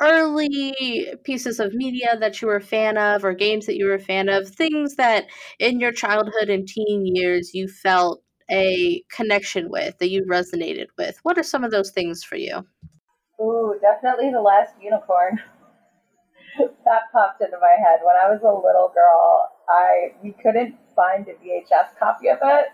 early 0.00 1.14
pieces 1.24 1.60
of 1.60 1.74
media 1.74 2.16
that 2.18 2.40
you 2.40 2.48
were 2.48 2.56
a 2.56 2.60
fan 2.60 2.98
of 2.98 3.24
or 3.24 3.34
games 3.34 3.66
that 3.66 3.76
you 3.76 3.86
were 3.86 3.94
a 3.94 4.00
fan 4.00 4.28
of, 4.28 4.48
things 4.48 4.96
that 4.96 5.26
in 5.58 5.80
your 5.80 5.92
childhood 5.92 6.48
and 6.48 6.68
teen 6.68 7.06
years 7.06 7.54
you 7.54 7.68
felt 7.68 8.22
a 8.50 9.02
connection 9.10 9.70
with, 9.70 9.98
that 9.98 10.10
you 10.10 10.24
resonated 10.24 10.86
with? 10.98 11.18
What 11.22 11.38
are 11.38 11.42
some 11.42 11.64
of 11.64 11.70
those 11.70 11.90
things 11.90 12.22
for 12.22 12.36
you? 12.36 12.64
Ooh, 13.40 13.74
definitely 13.80 14.30
The 14.30 14.40
Last 14.40 14.74
Unicorn. 14.80 15.40
that 16.58 17.02
popped 17.12 17.42
into 17.42 17.58
my 17.60 17.76
head. 17.78 18.00
When 18.02 18.16
I 18.16 18.30
was 18.30 18.40
a 18.42 18.46
little 18.46 18.92
girl, 18.94 19.50
I 19.68 20.14
we 20.22 20.32
couldn't 20.32 20.76
find 20.94 21.26
a 21.28 21.34
VHS 21.34 21.98
copy 21.98 22.28
of 22.28 22.38
it. 22.42 22.66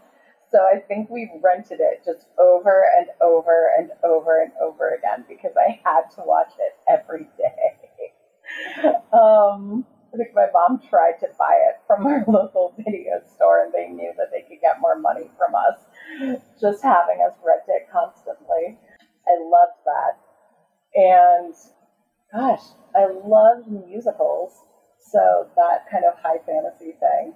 So 0.51 0.59
I 0.59 0.81
think 0.81 1.09
we 1.09 1.31
rented 1.43 1.81
it 1.81 2.03
just 2.05 2.27
over 2.39 2.85
and 2.99 3.09
over 3.23 3.71
and 3.79 3.91
over 4.05 4.43
and 4.43 4.53
over 4.61 4.91
again 4.91 5.25
because 5.27 5.53
I 5.57 5.81
had 5.83 6.11
to 6.17 6.23
watch 6.27 6.53
it 6.59 6.75
every 6.87 7.29
day. 7.39 8.13
um, 9.13 9.87
I 10.13 10.19
think 10.19 10.35
my 10.35 10.47
mom 10.53 10.79
tried 10.79 11.19
to 11.21 11.29
buy 11.39 11.55
it 11.69 11.81
from 11.87 12.07
our 12.07 12.23
local 12.29 12.75
video 12.77 13.23
store 13.35 13.65
and 13.65 13.73
they 13.73 13.89
knew 13.89 14.13
that 14.19 14.31
they 14.31 14.43
could 14.43 14.61
get 14.61 14.81
more 14.81 14.99
money 14.99 15.31
from 15.39 15.55
us 15.55 16.45
just 16.61 16.83
having 16.83 17.23
us 17.27 17.35
rent 17.45 17.63
it 17.69 17.89
constantly. 17.91 18.79
I 19.27 19.39
loved 19.41 19.81
that. 19.87 20.19
And 20.95 21.55
gosh, 22.33 22.63
I 22.95 23.07
loved 23.07 23.69
musicals. 23.71 24.53
So 25.13 25.47
that 25.57 25.91
kind 25.91 26.05
of 26.05 26.15
high 26.19 26.39
fantasy 26.47 26.97
thing. 26.99 27.35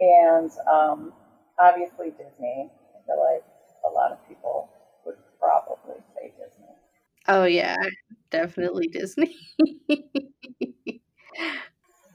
And 0.00 0.50
um, 0.70 1.12
obviously 1.58 2.10
Disney. 2.10 2.70
I 2.70 3.06
feel 3.06 3.18
like 3.18 3.44
a 3.84 3.88
lot 3.88 4.12
of 4.12 4.18
people 4.28 4.68
would 5.06 5.16
probably 5.40 5.96
say 6.14 6.32
Disney. 6.38 6.66
Oh 7.28 7.44
yeah, 7.44 7.76
definitely 8.30 8.88
Disney. 8.88 9.36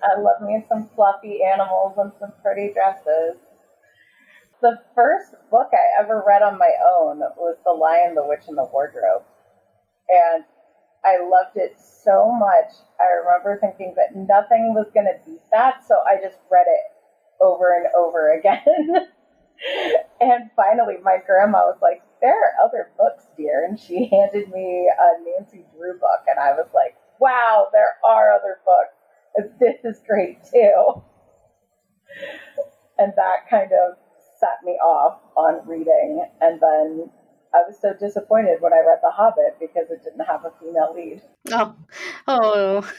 I 0.04 0.20
love 0.20 0.42
me 0.42 0.64
some 0.70 0.90
fluffy 0.96 1.40
animals 1.44 1.98
and 1.98 2.12
some 2.20 2.34
pretty 2.44 2.72
dresses. 2.74 3.38
The 4.62 4.80
first 4.96 5.34
book 5.52 5.70
I 5.74 6.02
ever 6.02 6.24
read 6.26 6.42
on 6.42 6.58
my 6.58 6.72
own 7.00 7.20
was 7.38 7.58
The 7.64 7.72
Lion, 7.72 8.16
the 8.16 8.26
Witch, 8.26 8.44
and 8.48 8.58
the 8.58 8.66
Wardrobe. 8.66 9.24
And 10.10 10.44
I 11.08 11.24
loved 11.24 11.56
it 11.56 11.80
so 11.80 12.34
much. 12.36 12.76
I 13.00 13.08
remember 13.24 13.58
thinking 13.62 13.94
that 13.96 14.16
nothing 14.16 14.74
was 14.76 14.92
going 14.94 15.06
to 15.08 15.16
beat 15.26 15.42
that, 15.52 15.88
so 15.88 15.96
I 16.06 16.20
just 16.22 16.38
read 16.52 16.66
it 16.68 16.92
over 17.42 17.74
and 17.74 17.88
over 17.96 18.38
again. 18.38 18.66
and 20.22 20.52
finally, 20.54 20.96
my 21.02 21.18
grandma 21.26 21.60
was 21.60 21.80
like, 21.82 22.04
There 22.20 22.36
are 22.36 22.66
other 22.66 22.92
books, 22.98 23.24
dear. 23.38 23.66
And 23.66 23.80
she 23.80 24.06
handed 24.12 24.52
me 24.52 24.92
a 24.92 25.24
Nancy 25.24 25.64
Drew 25.74 25.94
book, 25.94 26.28
and 26.28 26.40
I 26.40 26.52
was 26.52 26.68
like, 26.76 26.98
Wow, 27.20 27.68
there 27.72 27.96
are 28.06 28.34
other 28.34 28.60
books. 28.66 29.56
This 29.60 29.78
is 29.86 30.02
great 30.06 30.44
too. 30.44 31.04
And 32.98 33.14
that 33.16 33.50
kind 33.50 33.72
of 33.72 33.98
set 34.40 34.60
me 34.66 34.74
off 34.74 35.22
on 35.38 35.66
reading. 35.68 36.26
And 36.42 36.60
then 36.60 37.10
I 37.58 37.68
was 37.68 37.80
so 37.82 37.94
disappointed 37.94 38.62
when 38.62 38.72
I 38.72 38.84
read 38.86 39.00
The 39.02 39.10
Hobbit 39.10 39.58
because 39.60 39.90
it 39.90 40.04
didn't 40.04 40.26
have 40.26 40.46
a 40.46 40.52
female 40.60 40.94
lead. 40.96 41.22
Oh, 41.52 41.76
oh. 42.28 42.92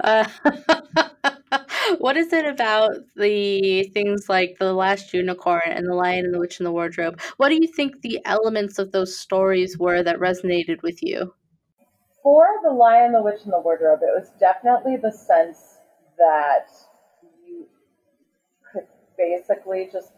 Uh, 0.00 0.28
what 1.98 2.18
is 2.18 2.34
it 2.34 2.44
about 2.44 2.92
the 3.16 3.84
things 3.94 4.28
like 4.28 4.56
The 4.58 4.74
Last 4.74 5.14
Unicorn 5.14 5.62
and 5.66 5.86
The 5.86 5.94
Lion 5.94 6.26
and 6.26 6.34
the 6.34 6.38
Witch 6.38 6.58
and 6.58 6.66
the 6.66 6.72
Wardrobe? 6.72 7.18
What 7.38 7.48
do 7.48 7.54
you 7.54 7.66
think 7.66 8.02
the 8.02 8.20
elements 8.26 8.78
of 8.78 8.92
those 8.92 9.16
stories 9.16 9.78
were 9.78 10.02
that 10.02 10.18
resonated 10.18 10.82
with 10.82 11.02
you? 11.02 11.32
For 12.22 12.46
The 12.62 12.72
Lion, 12.72 13.12
the 13.12 13.22
Witch, 13.22 13.40
and 13.44 13.52
the 13.52 13.60
Wardrobe, 13.60 14.00
it 14.02 14.18
was 14.18 14.32
definitely 14.38 14.96
the 14.96 15.12
sense 15.12 15.78
that 16.18 16.68
you 17.46 17.66
could 18.70 18.86
basically 19.16 19.88
just 19.90 20.12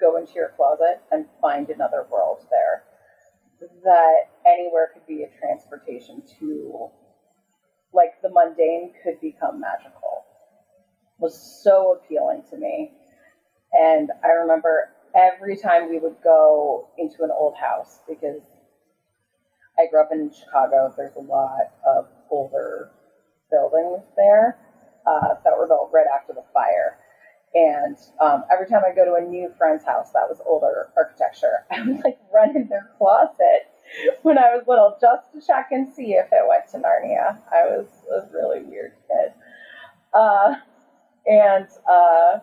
go 0.00 0.16
into 0.16 0.34
your 0.34 0.52
closet 0.56 1.00
and 1.10 1.26
find 1.40 1.68
another 1.70 2.06
world 2.10 2.38
there. 2.50 2.84
That 3.84 4.16
anywhere 4.46 4.90
could 4.92 5.06
be 5.06 5.22
a 5.24 5.38
transportation 5.40 6.22
to, 6.38 6.88
like 7.92 8.10
the 8.22 8.30
mundane 8.30 8.92
could 9.02 9.20
become 9.20 9.60
magical 9.60 10.24
was 11.18 11.62
so 11.62 11.98
appealing 11.98 12.42
to 12.50 12.56
me. 12.56 12.92
And 13.72 14.10
I 14.24 14.28
remember 14.28 14.90
every 15.14 15.56
time 15.56 15.88
we 15.88 15.98
would 15.98 16.16
go 16.22 16.88
into 16.98 17.22
an 17.22 17.30
old 17.36 17.54
house 17.56 18.00
because 18.08 18.42
I 19.78 19.86
grew 19.90 20.00
up 20.00 20.08
in 20.12 20.30
Chicago, 20.32 20.92
there's 20.96 21.16
a 21.16 21.20
lot 21.20 21.72
of 21.86 22.06
older 22.30 22.90
buildings 23.50 24.02
there 24.16 24.58
uh, 25.06 25.34
that 25.44 25.56
were 25.56 25.66
built 25.66 25.90
right 25.92 26.06
after 26.14 26.32
the 26.32 26.44
fire. 26.52 26.98
And 27.56 27.96
um, 28.20 28.44
every 28.52 28.66
time 28.66 28.82
I 28.84 28.94
go 28.94 29.06
to 29.06 29.14
a 29.14 29.26
new 29.26 29.50
friend's 29.56 29.82
house 29.82 30.10
that 30.12 30.28
was 30.28 30.42
older 30.44 30.90
architecture, 30.94 31.64
I 31.70 31.80
would 31.80 32.04
like 32.04 32.18
run 32.32 32.54
in 32.54 32.68
their 32.68 32.90
closet 32.98 33.72
when 34.20 34.36
I 34.36 34.54
was 34.54 34.64
little 34.68 34.98
just 35.00 35.32
to 35.32 35.40
check 35.40 35.68
and 35.70 35.90
see 35.90 36.12
if 36.12 36.26
it 36.32 36.46
went 36.46 36.68
to 36.72 36.78
Narnia. 36.78 37.38
I 37.50 37.64
was 37.64 37.86
a 38.12 38.30
really 38.30 38.62
weird 38.62 38.92
kid. 39.08 39.32
Uh, 40.12 40.56
and 41.26 41.66
uh, 41.90 42.40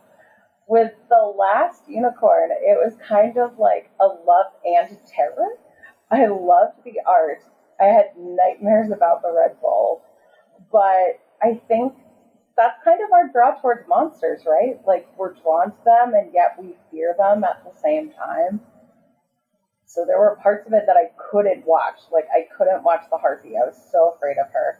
with 0.68 0.94
the 1.10 1.34
last 1.38 1.84
unicorn, 1.88 2.50
it 2.52 2.80
was 2.84 2.96
kind 3.08 3.38
of 3.38 3.60
like 3.60 3.92
a 4.00 4.08
love 4.08 4.52
and 4.66 4.98
terror. 5.06 5.60
I 6.10 6.26
loved 6.26 6.84
the 6.84 7.02
art. 7.06 7.44
I 7.80 7.86
had 7.86 8.18
nightmares 8.18 8.90
about 8.90 9.22
the 9.22 9.32
Red 9.32 9.62
Bull, 9.62 10.02
but 10.72 11.20
I 11.40 11.62
think 11.68 11.94
that's 12.58 12.84
kind 12.84 13.02
of 13.04 13.12
our 13.12 13.30
draw 13.30 13.60
towards 13.60 13.88
monsters, 13.88 14.44
right? 14.46 14.80
Like 14.86 15.08
we're 15.18 15.34
drawn 15.34 15.72
to 15.72 15.84
them 15.86 16.14
and 16.14 16.34
yet 16.34 16.56
we 16.60 16.76
fear 16.92 17.16
them 17.18 17.44
at 17.44 17.64
the 17.64 17.72
same 17.82 18.12
time. 18.12 18.62
So 19.86 20.06
there 20.06 20.20
were 20.20 20.38
parts 20.42 20.68
of 20.68 20.74
it 20.74 20.86
that 20.88 20.98
I 20.98 21.12
couldn't 21.32 21.66
watch. 21.66 22.00
Like 22.12 22.28
I 22.34 22.48
couldn't 22.58 22.84
watch 22.84 23.04
the 23.12 23.18
harpy. 23.18 23.58
I 23.58 23.66
was 23.66 23.78
so 23.92 24.14
afraid 24.16 24.38
of 24.38 24.52
her 24.54 24.78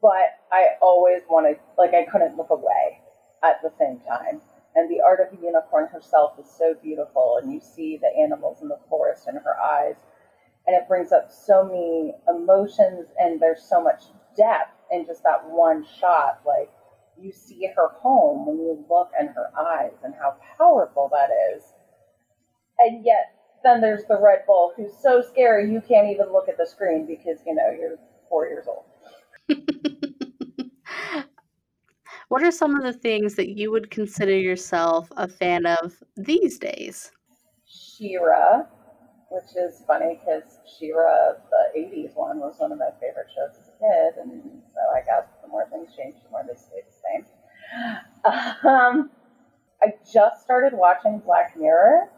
but 0.00 0.38
I 0.52 0.70
always 0.80 1.22
wanted, 1.28 1.58
like, 1.76 1.94
I 1.94 2.04
couldn't 2.04 2.36
look 2.36 2.50
away 2.50 3.00
at 3.42 3.60
the 3.62 3.72
same 3.78 4.00
time. 4.00 4.42
And 4.74 4.90
the 4.90 5.00
art 5.00 5.20
of 5.20 5.36
the 5.36 5.44
unicorn 5.44 5.88
herself 5.88 6.34
is 6.38 6.46
so 6.48 6.74
beautiful, 6.82 7.38
and 7.42 7.52
you 7.52 7.60
see 7.60 7.98
the 7.98 8.16
animals 8.22 8.62
in 8.62 8.68
the 8.68 8.78
forest 8.88 9.26
in 9.28 9.36
her 9.36 9.58
eyes, 9.60 9.96
and 10.66 10.76
it 10.76 10.86
brings 10.86 11.10
up 11.12 11.30
so 11.30 11.64
many 11.64 12.14
emotions, 12.28 13.08
and 13.18 13.40
there's 13.40 13.62
so 13.62 13.82
much 13.82 14.04
depth 14.36 14.77
in 14.90 15.06
just 15.06 15.22
that 15.22 15.48
one 15.48 15.84
shot. 16.00 16.40
Like, 16.46 16.70
you 17.20 17.32
see 17.32 17.68
her 17.74 17.88
home 18.00 18.46
when 18.46 18.58
you 18.58 18.84
look 18.88 19.10
in 19.18 19.28
her 19.28 19.50
eyes, 19.58 19.92
and 20.04 20.14
how 20.14 20.36
powerful 20.56 21.10
that 21.12 21.30
is. 21.54 21.64
And 22.78 23.04
yet, 23.04 23.34
then 23.64 23.80
there's 23.80 24.04
the 24.04 24.20
Red 24.20 24.44
Bull, 24.46 24.72
who's 24.76 24.92
so 25.02 25.22
scary 25.22 25.70
you 25.70 25.80
can't 25.80 26.08
even 26.08 26.32
look 26.32 26.48
at 26.48 26.56
the 26.56 26.66
screen 26.66 27.06
because, 27.06 27.38
you 27.46 27.54
know, 27.54 27.70
you're 27.70 27.98
four 28.28 28.46
years 28.46 28.66
old. 28.68 28.84
what 32.28 32.42
are 32.42 32.50
some 32.52 32.76
of 32.76 32.84
the 32.84 32.92
things 32.92 33.34
that 33.34 33.56
you 33.56 33.70
would 33.70 33.90
consider 33.90 34.36
yourself 34.36 35.10
a 35.16 35.26
fan 35.26 35.66
of 35.66 36.02
these 36.16 36.58
days? 36.58 37.10
She-Ra, 37.66 38.62
which 39.30 39.56
is 39.56 39.82
funny 39.86 40.20
because 40.20 40.60
She-Ra, 40.78 41.32
the 41.50 41.78
80s 41.78 42.14
one, 42.14 42.38
was 42.38 42.54
one 42.58 42.72
of 42.72 42.78
my 42.78 42.90
favorite 43.00 43.28
shows 43.34 43.67
kid. 43.78 44.20
And 44.20 44.62
so 44.74 44.80
I 44.94 45.00
guess 45.04 45.26
the 45.42 45.48
more 45.48 45.66
things 45.70 45.94
change, 45.96 46.14
the 46.22 46.30
more 46.30 46.42
they 46.46 46.56
stay 46.56 46.82
the 46.86 46.92
same. 46.92 47.26
Um, 48.64 49.10
I 49.82 49.94
just 50.12 50.42
started 50.42 50.72
watching 50.74 51.20
Black 51.20 51.56
Mirror 51.56 52.10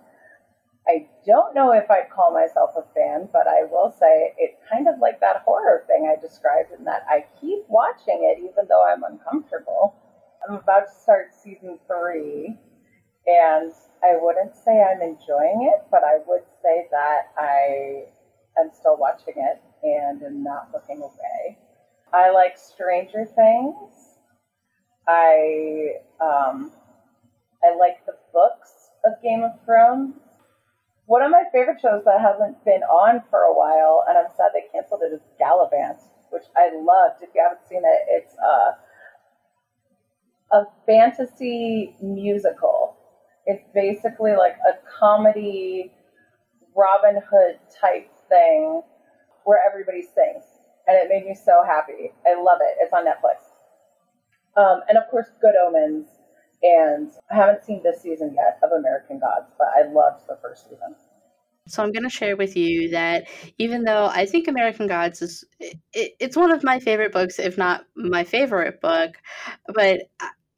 I 0.88 1.06
don't 1.26 1.54
know 1.54 1.72
if 1.72 1.90
I'd 1.90 2.10
call 2.10 2.32
myself 2.32 2.70
a 2.76 2.82
fan, 2.94 3.28
but 3.32 3.46
I 3.46 3.64
will 3.64 3.94
say 3.98 4.34
it's 4.38 4.58
kind 4.70 4.88
of 4.88 4.98
like 4.98 5.20
that 5.20 5.42
horror 5.44 5.84
thing 5.86 6.10
I 6.10 6.20
described 6.20 6.72
in 6.76 6.84
that 6.84 7.04
I 7.08 7.26
keep 7.40 7.64
watching 7.68 8.20
it 8.22 8.38
even 8.38 8.66
though 8.68 8.84
I'm 8.86 9.04
uncomfortable. 9.04 9.94
I'm 10.46 10.56
about 10.56 10.86
to 10.88 10.94
start 11.02 11.34
season 11.34 11.78
three, 11.86 12.56
and 13.26 13.72
I 14.02 14.16
wouldn't 14.20 14.56
say 14.56 14.82
I'm 14.82 15.02
enjoying 15.02 15.70
it, 15.70 15.84
but 15.90 16.02
I 16.02 16.18
would 16.26 16.44
say 16.62 16.88
that 16.90 17.28
I 17.36 18.06
am 18.58 18.70
still 18.72 18.96
watching 18.96 19.34
it 19.36 19.62
and 19.82 20.22
am 20.22 20.42
not 20.42 20.68
looking 20.72 20.98
away. 20.98 21.58
I 22.12 22.30
like 22.30 22.58
Stranger 22.58 23.24
Things. 23.24 24.18
I 25.06 25.94
um, 26.20 26.72
I 27.62 27.74
like 27.76 28.04
the 28.06 28.14
books 28.32 28.90
of 29.04 29.20
Game 29.22 29.42
of 29.42 29.52
Thrones. 29.64 30.14
One 31.06 31.22
of 31.22 31.30
my 31.30 31.44
favorite 31.52 31.80
shows 31.80 32.04
that 32.04 32.20
hasn't 32.20 32.64
been 32.64 32.82
on 32.82 33.22
for 33.30 33.40
a 33.40 33.54
while, 33.54 34.04
and 34.08 34.16
I'm 34.16 34.30
sad 34.36 34.50
they 34.54 34.64
canceled 34.72 35.02
it, 35.02 35.12
is 35.12 35.20
Galavant, 35.40 35.98
which 36.30 36.44
I 36.56 36.70
loved. 36.74 37.22
If 37.22 37.30
you 37.34 37.42
haven't 37.42 37.66
seen 37.68 37.82
it, 37.84 38.02
it's 38.08 38.34
a, 38.36 38.76
a 40.56 40.66
fantasy 40.86 41.94
musical. 42.00 42.96
It's 43.46 43.64
basically 43.74 44.36
like 44.36 44.56
a 44.68 44.74
comedy 44.98 45.90
Robin 46.76 47.20
Hood 47.30 47.58
type 47.80 48.08
thing 48.28 48.82
where 49.50 49.58
everybody 49.68 50.00
sings 50.02 50.44
and 50.86 50.96
it 50.96 51.08
made 51.08 51.26
me 51.26 51.34
so 51.34 51.64
happy. 51.66 52.12
I 52.24 52.40
love 52.40 52.58
it. 52.62 52.76
It's 52.78 52.92
on 52.92 53.04
Netflix. 53.04 53.50
Um, 54.56 54.82
and 54.88 54.96
of 54.96 55.10
course, 55.10 55.26
Good 55.40 55.56
Omens. 55.56 56.06
And 56.62 57.10
I 57.32 57.34
haven't 57.34 57.64
seen 57.64 57.82
this 57.82 58.00
season 58.00 58.36
yet 58.36 58.60
of 58.62 58.70
American 58.78 59.18
Gods, 59.18 59.50
but 59.58 59.66
I 59.76 59.90
loved 59.90 60.28
the 60.28 60.38
first 60.40 60.64
season. 60.64 60.94
So 61.66 61.82
I'm 61.82 61.90
going 61.90 62.04
to 62.04 62.10
share 62.10 62.36
with 62.36 62.56
you 62.56 62.90
that 62.90 63.24
even 63.58 63.82
though 63.82 64.06
I 64.06 64.24
think 64.24 64.46
American 64.46 64.86
Gods 64.86 65.20
is 65.20 65.44
it, 65.58 65.78
it's 66.20 66.36
one 66.36 66.52
of 66.52 66.62
my 66.62 66.78
favorite 66.78 67.12
books, 67.12 67.40
if 67.40 67.58
not 67.58 67.86
my 67.96 68.22
favorite 68.22 68.80
book, 68.80 69.16
but 69.74 70.02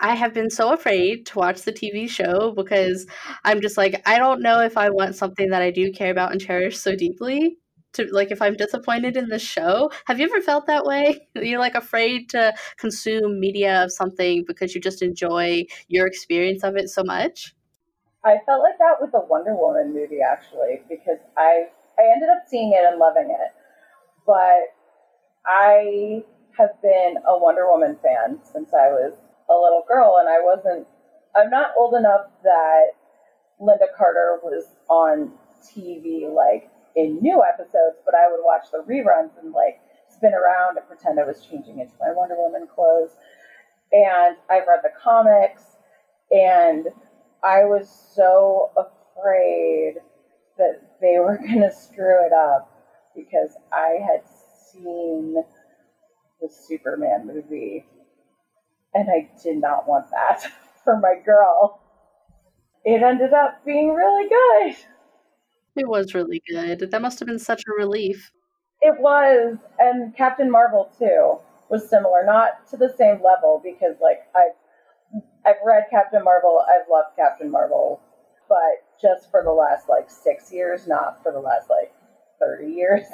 I 0.00 0.14
have 0.16 0.34
been 0.34 0.50
so 0.50 0.72
afraid 0.72 1.24
to 1.26 1.38
watch 1.38 1.62
the 1.62 1.72
TV 1.72 2.10
show 2.10 2.52
because 2.54 3.06
I'm 3.44 3.60
just 3.62 3.78
like 3.78 4.02
I 4.06 4.18
don't 4.18 4.42
know 4.42 4.60
if 4.60 4.76
I 4.76 4.90
want 4.90 5.14
something 5.14 5.48
that 5.50 5.62
I 5.62 5.70
do 5.70 5.92
care 5.92 6.10
about 6.10 6.32
and 6.32 6.40
cherish 6.40 6.78
so 6.78 6.94
deeply 6.96 7.56
to 7.94 8.08
like 8.10 8.30
if 8.30 8.40
I'm 8.40 8.54
disappointed 8.54 9.16
in 9.16 9.28
the 9.28 9.38
show. 9.38 9.90
Have 10.06 10.18
you 10.18 10.26
ever 10.26 10.40
felt 10.40 10.66
that 10.66 10.84
way? 10.84 11.26
You're 11.34 11.60
like 11.60 11.74
afraid 11.74 12.28
to 12.30 12.54
consume 12.76 13.40
media 13.40 13.84
of 13.84 13.92
something 13.92 14.44
because 14.46 14.74
you 14.74 14.80
just 14.80 15.02
enjoy 15.02 15.64
your 15.88 16.06
experience 16.06 16.64
of 16.64 16.76
it 16.76 16.88
so 16.88 17.02
much? 17.04 17.54
I 18.24 18.38
felt 18.46 18.62
like 18.62 18.78
that 18.78 19.00
with 19.00 19.12
the 19.12 19.20
Wonder 19.20 19.54
Woman 19.54 19.92
movie 19.92 20.20
actually 20.20 20.82
because 20.88 21.18
I 21.36 21.66
I 21.98 22.12
ended 22.12 22.28
up 22.30 22.44
seeing 22.46 22.72
it 22.72 22.84
and 22.88 22.98
loving 22.98 23.30
it. 23.30 23.52
But 24.26 24.74
I 25.46 26.22
have 26.56 26.80
been 26.82 27.16
a 27.26 27.38
Wonder 27.38 27.66
Woman 27.68 27.96
fan 28.02 28.38
since 28.44 28.72
I 28.72 28.88
was 28.88 29.14
a 29.50 29.54
little 29.54 29.84
girl 29.88 30.18
and 30.20 30.28
I 30.28 30.40
wasn't 30.40 30.86
I'm 31.34 31.50
not 31.50 31.70
old 31.76 31.94
enough 31.94 32.26
that 32.44 32.92
Lynda 33.60 33.86
Carter 33.96 34.38
was 34.42 34.64
on 34.88 35.32
TV 35.62 36.32
like 36.32 36.71
in 36.96 37.20
new 37.20 37.42
episodes, 37.42 37.98
but 38.04 38.14
I 38.14 38.30
would 38.30 38.40
watch 38.44 38.66
the 38.70 38.78
reruns 38.78 39.30
and 39.42 39.52
like 39.52 39.80
spin 40.08 40.34
around 40.34 40.76
and 40.76 40.86
pretend 40.86 41.18
I 41.18 41.24
was 41.24 41.44
changing 41.44 41.78
into 41.78 41.94
my 42.00 42.12
Wonder 42.12 42.36
Woman 42.36 42.66
clothes. 42.72 43.10
And 43.92 44.36
I've 44.48 44.66
read 44.66 44.80
the 44.82 44.92
comics, 45.02 45.62
and 46.30 46.86
I 47.42 47.64
was 47.64 47.90
so 48.14 48.70
afraid 48.76 49.96
that 50.58 50.80
they 51.00 51.18
were 51.18 51.36
going 51.46 51.60
to 51.60 51.72
screw 51.72 52.24
it 52.24 52.32
up 52.32 52.70
because 53.14 53.56
I 53.72 53.98
had 54.04 54.22
seen 54.72 55.44
the 56.40 56.48
Superman 56.48 57.26
movie 57.26 57.84
and 58.94 59.08
I 59.10 59.30
did 59.42 59.58
not 59.58 59.88
want 59.88 60.10
that 60.10 60.50
for 60.84 60.98
my 60.98 61.14
girl. 61.24 61.80
It 62.84 63.02
ended 63.02 63.32
up 63.32 63.64
being 63.64 63.94
really 63.94 64.28
good. 64.28 64.76
It 65.76 65.88
was 65.88 66.14
really 66.14 66.42
good. 66.48 66.90
That 66.90 67.02
must 67.02 67.18
have 67.18 67.26
been 67.26 67.38
such 67.38 67.62
a 67.66 67.72
relief. 67.72 68.30
It 68.80 69.00
was, 69.00 69.56
and 69.78 70.14
Captain 70.16 70.50
Marvel 70.50 70.90
too 70.98 71.38
was 71.70 71.88
similar, 71.88 72.24
not 72.24 72.66
to 72.70 72.76
the 72.76 72.92
same 72.98 73.22
level 73.22 73.60
because 73.64 73.96
like 74.00 74.26
I've 74.36 75.22
I've 75.44 75.62
read 75.64 75.86
Captain 75.90 76.22
Marvel, 76.22 76.62
I've 76.68 76.88
loved 76.90 77.16
Captain 77.16 77.50
Marvel, 77.50 78.00
but 78.48 78.84
just 79.00 79.30
for 79.30 79.42
the 79.42 79.52
last 79.52 79.88
like 79.88 80.10
six 80.10 80.52
years, 80.52 80.86
not 80.86 81.22
for 81.22 81.32
the 81.32 81.40
last 81.40 81.70
like 81.70 81.94
thirty 82.38 82.72
years, 82.72 83.06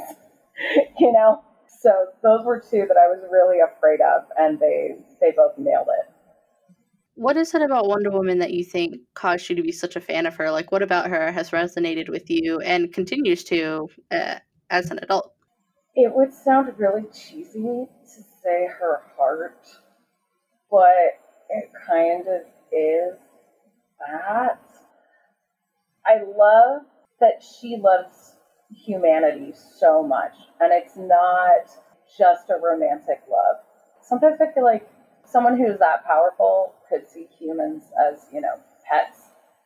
you 0.99 1.13
know. 1.13 1.43
So 1.81 2.07
those 2.23 2.45
were 2.45 2.59
two 2.61 2.87
that 2.89 2.97
I 2.97 3.07
was 3.07 3.23
really 3.31 3.59
afraid 3.61 4.01
of, 4.01 4.25
and 4.37 4.59
they 4.59 4.97
they 5.21 5.31
both 5.31 5.57
nailed 5.59 5.89
it. 5.89 6.13
What 7.19 7.37
is 7.37 7.53
it 7.53 7.63
about 7.63 7.89
Wonder 7.89 8.13
Woman 8.13 8.39
that 8.39 8.53
you 8.53 8.63
think 8.63 8.95
caused 9.15 9.51
you 9.51 9.57
to 9.57 9.63
be 9.63 9.73
such 9.73 9.97
a 9.97 10.01
fan 10.01 10.25
of 10.25 10.37
her? 10.37 10.53
Like, 10.53 10.71
what 10.71 10.85
about 10.85 11.11
her 11.11 11.33
has 11.33 11.51
resonated 11.51 12.09
with 12.09 12.31
you 12.31 12.61
and 12.61 12.93
continues 12.93 13.43
to 13.45 13.89
uh, 14.13 14.37
as 14.71 14.93
an 14.93 15.01
adult? 15.03 15.33
It 15.97 16.15
would 16.15 16.33
sound 16.33 16.73
really 16.79 17.07
cheesy 17.13 17.89
to 18.05 18.23
say 18.41 18.69
her 18.69 19.03
heart, 19.17 19.67
but 20.71 21.19
it 21.51 21.73
kind 21.89 22.23
of 22.29 22.43
is 22.71 23.19
that. 23.99 24.61
I 26.07 26.23
love 26.23 26.83
that 27.19 27.43
she 27.43 27.79
loves 27.79 28.37
humanity 28.71 29.55
so 29.77 30.05
much, 30.05 30.35
and 30.61 30.73
it's 30.73 30.97
not 30.97 31.69
just 32.17 32.49
a 32.51 32.61
romantic 32.63 33.23
love. 33.29 33.57
Sometimes 34.03 34.41
I 34.41 34.53
feel 34.55 34.65
like 34.65 34.89
someone 35.25 35.59
who's 35.59 35.81
that 35.81 36.07
powerful 36.07 36.75
could 36.89 37.09
see 37.09 37.29
humans 37.39 37.85
as, 38.01 38.27
you 38.33 38.41
know, 38.41 38.61
pets 38.89 39.21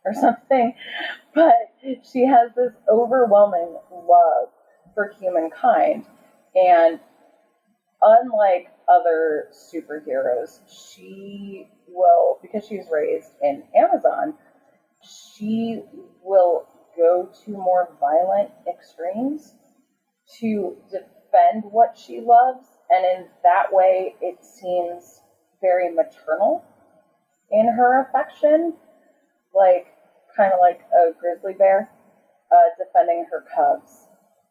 or 0.05 0.15
something. 0.21 0.75
But 1.35 1.55
she 2.11 2.27
has 2.27 2.51
this 2.55 2.73
overwhelming 2.89 3.77
love 3.91 4.49
for 4.95 5.13
humankind. 5.21 6.07
And 6.55 7.01
unlike 8.03 8.69
other 8.89 9.49
superheroes, 9.53 10.61
she 10.69 11.69
will, 11.89 12.39
because 12.43 12.67
she's 12.67 12.87
raised 12.91 13.33
in 13.43 13.63
Amazon, 13.75 14.35
she 15.03 15.83
will 16.23 16.67
go 16.97 17.29
to 17.45 17.51
more 17.53 17.89
violent 18.01 18.51
extremes 18.69 19.55
to 20.39 20.77
defend 20.91 21.65
what 21.65 21.97
she 21.97 22.21
loves. 22.21 22.67
And 22.91 23.05
in 23.05 23.27
that 23.43 23.73
way, 23.73 24.17
it 24.21 24.45
seems 24.45 25.21
very 25.61 25.95
maternal 25.95 26.65
in 27.53 27.69
her 27.69 28.03
affection, 28.03 28.75
like 29.55 29.87
kind 30.37 30.53
of 30.53 30.59
like 30.61 30.81
a 30.93 31.13
grizzly 31.19 31.53
bear 31.53 31.91
uh, 32.51 32.85
defending 32.85 33.27
her 33.31 33.45
cubs 33.55 34.09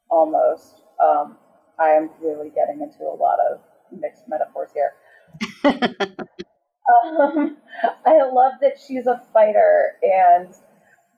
almost. 0.09 0.83
Um, 1.03 1.37
I 1.79 1.89
am 1.89 2.09
really 2.21 2.49
getting 2.49 2.81
into 2.81 3.03
a 3.03 3.15
lot 3.15 3.39
of 3.39 3.59
mixed 3.91 4.23
metaphors 4.27 4.69
here. 4.73 4.93
um, 7.03 7.57
I 8.05 8.23
love 8.31 8.53
that 8.61 8.77
she's 8.85 9.07
a 9.07 9.21
fighter 9.33 9.93
and 10.03 10.53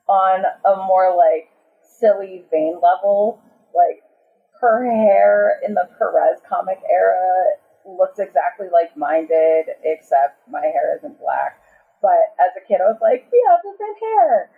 on 0.08 0.44
a 0.64 0.76
more 0.86 1.14
like 1.16 1.50
silly 1.98 2.44
vain 2.50 2.80
level, 2.82 3.40
like 3.74 4.02
her 4.60 4.84
hair 4.84 5.60
in 5.66 5.74
the 5.74 5.88
Perez 5.98 6.40
comic 6.48 6.78
era 6.90 7.44
looks 7.86 8.18
exactly 8.18 8.68
like 8.72 8.96
mine 8.96 9.26
did, 9.26 9.66
except 9.84 10.48
my 10.50 10.60
hair 10.60 10.96
isn't 10.96 11.18
black. 11.20 11.60
But 12.04 12.36
as 12.36 12.52
a 12.52 12.60
kid, 12.68 12.84
I 12.84 12.92
was 12.92 13.00
like, 13.00 13.24
we 13.32 13.42
have 13.48 13.60
the 13.64 13.72
same 13.80 13.96
hair. 13.96 14.50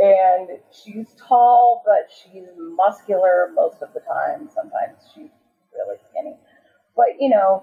And 0.00 0.58
she's 0.72 1.14
tall, 1.14 1.80
but 1.86 2.10
she's 2.10 2.48
muscular 2.56 3.50
most 3.54 3.82
of 3.82 3.94
the 3.94 4.00
time. 4.00 4.50
Sometimes 4.52 4.98
she's 5.14 5.30
really 5.72 5.96
skinny. 6.10 6.36
But, 6.96 7.20
you 7.20 7.30
know, 7.30 7.62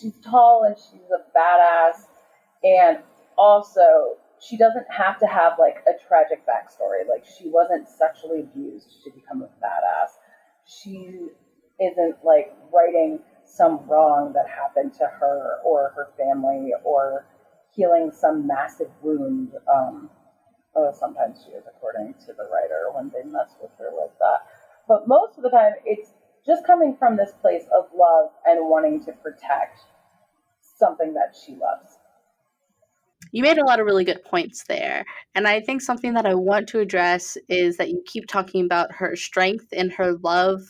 she's 0.00 0.14
tall 0.24 0.64
and 0.64 0.78
she's 0.78 1.10
a 1.12 1.20
badass. 1.36 2.06
And 2.64 3.04
also, 3.36 4.16
she 4.40 4.56
doesn't 4.56 4.86
have 4.88 5.18
to 5.18 5.26
have 5.26 5.58
like 5.58 5.84
a 5.86 5.92
tragic 6.08 6.46
backstory. 6.46 7.06
Like, 7.06 7.26
she 7.26 7.50
wasn't 7.50 7.86
sexually 7.86 8.40
abused 8.40 9.04
to 9.04 9.10
become 9.10 9.42
a 9.42 9.50
badass. 9.62 10.08
She 10.64 11.28
isn't 11.78 12.24
like 12.24 12.50
writing 12.72 13.18
some 13.44 13.86
wrong 13.86 14.32
that 14.32 14.46
happened 14.48 14.94
to 14.94 15.04
her 15.04 15.58
or 15.66 15.92
her 15.94 16.08
family 16.16 16.72
or 16.82 17.26
healing 17.74 18.10
some 18.12 18.46
massive 18.46 18.90
wound. 19.02 19.52
Um, 19.72 20.10
oh, 20.76 20.92
sometimes 20.98 21.44
she 21.44 21.52
is, 21.52 21.64
according 21.66 22.14
to 22.26 22.32
the 22.32 22.48
writer, 22.52 22.90
when 22.94 23.10
they 23.10 23.28
mess 23.28 23.56
with 23.60 23.70
her 23.78 23.90
like 23.98 24.16
that. 24.18 24.46
But 24.88 25.08
most 25.08 25.36
of 25.36 25.42
the 25.42 25.50
time, 25.50 25.72
it's 25.84 26.10
just 26.44 26.66
coming 26.66 26.96
from 26.98 27.16
this 27.16 27.32
place 27.40 27.64
of 27.76 27.86
love 27.96 28.30
and 28.44 28.68
wanting 28.68 29.04
to 29.04 29.12
protect 29.12 29.80
something 30.78 31.14
that 31.14 31.34
she 31.34 31.52
loves. 31.52 31.98
You 33.30 33.42
made 33.42 33.56
a 33.56 33.64
lot 33.64 33.80
of 33.80 33.86
really 33.86 34.04
good 34.04 34.22
points 34.24 34.64
there. 34.64 35.04
And 35.34 35.48
I 35.48 35.60
think 35.60 35.80
something 35.80 36.12
that 36.14 36.26
I 36.26 36.34
want 36.34 36.68
to 36.68 36.80
address 36.80 37.38
is 37.48 37.78
that 37.78 37.88
you 37.88 38.02
keep 38.04 38.26
talking 38.26 38.64
about 38.64 38.92
her 38.92 39.16
strength 39.16 39.68
and 39.72 39.90
her 39.92 40.14
love 40.22 40.60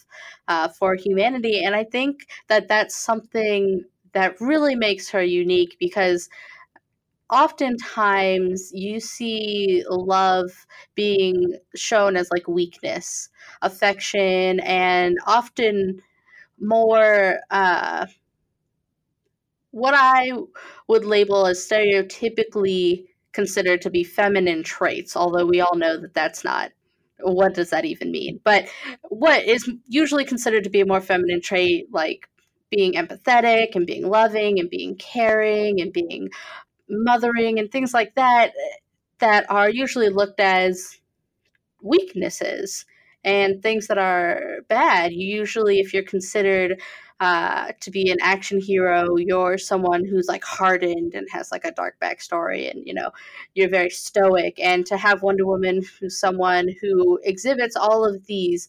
uh, 0.47 0.69
for 0.69 0.95
humanity. 0.95 1.65
And 1.65 1.75
I 1.75 1.85
think 1.85 2.29
that 2.49 2.69
that's 2.69 2.95
something 2.95 3.85
that 4.13 4.41
really 4.41 4.77
makes 4.77 5.09
her 5.09 5.23
unique 5.23 5.77
because 5.81 6.29
oftentimes 7.33 8.71
you 8.73 9.01
see 9.01 9.83
love 9.89 10.51
being 10.95 11.57
shown 11.75 12.17
as 12.17 12.31
like 12.31 12.47
weakness, 12.47 13.31
affection, 13.63 14.61
and 14.61 15.19
often 15.27 16.01
more 16.61 17.39
uh, 17.51 18.07
what 19.71 19.95
I 19.97 20.33
would 20.87 21.07
label 21.07 21.47
as 21.47 21.67
stereotypically 21.67 23.07
considered 23.33 23.81
to 23.83 23.91
be 23.91 24.05
feminine 24.05 24.63
traits, 24.63 25.17
although 25.17 25.47
we 25.47 25.63
all 25.63 25.75
know 25.75 25.99
that 25.99 26.13
that's 26.15 26.45
not. 26.45 26.71
What 27.21 27.55
does 27.55 27.71
that 27.71 27.87
even 27.87 28.11
mean? 28.11 28.41
But 28.45 28.69
what 29.05 29.45
is 29.45 29.71
usually 29.89 30.25
considered 30.25 30.65
to 30.65 30.71
be 30.71 30.81
a 30.81 30.87
more 30.87 31.01
feminine 31.01 31.41
trait, 31.41 31.87
like 31.93 32.29
being 32.69 32.95
empathetic 32.95 33.75
and 33.75 33.87
being 33.87 34.09
loving 34.09 34.59
and 34.59 34.69
being 34.69 34.97
caring 34.97 35.81
and 35.81 35.93
being 35.93 36.31
mothering 36.93 37.59
and 37.59 37.73
things 37.73 37.95
like 37.95 38.15
that, 38.17 38.53
that 39.19 39.51
are 39.51 39.71
usually 39.71 40.11
looked 40.11 40.41
as 40.41 41.01
weaknesses. 41.83 42.87
and 43.25 43.63
things 43.63 43.87
that 43.87 43.99
are 43.99 44.63
bad. 44.69 45.13
Usually, 45.13 45.79
if 45.81 45.95
you're 45.95 46.03
considered 46.03 46.81
uh, 47.21 47.71
to 47.81 47.91
be 47.91 48.11
an 48.11 48.19
action 48.21 48.61
hero, 48.61 49.17
you're 49.17 49.59
someone 49.59 50.05
who's 50.05 50.27
like 50.29 50.45
hardened 50.45 51.15
and 51.15 51.29
has 51.31 51.53
like 51.53 51.65
a 51.65 51.71
dark 51.73 51.97
backstory, 52.03 52.69
and 52.71 52.85
you 52.87 52.93
know, 52.95 53.11
you're 53.55 53.69
very 53.69 53.91
stoic. 53.91 54.59
And 54.61 54.85
to 54.87 54.97
have 54.97 55.23
Wonder 55.23 55.47
Woman, 55.47 55.83
who's 56.01 56.19
someone 56.19 56.69
who 56.81 57.21
exhibits 57.23 57.77
all 57.77 58.05
of 58.05 58.27
these 58.27 58.69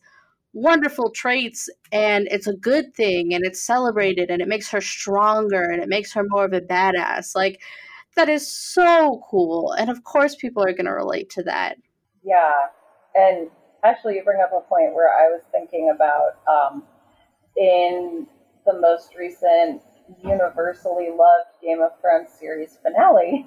wonderful 0.53 1.09
traits 1.09 1.67
and 1.91 2.27
it's 2.29 2.47
a 2.47 2.53
good 2.53 2.93
thing 2.93 3.33
and 3.33 3.43
it's 3.43 3.59
celebrated 3.61 4.29
and 4.29 4.41
it 4.41 4.47
makes 4.47 4.69
her 4.69 4.81
stronger 4.81 5.63
and 5.63 5.81
it 5.81 5.89
makes 5.89 6.13
her 6.13 6.23
more 6.29 6.45
of 6.45 6.53
a 6.53 6.61
badass 6.61 7.35
like 7.35 7.59
that 8.15 8.29
is 8.29 8.47
so 8.47 9.23
cool 9.29 9.71
and 9.71 9.89
of 9.89 10.03
course 10.03 10.35
people 10.35 10.63
are 10.63 10.73
going 10.73 10.85
to 10.85 10.91
relate 10.91 11.29
to 11.29 11.43
that 11.43 11.77
yeah 12.23 12.53
and 13.15 13.49
actually 13.83 14.15
you 14.15 14.23
bring 14.23 14.41
up 14.41 14.51
a 14.51 14.61
point 14.67 14.93
where 14.93 15.09
i 15.09 15.27
was 15.27 15.41
thinking 15.51 15.91
about 15.93 16.37
um, 16.49 16.83
in 17.57 18.27
the 18.65 18.79
most 18.79 19.15
recent 19.17 19.81
universally 20.23 21.09
loved 21.09 21.49
game 21.61 21.81
of 21.81 21.91
thrones 22.01 22.29
series 22.39 22.77
finale 22.81 23.45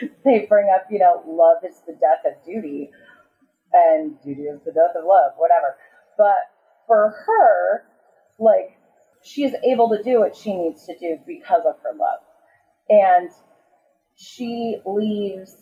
they 0.24 0.46
bring 0.48 0.68
up 0.74 0.86
you 0.90 0.98
know 0.98 1.22
love 1.26 1.58
is 1.68 1.80
the 1.86 1.94
death 1.94 2.24
of 2.24 2.44
duty 2.44 2.90
and 3.72 4.20
duty 4.22 4.42
is 4.42 4.60
the 4.64 4.72
death 4.72 4.94
of 4.96 5.04
love 5.04 5.32
whatever 5.36 5.76
but 6.16 6.50
for 6.86 7.14
her, 7.26 7.84
like, 8.38 8.78
she 9.22 9.44
is 9.44 9.54
able 9.64 9.88
to 9.90 10.02
do 10.02 10.20
what 10.20 10.36
she 10.36 10.54
needs 10.54 10.86
to 10.86 10.98
do 10.98 11.18
because 11.26 11.62
of 11.66 11.76
her 11.82 11.96
love. 11.96 12.20
And 12.88 13.30
she 14.16 14.78
leaves 14.84 15.54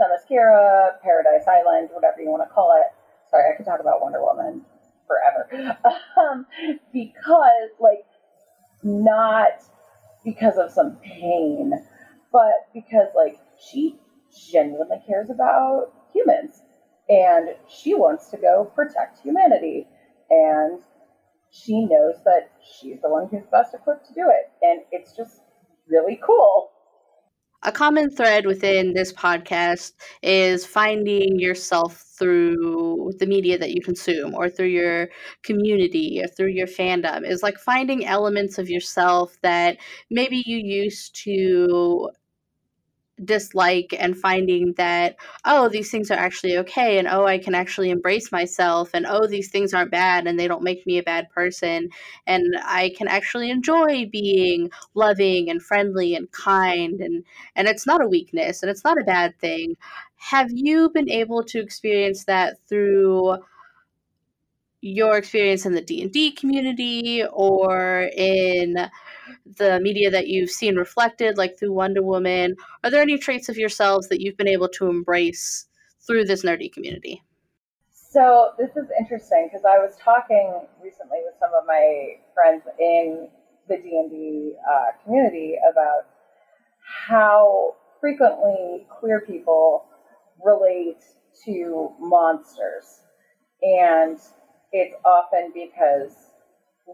Themyscira, 0.00 1.00
Paradise 1.02 1.46
Island, 1.46 1.90
whatever 1.92 2.20
you 2.20 2.30
want 2.30 2.42
to 2.48 2.52
call 2.52 2.74
it. 2.76 2.86
Sorry, 3.30 3.44
I 3.52 3.56
could 3.56 3.66
talk 3.66 3.80
about 3.80 4.00
Wonder 4.02 4.20
Woman 4.22 4.64
forever. 5.06 5.78
Um, 6.16 6.46
because, 6.92 7.70
like, 7.80 8.04
not 8.82 9.62
because 10.24 10.56
of 10.58 10.70
some 10.70 10.96
pain, 11.02 11.72
but 12.32 12.68
because, 12.72 13.08
like, 13.16 13.36
she 13.58 13.96
genuinely 14.52 14.98
cares 15.06 15.28
about 15.30 15.92
humans 16.12 16.62
and 17.08 17.50
she 17.68 17.94
wants 17.94 18.30
to 18.30 18.36
go 18.36 18.70
protect 18.74 19.20
humanity. 19.20 19.86
And 20.30 20.80
she 21.50 21.84
knows 21.84 22.14
that 22.24 22.50
she's 22.62 23.00
the 23.02 23.08
one 23.08 23.28
who's 23.28 23.44
best 23.50 23.74
equipped 23.74 24.06
to 24.06 24.14
do 24.14 24.30
it. 24.30 24.50
And 24.62 24.82
it's 24.90 25.16
just 25.16 25.40
really 25.88 26.18
cool. 26.24 26.70
A 27.66 27.72
common 27.72 28.10
thread 28.10 28.44
within 28.44 28.92
this 28.92 29.12
podcast 29.12 29.92
is 30.22 30.66
finding 30.66 31.38
yourself 31.38 32.04
through 32.18 33.12
the 33.18 33.26
media 33.26 33.56
that 33.58 33.70
you 33.70 33.80
consume 33.80 34.34
or 34.34 34.50
through 34.50 34.66
your 34.66 35.08
community 35.42 36.20
or 36.22 36.28
through 36.28 36.48
your 36.50 36.66
fandom 36.66 37.26
is 37.26 37.42
like 37.42 37.58
finding 37.58 38.04
elements 38.04 38.58
of 38.58 38.68
yourself 38.68 39.36
that 39.42 39.78
maybe 40.10 40.42
you 40.44 40.58
used 40.58 41.14
to 41.24 42.10
dislike 43.22 43.94
and 43.98 44.16
finding 44.16 44.72
that 44.72 45.16
oh 45.44 45.68
these 45.68 45.90
things 45.90 46.10
are 46.10 46.18
actually 46.18 46.56
okay 46.56 46.98
and 46.98 47.06
oh 47.06 47.26
i 47.26 47.38
can 47.38 47.54
actually 47.54 47.90
embrace 47.90 48.32
myself 48.32 48.90
and 48.92 49.06
oh 49.06 49.26
these 49.26 49.50
things 49.50 49.72
aren't 49.72 49.90
bad 49.90 50.26
and 50.26 50.38
they 50.38 50.48
don't 50.48 50.64
make 50.64 50.84
me 50.84 50.98
a 50.98 51.02
bad 51.02 51.30
person 51.30 51.88
and 52.26 52.56
i 52.64 52.92
can 52.96 53.06
actually 53.06 53.50
enjoy 53.50 54.04
being 54.10 54.68
loving 54.94 55.48
and 55.48 55.62
friendly 55.62 56.16
and 56.16 56.30
kind 56.32 57.00
and 57.00 57.24
and 57.54 57.68
it's 57.68 57.86
not 57.86 58.02
a 58.02 58.08
weakness 58.08 58.62
and 58.62 58.70
it's 58.70 58.84
not 58.84 59.00
a 59.00 59.04
bad 59.04 59.38
thing. 59.38 59.76
Have 60.16 60.50
you 60.50 60.90
been 60.90 61.10
able 61.10 61.44
to 61.44 61.60
experience 61.60 62.24
that 62.24 62.58
through 62.68 63.36
your 64.80 65.16
experience 65.16 65.64
in 65.64 65.74
the 65.74 65.80
D&D 65.80 66.32
community 66.32 67.24
or 67.24 68.10
in 68.16 68.90
the 69.56 69.80
media 69.80 70.10
that 70.10 70.28
you've 70.28 70.50
seen 70.50 70.76
reflected, 70.76 71.36
like 71.36 71.58
through 71.58 71.72
Wonder 71.72 72.02
Woman, 72.02 72.56
are 72.82 72.90
there 72.90 73.02
any 73.02 73.18
traits 73.18 73.48
of 73.48 73.56
yourselves 73.56 74.08
that 74.08 74.20
you've 74.20 74.36
been 74.36 74.48
able 74.48 74.68
to 74.68 74.88
embrace 74.88 75.66
through 76.06 76.24
this 76.24 76.42
nerdy 76.42 76.72
community? 76.72 77.22
So 77.92 78.50
this 78.58 78.70
is 78.76 78.88
interesting 78.98 79.48
because 79.50 79.64
I 79.64 79.78
was 79.78 79.96
talking 80.00 80.66
recently 80.82 81.18
with 81.24 81.34
some 81.40 81.50
of 81.52 81.64
my 81.66 82.18
friends 82.32 82.62
in 82.78 83.28
the 83.68 83.76
D 83.76 83.82
and 83.98 84.10
D 84.10 84.52
uh, 84.70 84.92
community 85.04 85.56
about 85.70 86.06
how 87.08 87.74
frequently 88.00 88.86
queer 88.88 89.20
people 89.20 89.86
relate 90.44 91.02
to 91.44 91.90
monsters, 91.98 93.00
and 93.62 94.18
it's 94.72 94.94
often 95.04 95.52
because 95.54 96.14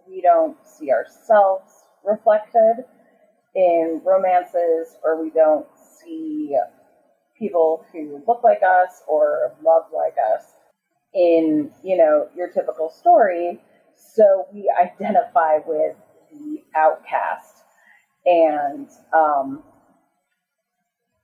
we 0.08 0.20
don't 0.22 0.56
see 0.64 0.90
ourselves 0.90 1.79
reflected 2.04 2.84
in 3.54 4.00
romances 4.04 4.96
or 5.04 5.22
we 5.22 5.30
don't 5.30 5.66
see 5.76 6.56
people 7.38 7.82
who 7.92 8.22
look 8.26 8.42
like 8.44 8.62
us 8.62 9.02
or 9.08 9.52
love 9.62 9.84
like 9.94 10.16
us 10.34 10.44
in 11.14 11.70
you 11.82 11.96
know 11.96 12.28
your 12.36 12.48
typical 12.48 12.90
story. 12.90 13.60
So 13.96 14.46
we 14.52 14.72
identify 14.80 15.58
with 15.66 15.96
the 16.30 16.62
outcast. 16.76 17.64
And 18.26 18.88
um, 19.14 19.62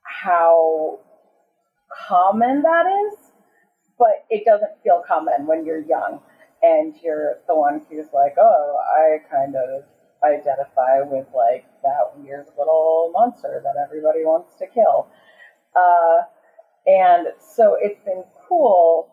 how 0.05 1.01
common 2.09 2.63
that 2.63 2.87
is 2.87 3.19
but 3.99 4.25
it 4.31 4.45
doesn't 4.45 4.73
feel 4.83 5.03
common 5.07 5.47
when 5.47 5.65
you're 5.65 5.81
young 5.81 6.21
and 6.63 6.95
you're 7.03 7.37
the 7.49 7.57
one 7.57 7.83
who's 7.91 8.07
like 8.15 8.35
oh 8.41 8.77
i 8.97 9.19
kind 9.31 9.55
of 9.57 9.85
identify 10.25 11.01
with 11.03 11.27
like 11.35 11.65
that 11.83 12.17
weird 12.17 12.47
little 12.59 13.11
monster 13.13 13.61
that 13.63 13.75
everybody 13.83 14.25
wants 14.25 14.55
to 14.59 14.67
kill. 14.67 15.09
Uh, 15.75 16.25
and 16.87 17.29
so 17.41 17.77
it's 17.81 18.01
been 18.05 18.25
cool 18.49 19.09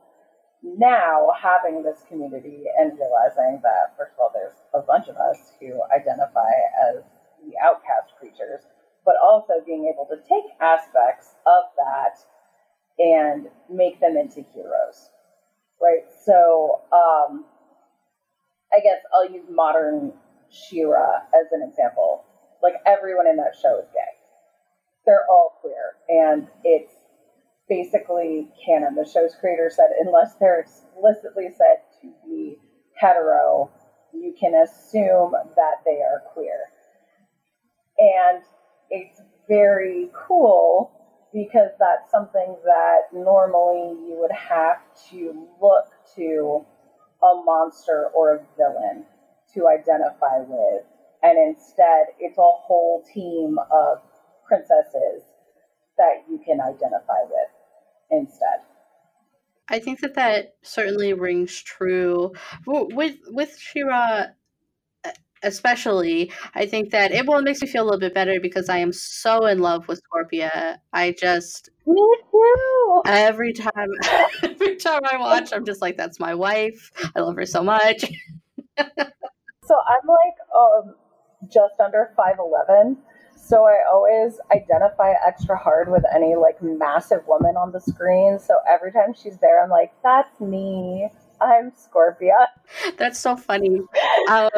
now 0.63 1.27
having 1.39 1.83
this 1.83 2.03
community 2.07 2.63
and 2.79 2.93
realizing 2.97 3.59
that, 3.63 3.93
first 3.97 4.13
of 4.13 4.19
all, 4.19 4.31
there's 4.33 4.55
a 4.73 4.79
bunch 4.79 5.07
of 5.09 5.17
us 5.17 5.51
who 5.59 5.81
identify 5.93 6.49
as 6.87 7.03
the 7.43 7.51
outcast 7.61 8.15
creatures, 8.17 8.61
but 9.03 9.15
also 9.21 9.53
being 9.65 9.91
able 9.93 10.05
to 10.05 10.17
take 10.29 10.45
aspects 10.61 11.35
of 11.45 11.63
that 11.75 12.17
and 12.97 13.47
make 13.69 13.99
them 13.99 14.15
into 14.15 14.45
heroes. 14.53 15.09
Right? 15.81 16.05
So, 16.25 16.81
um, 16.93 17.43
I 18.71 18.79
guess 18.81 18.99
I'll 19.13 19.29
use 19.29 19.45
modern 19.49 20.13
She-Ra 20.53 21.21
as 21.33 21.51
an 21.51 21.67
example. 21.67 22.23
Like 22.61 22.75
everyone 22.85 23.27
in 23.27 23.37
that 23.37 23.55
show 23.61 23.79
is 23.79 23.87
gay. 23.93 23.99
They're 25.05 25.25
all 25.29 25.57
queer, 25.59 25.97
and 26.07 26.47
it's 26.63 26.93
basically 27.67 28.47
canon. 28.65 28.95
The 28.95 29.09
show's 29.09 29.35
creator 29.35 29.69
said, 29.73 29.89
unless 29.99 30.35
they're 30.35 30.59
explicitly 30.59 31.49
said 31.49 31.81
to 32.01 32.13
be 32.25 32.57
hetero, 32.95 33.71
you 34.13 34.33
can 34.39 34.53
assume 34.53 35.33
that 35.55 35.81
they 35.85 36.01
are 36.01 36.21
queer. 36.33 36.59
And 37.97 38.43
it's 38.89 39.21
very 39.47 40.09
cool 40.13 40.91
because 41.33 41.71
that's 41.79 42.09
something 42.11 42.55
that 42.63 43.01
normally 43.11 43.97
you 44.07 44.17
would 44.19 44.31
have 44.31 44.77
to 45.09 45.47
look 45.61 45.87
to 46.15 46.65
a 47.23 47.41
monster 47.43 48.09
or 48.13 48.35
a 48.35 48.39
villain 48.55 49.05
to 49.55 49.67
identify 49.67 50.39
with. 50.47 50.83
And 51.21 51.37
instead, 51.37 52.07
it's 52.19 52.37
a 52.37 52.41
whole 52.41 53.03
team 53.13 53.57
of 53.71 53.99
princesses 54.45 55.23
that 55.97 56.23
you 56.29 56.39
can 56.45 56.59
identify 56.59 57.21
with 57.29 57.49
instead. 58.11 58.61
I 59.69 59.79
think 59.79 60.01
that 60.01 60.15
that 60.15 60.55
certainly 60.61 61.13
rings 61.13 61.61
true. 61.61 62.33
With 62.67 63.19
with 63.27 63.57
She-Ra 63.57 64.25
especially 65.43 66.31
i 66.55 66.65
think 66.65 66.89
that 66.91 67.11
it 67.11 67.25
well 67.25 67.37
it 67.37 67.43
makes 67.43 67.61
me 67.61 67.67
feel 67.67 67.83
a 67.83 67.85
little 67.85 67.99
bit 67.99 68.13
better 68.13 68.39
because 68.39 68.69
i 68.69 68.77
am 68.77 68.91
so 68.91 69.45
in 69.45 69.59
love 69.59 69.87
with 69.87 70.01
scorpia. 70.09 70.77
I 70.93 71.11
just 71.19 71.69
me 71.85 72.01
too. 72.31 73.01
Every 73.05 73.51
time 73.51 73.89
every 74.43 74.77
time 74.77 75.01
i 75.11 75.17
watch 75.17 75.51
i'm 75.53 75.65
just 75.65 75.81
like 75.81 75.97
that's 75.97 76.19
my 76.19 76.33
wife. 76.33 76.91
I 77.15 77.19
love 77.19 77.35
her 77.35 77.45
so 77.45 77.63
much 77.63 78.05
so 79.73 79.79
I'm 79.87 80.07
like 80.07 80.37
um, 80.55 80.95
just 81.49 81.79
under 81.79 82.11
5'11. 82.17 82.97
So 83.35 83.65
I 83.65 83.83
always 83.91 84.39
identify 84.55 85.13
extra 85.25 85.57
hard 85.57 85.91
with 85.91 86.03
any 86.15 86.35
like 86.35 86.61
massive 86.61 87.25
woman 87.27 87.55
on 87.57 87.71
the 87.71 87.81
screen. 87.81 88.39
So 88.39 88.55
every 88.69 88.91
time 88.91 89.13
she's 89.13 89.37
there, 89.37 89.63
I'm 89.63 89.69
like, 89.69 89.91
that's 90.03 90.39
me. 90.39 91.09
I'm 91.41 91.71
Scorpia. 91.71 92.47
That's 92.97 93.19
so 93.19 93.35
funny. 93.35 93.81
Um, 94.29 94.49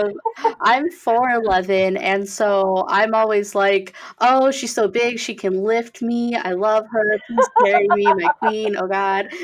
I'm 0.62 0.92
4'11, 0.92 1.98
and 2.00 2.30
so 2.30 2.86
I'm 2.88 3.16
always 3.16 3.56
like, 3.56 3.96
oh, 4.20 4.52
she's 4.52 4.74
so 4.74 4.88
big, 4.88 5.18
she 5.18 5.34
can 5.34 5.64
lift 5.64 6.04
me. 6.04 6.36
I 6.36 6.52
love 6.52 6.86
her. 6.92 7.20
Please 7.28 7.50
carry 7.60 7.88
me, 7.88 8.14
my 8.14 8.30
queen. 8.30 8.76
Oh, 8.78 8.88
God. 8.88 9.30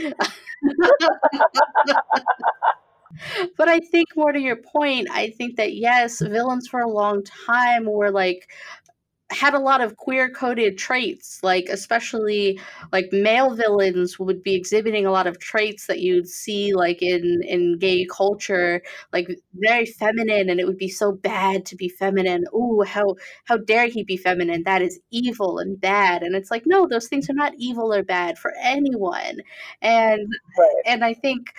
but 3.57 3.67
I 3.69 3.80
think 3.80 4.09
more 4.15 4.32
to 4.32 4.39
your 4.39 4.57
point, 4.57 5.07
I 5.11 5.30
think 5.32 5.57
that 5.57 5.74
yes, 5.76 6.22
villains 6.22 6.67
for 6.67 6.80
a 6.82 6.89
long 6.89 7.24
time 7.24 7.86
were 7.86 8.11
like 8.11 8.47
had 9.32 9.53
a 9.53 9.59
lot 9.59 9.80
of 9.80 9.95
queer 9.95 10.30
coded 10.30 10.78
traits 10.78 11.39
like 11.41 11.67
especially 11.69 12.59
like 12.91 13.07
male 13.13 13.55
villains 13.55 14.19
would 14.19 14.43
be 14.43 14.53
exhibiting 14.55 15.05
a 15.05 15.11
lot 15.11 15.26
of 15.26 15.39
traits 15.39 15.88
that 15.88 16.01
you'd 16.01 16.28
see 16.28 16.74
like 16.74 17.01
in 17.01 17.41
in 17.47 17.78
gay 17.80 18.05
culture 18.11 18.82
like 19.13 19.30
very 19.53 19.86
feminine 19.86 20.49
and 20.49 20.59
it 20.59 20.67
would 20.67 20.78
be 20.78 20.89
so 20.89 21.13
bad 21.13 21.65
to 21.65 21.76
be 21.78 21.88
feminine. 21.88 22.43
Ooh 22.53 22.84
how 22.86 23.15
how 23.45 23.55
dare 23.57 23.88
he 23.88 24.03
be 24.03 24.17
feminine? 24.17 24.63
That 24.63 24.82
is 24.82 24.99
evil 25.11 25.59
and 25.59 25.80
bad. 25.80 26.24
And 26.24 26.36
it's 26.36 26.51
like 26.51 26.63
no 26.65 26.86
those 26.88 27.07
things 27.07 27.30
are 27.30 27.34
not 27.34 27.53
evil 27.57 27.93
or 27.93 28.03
bad 28.03 28.38
for 28.38 28.53
anyone. 28.61 29.38
And 29.82 30.28
right. 30.59 30.82
and 30.86 31.05
i 31.05 31.13
think 31.13 31.53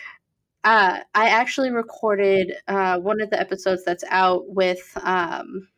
uh, 0.64 1.00
I 1.14 1.28
actually 1.28 1.70
recorded 1.70 2.54
uh, 2.68 2.98
one 2.98 3.20
of 3.20 3.30
the 3.30 3.40
episodes 3.40 3.84
that's 3.84 4.04
out 4.08 4.48
with 4.48 4.96
um, 5.02 5.68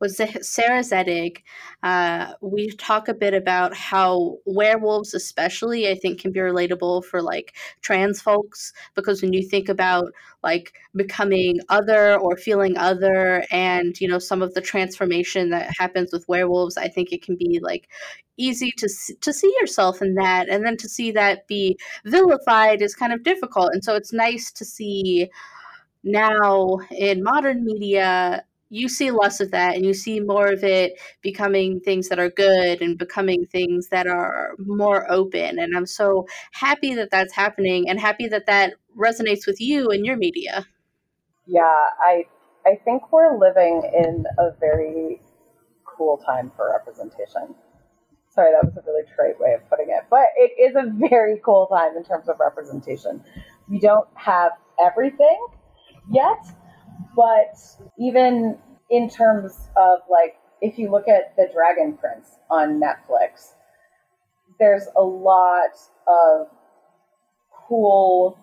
was 0.00 0.16
Sarah 0.16 0.80
Zedig. 0.80 1.38
Uh, 1.82 2.32
we 2.40 2.70
talk 2.72 3.08
a 3.08 3.14
bit 3.14 3.34
about 3.34 3.74
how 3.74 4.38
werewolves, 4.44 5.14
especially, 5.14 5.88
I 5.88 5.94
think, 5.94 6.20
can 6.20 6.32
be 6.32 6.40
relatable 6.40 7.04
for 7.04 7.22
like 7.22 7.54
trans 7.80 8.20
folks 8.20 8.72
because 8.94 9.22
when 9.22 9.32
you 9.32 9.42
think 9.46 9.68
about 9.68 10.06
like 10.42 10.72
becoming 10.96 11.60
other 11.68 12.18
or 12.18 12.36
feeling 12.36 12.76
other, 12.78 13.44
and 13.50 14.00
you 14.00 14.08
know 14.08 14.18
some 14.18 14.42
of 14.42 14.54
the 14.54 14.60
transformation 14.60 15.50
that 15.50 15.70
happens 15.78 16.12
with 16.12 16.28
werewolves, 16.28 16.76
I 16.76 16.88
think 16.88 17.12
it 17.12 17.22
can 17.22 17.36
be 17.36 17.60
like 17.62 17.88
easy 18.36 18.72
to 18.78 18.88
to 19.20 19.32
see 19.32 19.54
yourself 19.60 20.02
in 20.02 20.14
that, 20.14 20.48
and 20.48 20.64
then 20.64 20.76
to 20.78 20.88
see 20.88 21.12
that 21.12 21.46
be 21.46 21.78
vilified 22.04 22.82
is 22.82 22.94
kind 22.94 23.12
of 23.12 23.22
difficult. 23.22 23.70
And 23.72 23.84
so 23.84 23.94
it's 23.94 24.12
nice 24.12 24.50
to 24.52 24.64
see 24.64 25.28
now 26.02 26.78
in 26.90 27.22
modern 27.22 27.64
media 27.64 28.42
you 28.70 28.88
see 28.88 29.10
less 29.10 29.40
of 29.40 29.50
that 29.50 29.74
and 29.74 29.84
you 29.84 29.92
see 29.92 30.20
more 30.20 30.46
of 30.46 30.62
it 30.62 30.98
becoming 31.22 31.80
things 31.80 32.08
that 32.08 32.18
are 32.18 32.30
good 32.30 32.80
and 32.80 32.96
becoming 32.96 33.44
things 33.46 33.88
that 33.88 34.06
are 34.06 34.54
more 34.58 35.10
open 35.10 35.58
and 35.58 35.76
i'm 35.76 35.86
so 35.86 36.26
happy 36.52 36.94
that 36.94 37.10
that's 37.10 37.34
happening 37.34 37.88
and 37.88 38.00
happy 38.00 38.26
that 38.28 38.46
that 38.46 38.74
resonates 38.96 39.46
with 39.46 39.60
you 39.60 39.88
and 39.90 40.06
your 40.06 40.16
media. 40.16 40.66
Yeah 41.46 41.62
i 42.00 42.24
i 42.64 42.76
think 42.84 43.12
we're 43.12 43.38
living 43.38 43.82
in 43.92 44.24
a 44.38 44.52
very 44.58 45.20
cool 45.84 46.16
time 46.24 46.50
for 46.56 46.70
representation. 46.70 47.54
Sorry 48.30 48.52
that 48.52 48.64
was 48.64 48.76
a 48.76 48.82
really 48.86 49.02
trite 49.14 49.38
way 49.40 49.54
of 49.54 49.68
putting 49.68 49.90
it 49.90 50.04
but 50.08 50.26
it 50.36 50.52
is 50.60 50.76
a 50.76 50.90
very 51.08 51.40
cool 51.44 51.66
time 51.66 51.96
in 51.96 52.04
terms 52.04 52.28
of 52.28 52.38
representation. 52.38 53.22
We 53.68 53.80
don't 53.80 54.08
have 54.14 54.52
everything 54.80 55.44
yet 56.10 56.46
but 57.14 57.56
even 57.98 58.58
in 58.90 59.08
terms 59.08 59.56
of 59.76 60.00
like, 60.10 60.36
if 60.60 60.78
you 60.78 60.90
look 60.90 61.08
at 61.08 61.36
The 61.36 61.48
Dragon 61.52 61.96
Prince 61.96 62.28
on 62.50 62.80
Netflix, 62.80 63.52
there's 64.58 64.86
a 64.96 65.02
lot 65.02 65.70
of 66.06 66.48
cool 67.68 68.38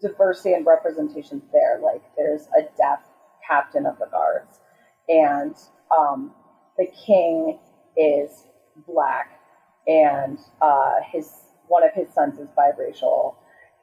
diversity 0.00 0.52
and 0.54 0.64
representation 0.66 1.42
there. 1.52 1.80
Like, 1.82 2.02
there's 2.16 2.42
a 2.56 2.62
deaf 2.76 3.00
captain 3.46 3.86
of 3.86 3.98
the 3.98 4.06
guards, 4.06 4.60
and 5.08 5.54
um, 5.98 6.32
the 6.76 6.86
king 6.86 7.58
is 7.96 8.44
black, 8.86 9.40
and 9.86 10.38
uh, 10.60 10.96
his 11.10 11.32
one 11.66 11.82
of 11.82 11.90
his 11.94 12.12
sons 12.14 12.38
is 12.38 12.48
biracial, 12.56 13.34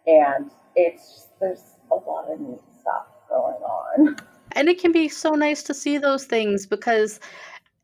and 0.08 0.52
it's 0.76 1.28
there's 1.42 1.76
a 1.92 1.96
lot 1.96 2.32
of 2.32 2.40
neat 2.40 2.62
going 3.30 3.56
on. 3.56 4.16
And 4.54 4.70
it 4.70 4.80
can 4.80 4.92
be 4.92 5.10
so 5.10 5.32
nice 5.32 5.64
to 5.64 5.74
see 5.74 5.98
those 5.98 6.26
things 6.26 6.66
because 6.66 7.20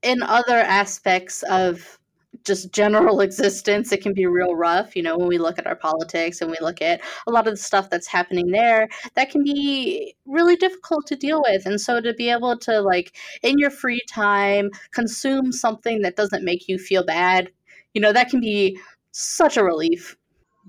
in 0.01 0.23
other 0.23 0.57
aspects 0.57 1.43
of 1.43 1.99
just 2.45 2.71
general 2.71 3.19
existence, 3.21 3.91
it 3.91 4.01
can 4.01 4.13
be 4.13 4.25
real 4.25 4.55
rough. 4.55 4.95
You 4.95 5.03
know, 5.03 5.17
when 5.17 5.27
we 5.27 5.37
look 5.37 5.59
at 5.59 5.67
our 5.67 5.75
politics 5.75 6.41
and 6.41 6.49
we 6.49 6.57
look 6.61 6.81
at 6.81 7.01
a 7.27 7.31
lot 7.31 7.47
of 7.47 7.53
the 7.53 7.61
stuff 7.61 7.89
that's 7.89 8.07
happening 8.07 8.47
there, 8.51 8.87
that 9.15 9.29
can 9.29 9.43
be 9.43 10.15
really 10.25 10.55
difficult 10.55 11.05
to 11.07 11.15
deal 11.15 11.43
with. 11.45 11.65
And 11.65 11.79
so 11.79 12.01
to 12.01 12.13
be 12.13 12.29
able 12.29 12.57
to, 12.59 12.81
like, 12.81 13.15
in 13.43 13.59
your 13.59 13.69
free 13.69 14.01
time, 14.09 14.69
consume 14.91 15.51
something 15.51 16.01
that 16.01 16.15
doesn't 16.15 16.43
make 16.43 16.67
you 16.67 16.77
feel 16.77 17.05
bad, 17.05 17.51
you 17.93 18.01
know, 18.01 18.13
that 18.13 18.29
can 18.29 18.39
be 18.39 18.79
such 19.11 19.57
a 19.57 19.63
relief. 19.63 20.17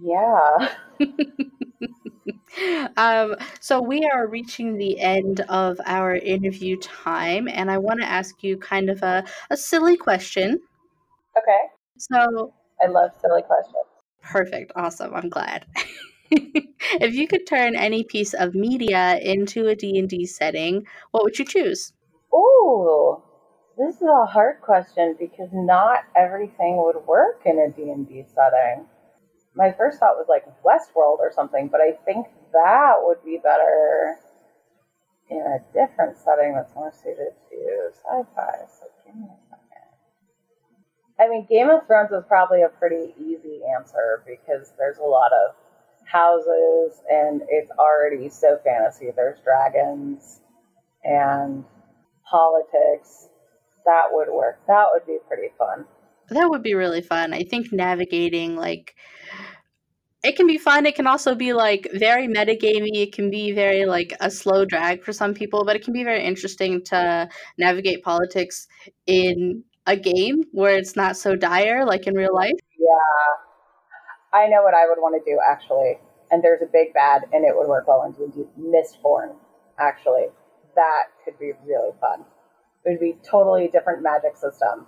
Yeah. 0.01 0.75
um, 2.97 3.37
so 3.61 3.81
we 3.81 4.09
are 4.13 4.27
reaching 4.27 4.77
the 4.77 5.01
end 5.01 5.41
of 5.49 5.81
our 5.85 6.15
interview 6.15 6.77
time, 6.79 7.49
and 7.49 7.71
I 7.71 7.79
want 7.79 8.01
to 8.01 8.07
ask 8.07 8.43
you 8.43 8.57
kind 8.57 8.91
of 8.91 9.03
a, 9.03 9.25
a 9.51 9.57
silly 9.57 9.97
question. 9.97 10.61
Okay. 11.37 11.61
So 11.99 12.53
I 12.83 12.89
love 12.89 13.11
silly 13.21 13.43
questions. 13.43 13.87
Perfect. 14.23 14.73
Awesome. 14.77 15.15
I'm 15.15 15.29
glad. 15.29 15.67
if 16.31 17.15
you 17.15 17.27
could 17.27 17.47
turn 17.47 17.77
any 17.77 18.05
piece 18.05 18.35
of 18.35 18.55
media 18.55 19.19
into 19.23 19.67
a 19.67 19.75
D&D 19.75 20.27
setting, 20.27 20.87
what 21.11 21.25
would 21.25 21.39
you 21.39 21.45
choose? 21.45 21.93
Ooh, 22.35 23.23
this 23.77 23.97
is 23.97 24.03
a 24.03 24.27
hard 24.27 24.61
question 24.61 25.17
because 25.19 25.49
not 25.53 26.05
everything 26.17 26.83
would 26.83 27.07
work 27.07 27.43
in 27.45 27.59
a 27.59 27.69
D&D 27.71 28.25
setting 28.35 28.87
my 29.55 29.73
first 29.73 29.99
thought 29.99 30.17
was 30.17 30.27
like 30.29 30.45
Westworld 30.65 31.19
or 31.19 31.31
something, 31.35 31.69
but 31.69 31.81
I 31.81 31.93
think 32.05 32.27
that 32.53 32.95
would 33.03 33.23
be 33.25 33.39
better 33.43 34.17
in 35.31 35.41
a 35.41 35.59
different 35.73 36.17
setting 36.19 36.55
that's 36.55 36.75
more 36.75 36.93
suited 36.93 37.33
to 37.51 37.91
sci-fi. 37.93 38.67
So 38.81 38.87
give 39.05 39.15
me 39.15 39.27
a 39.27 39.39
second. 39.49 39.63
I 41.21 41.29
mean, 41.29 41.47
Game 41.49 41.71
of 41.71 41.87
Thrones 41.87 42.11
is 42.13 42.25
probably 42.27 42.63
a 42.63 42.69
pretty 42.69 43.15
easy 43.19 43.61
answer 43.77 44.23
because 44.27 44.73
there's 44.79 44.99
a 44.99 45.05
lot 45.05 45.33
of 45.33 45.55
houses 46.05 47.01
and 47.11 47.43
it's 47.49 47.71
already 47.79 48.29
so 48.29 48.59
fantasy. 48.65 49.11
There's 49.15 49.39
dragons 49.41 50.41
and 51.05 51.65
politics. 52.29 53.29
That 53.85 54.09
would 54.11 54.29
work. 54.29 54.61
That 54.67 54.87
would 54.93 55.07
be 55.07 55.19
pretty 55.29 55.53
fun. 55.59 55.87
That 56.31 56.49
would 56.49 56.63
be 56.63 56.75
really 56.75 57.03
fun. 57.03 57.33
I 57.33 57.43
think 57.43 57.73
navigating 57.73 58.57
like 58.57 58.95
it 60.25 60.37
can 60.37 60.47
be 60.47 60.57
fun. 60.57 60.87
It 60.87 60.95
can 60.95 61.07
also 61.07 61.35
be 61.35 61.53
like 61.53 61.89
very 61.95 62.29
metagamey. 62.29 63.03
It 63.03 63.13
can 63.13 63.29
be 63.31 63.53
very 63.53 63.87
like 63.87 64.15
a 64.21 64.31
slow 64.31 64.65
drag 64.65 65.03
for 65.03 65.13
some 65.13 65.35
people, 65.35 65.65
but 65.65 65.75
it 65.75 65.85
can 65.85 65.93
be 65.93 66.05
very 66.05 66.25
interesting 66.25 66.83
to 66.85 67.29
navigate 67.59 68.05
politics 68.05 68.69
in 69.07 69.65
a 69.87 69.97
game 69.97 70.45
where 70.53 70.77
it's 70.77 70.95
not 70.95 71.17
so 71.17 71.35
dire 71.35 71.85
like 71.85 72.07
in 72.07 72.15
real 72.15 72.35
life. 72.35 72.53
Yeah. 72.79 74.39
I 74.39 74.47
know 74.47 74.63
what 74.63 74.75
I 74.75 74.87
would 74.89 74.99
want 74.99 75.23
to 75.23 75.31
do 75.31 75.39
actually. 75.45 75.99
And 76.31 76.43
there's 76.43 76.63
a 76.63 76.71
big 76.73 76.95
bad 76.95 77.23
and 77.33 77.45
it 77.45 77.55
would 77.55 77.69
work 77.69 77.89
well 77.89 78.05
into 78.05 78.49
Mistborn, 78.59 79.35
actually. 79.79 80.27
That 80.77 81.05
could 81.25 81.39
be 81.39 81.53
really 81.67 81.91
fun. 82.01 82.25
It 82.85 82.91
would 82.91 83.01
be 83.01 83.17
totally 83.29 83.69
different 83.69 84.03
magic 84.03 84.37
system. 84.37 84.87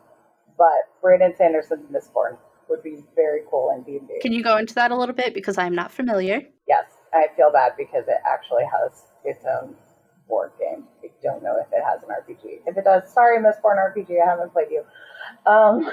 But 0.56 0.88
Brandon 1.02 1.34
Sanderson's 1.36 1.90
Mistborn 1.90 2.36
would 2.68 2.82
be 2.82 3.02
very 3.14 3.40
cool 3.50 3.74
in 3.76 3.82
D&D. 3.82 4.20
Can 4.20 4.32
you 4.32 4.42
go 4.42 4.56
into 4.56 4.74
that 4.74 4.90
a 4.90 4.96
little 4.96 5.14
bit 5.14 5.34
because 5.34 5.58
I'm 5.58 5.74
not 5.74 5.92
familiar? 5.92 6.42
Yes, 6.68 6.84
I 7.12 7.26
feel 7.36 7.50
bad 7.52 7.72
because 7.76 8.04
it 8.08 8.18
actually 8.26 8.64
has 8.64 9.02
its 9.24 9.44
own 9.44 9.74
board 10.28 10.52
game. 10.58 10.84
I 11.02 11.08
don't 11.22 11.42
know 11.42 11.56
if 11.60 11.66
it 11.72 11.82
has 11.84 12.02
an 12.02 12.08
RPG. 12.08 12.60
If 12.66 12.76
it 12.76 12.84
does, 12.84 13.12
sorry, 13.12 13.38
Mistborn 13.38 13.76
RPG, 13.76 14.22
I 14.22 14.28
haven't 14.28 14.52
played 14.52 14.68
you. 14.70 14.82
Um, 15.46 15.90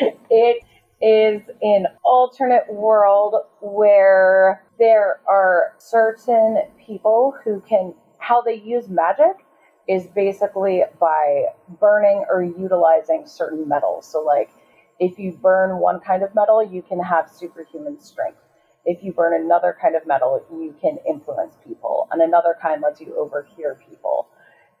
it 0.30 0.62
is 1.00 1.42
an 1.62 1.86
alternate 2.04 2.72
world 2.72 3.36
where 3.60 4.64
there 4.78 5.20
are 5.28 5.74
certain 5.78 6.62
people 6.84 7.34
who 7.44 7.62
can 7.68 7.94
how 8.18 8.42
they 8.42 8.54
use 8.54 8.88
magic 8.88 9.44
is 9.88 10.06
basically 10.06 10.84
by 11.00 11.46
burning 11.80 12.24
or 12.28 12.42
utilizing 12.42 13.26
certain 13.26 13.66
metals. 13.66 14.06
So 14.06 14.22
like 14.22 14.50
if 15.00 15.18
you 15.18 15.32
burn 15.32 15.78
one 15.78 16.00
kind 16.00 16.22
of 16.22 16.34
metal, 16.34 16.62
you 16.62 16.82
can 16.82 17.02
have 17.02 17.30
superhuman 17.30 17.98
strength. 17.98 18.38
If 18.84 19.02
you 19.02 19.12
burn 19.12 19.40
another 19.40 19.76
kind 19.80 19.96
of 19.96 20.06
metal, 20.06 20.44
you 20.50 20.74
can 20.80 20.98
influence 21.08 21.54
people. 21.66 22.08
And 22.10 22.20
another 22.20 22.56
kind 22.60 22.82
lets 22.82 23.00
you 23.00 23.14
overhear 23.16 23.78
people. 23.88 24.28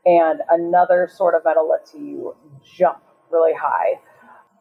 And 0.06 0.40
another 0.50 1.08
sort 1.12 1.34
of 1.34 1.44
metal 1.44 1.68
lets 1.68 1.94
you 1.94 2.36
jump 2.64 3.02
really 3.30 3.54
high. 3.54 4.00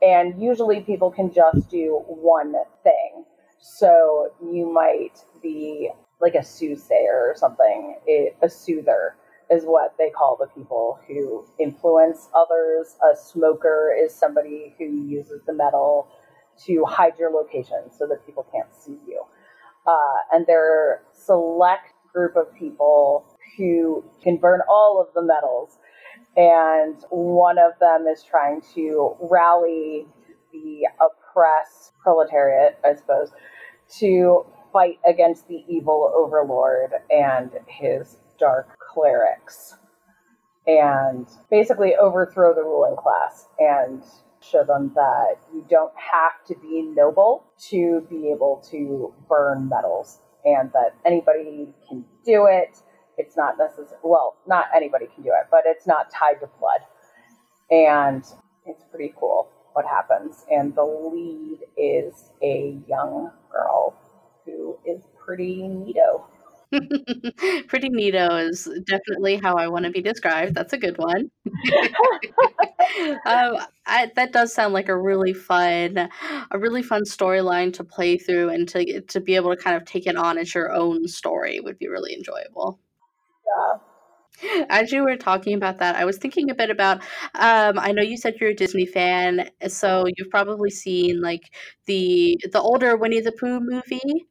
And 0.02 0.42
usually 0.42 0.82
people 0.82 1.12
can 1.12 1.32
just 1.32 1.70
do 1.70 2.04
one 2.08 2.56
thing. 2.84 3.26
So 3.60 4.32
you 4.42 4.72
might 4.72 5.24
be 5.42 5.90
like 6.22 6.36
a 6.36 6.44
soothsayer 6.44 7.30
or 7.30 7.34
something, 7.36 7.98
a 8.08 8.50
soother 8.50 9.16
is 9.50 9.64
what 9.64 9.96
they 9.98 10.10
call 10.10 10.38
the 10.40 10.48
people 10.48 11.00
who 11.08 11.46
influence 11.60 12.30
others. 12.36 12.96
A 13.12 13.16
smoker 13.16 13.96
is 13.98 14.14
somebody 14.14 14.76
who 14.78 14.86
uses 14.86 15.42
the 15.46 15.54
metal 15.54 16.08
to 16.66 16.84
hide 16.86 17.14
your 17.20 17.32
location 17.32 17.92
so 17.98 18.08
that 18.08 18.26
people 18.26 18.46
can't 18.52 18.74
see 18.76 19.00
you. 19.08 19.22
Uh, 19.86 20.18
and 20.34 20.46
there 20.48 20.66
are 20.66 21.02
select 21.14 21.94
group 22.14 22.36
of 22.36 22.54
people 22.56 23.26
who 23.58 24.04
can 24.22 24.38
burn 24.38 24.62
all 24.70 25.00
of 25.00 25.14
the 25.14 25.22
metals. 25.22 25.78
And 26.36 26.96
one 27.10 27.58
of 27.58 27.74
them 27.80 28.06
is 28.08 28.24
trying 28.24 28.62
to 28.76 29.16
rally 29.20 30.08
the 30.52 30.88
oppressed 31.00 31.94
proletariat, 32.02 32.80
I 32.84 32.96
suppose, 32.96 33.32
to 34.00 34.46
fight 34.74 35.00
against 35.08 35.48
the 35.48 35.64
evil 35.68 36.12
overlord 36.16 36.92
and 37.10 37.52
his 37.68 38.18
dark 38.40 38.77
clerics 38.98 39.76
and 40.66 41.28
basically 41.52 41.96
overthrow 41.96 42.54
the 42.54 42.64
ruling 42.64 42.96
class 42.96 43.46
and 43.60 44.04
show 44.42 44.64
them 44.64 44.92
that 44.96 45.36
you 45.54 45.66
don't 45.70 45.94
have 45.96 46.34
to 46.48 46.56
be 46.62 46.82
noble 46.82 47.46
to 47.70 48.06
be 48.10 48.32
able 48.32 48.64
to 48.70 49.14
burn 49.30 49.70
metals 49.70 50.20
and 50.46 50.72
that 50.74 50.96
anybody 51.06 51.74
can 51.88 52.04
do 52.26 52.48
it. 52.48 52.82
It's 53.18 53.38
not 53.38 53.58
necessary, 53.58 54.00
well, 54.04 54.36
not 54.48 54.66
anybody 54.76 55.08
can 55.14 55.24
do 55.24 55.30
it, 55.30 55.48
but 55.52 55.62
it's 55.66 55.88
not 55.88 56.12
tied 56.12 56.40
to 56.42 56.50
blood. 56.60 56.82
And 57.70 58.24
it's 58.66 58.84
pretty 58.92 59.14
cool 59.20 59.50
what 59.74 59.86
happens. 59.86 60.46
And 60.52 60.76
the 60.76 60.84
lead 60.84 61.60
is 61.78 62.32
a 62.42 62.78
young 62.88 63.32
girl 63.52 63.96
who 64.46 64.78
is 64.86 65.02
pretty 65.24 65.62
neato. 65.62 66.24
Pretty 67.68 67.90
neato 67.90 68.50
is 68.50 68.68
definitely 68.86 69.38
how 69.38 69.56
I 69.56 69.68
want 69.68 69.86
to 69.86 69.92
be 69.92 70.02
described. 70.02 70.56
That's 70.56 70.74
a 70.74 70.78
good 70.78 70.98
one. 70.98 71.32
um, 73.26 73.58
I, 73.86 74.12
that 74.16 74.34
does 74.34 74.54
sound 74.54 74.74
like 74.74 74.90
a 74.90 74.98
really 74.98 75.34
fun, 75.34 76.10
a 76.52 76.60
really 76.60 76.84
fun 76.84 77.04
storyline 77.04 77.74
to 77.74 77.84
play 77.84 78.18
through, 78.18 78.50
and 78.50 78.68
to 78.70 79.02
to 79.02 79.20
be 79.22 79.36
able 79.36 79.56
to 79.56 79.62
kind 79.62 79.76
of 79.78 79.86
take 79.86 80.08
it 80.08 80.18
on 80.18 80.38
as 80.38 80.54
your 80.54 80.74
own 80.74 81.08
story 81.08 81.60
would 81.60 81.78
be 81.80 81.88
really 81.88 82.14
enjoyable. 82.14 82.80
Yeah. 83.46 84.66
As 84.70 84.92
you 84.92 85.04
were 85.04 85.16
talking 85.18 85.56
about 85.56 85.80
that, 85.80 85.96
I 85.96 86.06
was 86.06 86.18
thinking 86.18 86.52
a 86.52 86.56
bit 86.56 86.70
about. 86.70 87.02
Um, 87.34 87.80
I 87.80 87.92
know 87.92 88.04
you 88.04 88.18
said 88.18 88.36
you're 88.40 88.52
a 88.52 88.56
Disney 88.56 88.86
fan, 88.86 89.50
so 89.68 90.06
you've 90.16 90.30
probably 90.30 90.70
seen 90.70 91.22
like 91.22 91.52
the 91.88 92.38
the 92.52 92.62
older 92.62 92.96
Winnie 92.98 93.22
the 93.22 93.32
Pooh 93.32 93.60
movie 93.60 94.28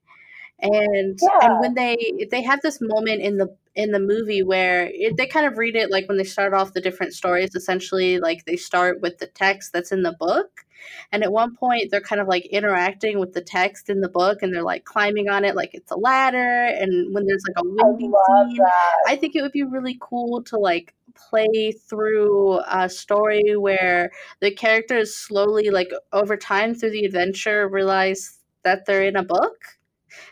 and 0.60 1.18
Yeah. 1.20 1.38
and 1.42 1.60
when 1.60 1.74
they 1.74 2.26
they 2.30 2.42
have 2.42 2.62
this 2.62 2.78
moment 2.80 3.20
in 3.22 3.36
the 3.36 3.54
in 3.74 3.92
the 3.92 4.00
movie 4.00 4.42
where 4.42 4.90
it, 4.92 5.16
they 5.18 5.26
kind 5.26 5.46
of 5.46 5.58
read 5.58 5.76
it 5.76 5.90
like 5.90 6.08
when 6.08 6.16
they 6.16 6.24
start 6.24 6.54
off 6.54 6.72
the 6.72 6.80
different 6.80 7.12
stories 7.12 7.54
essentially 7.54 8.18
like 8.18 8.44
they 8.46 8.56
start 8.56 9.02
with 9.02 9.18
the 9.18 9.26
text 9.26 9.72
that's 9.72 9.92
in 9.92 10.02
the 10.02 10.16
book 10.18 10.64
and 11.12 11.22
at 11.22 11.30
one 11.30 11.54
point 11.54 11.90
they're 11.90 12.00
kind 12.00 12.22
of 12.22 12.28
like 12.28 12.46
interacting 12.46 13.18
with 13.18 13.34
the 13.34 13.40
text 13.42 13.90
in 13.90 14.00
the 14.00 14.08
book 14.08 14.42
and 14.42 14.54
they're 14.54 14.62
like 14.62 14.84
climbing 14.84 15.28
on 15.28 15.44
it 15.44 15.54
like 15.54 15.70
it's 15.74 15.90
a 15.90 15.96
ladder 15.96 16.64
and 16.64 17.14
when 17.14 17.26
there's 17.26 17.42
like 17.46 17.62
a 17.62 17.68
windy 17.68 18.04
love 18.04 18.48
scene 18.48 18.56
that. 18.56 18.94
I 19.06 19.16
think 19.16 19.36
it 19.36 19.42
would 19.42 19.52
be 19.52 19.62
really 19.62 19.98
cool 20.00 20.42
to 20.44 20.56
like 20.56 20.94
play 21.14 21.72
through 21.72 22.60
a 22.70 22.88
story 22.88 23.56
where 23.56 24.10
the 24.40 24.50
characters 24.50 25.14
slowly 25.14 25.68
like 25.68 25.90
over 26.14 26.36
time 26.36 26.74
through 26.74 26.90
the 26.90 27.04
adventure 27.04 27.68
realize 27.68 28.38
that 28.64 28.86
they're 28.86 29.04
in 29.04 29.16
a 29.16 29.22
book 29.22 29.56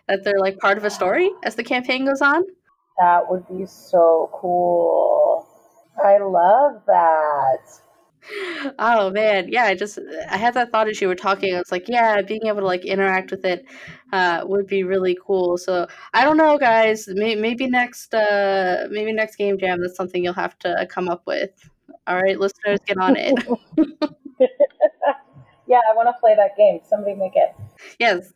that 0.09 0.25
they're 0.25 0.39
like 0.41 0.59
part 0.59 0.79
of 0.79 0.85
a 0.85 0.91
story 0.91 1.31
as 1.43 1.55
the 1.55 1.65
campaign 1.65 2.05
goes 2.05 2.21
on? 2.23 2.43
That 2.99 3.29
would 3.31 3.47
be 3.49 3.67
so 3.67 4.31
cool. 4.33 5.47
I 6.03 6.19
love 6.19 6.83
that. 6.87 7.59
oh 8.79 9.11
man. 9.11 9.49
Yeah 9.51 9.65
i 9.65 9.75
just 9.75 9.99
i 10.31 10.37
had 10.37 10.55
that 10.55 10.73
thought 10.73 10.89
as 10.89 11.01
you 11.01 11.09
were 11.09 11.15
talking. 11.15 11.55
I 11.55 11.59
was 11.59 11.71
like 11.73 11.89
yeah 11.89 12.23
being 12.23 12.47
able 12.47 12.61
to 12.61 12.67
like 12.67 12.85
interact 12.85 13.31
with 13.31 13.45
it 13.45 13.67
uh, 14.13 14.43
would 14.47 14.67
be 14.67 14.83
really 14.85 15.17
cool. 15.27 15.59
So 15.59 15.87
i 16.15 16.25
don't 16.25 16.37
know 16.37 16.57
guys. 16.59 17.07
May- 17.09 17.35
maybe 17.37 17.67
next 17.69 18.15
uh 18.15 18.87
maybe 18.91 19.13
next 19.13 19.37
game 19.37 19.59
jam 19.59 19.81
that's 19.81 19.97
something 19.97 20.25
you'll 20.25 20.35
have 20.35 20.59
to 20.61 20.87
come 20.91 21.09
up 21.09 21.23
with. 21.27 21.51
All 22.07 22.17
right 22.17 22.39
listeners 22.39 22.79
get 22.87 22.99
on 22.99 23.17
it 23.17 23.35
yeah, 25.67 25.81
I 25.91 25.95
want 25.95 26.09
to 26.09 26.21
play 26.21 26.35
that 26.37 26.57
game. 26.57 26.81
Somebody 26.89 27.15
make 27.15 27.37
it. 27.37 27.55
Yes. 27.99 28.33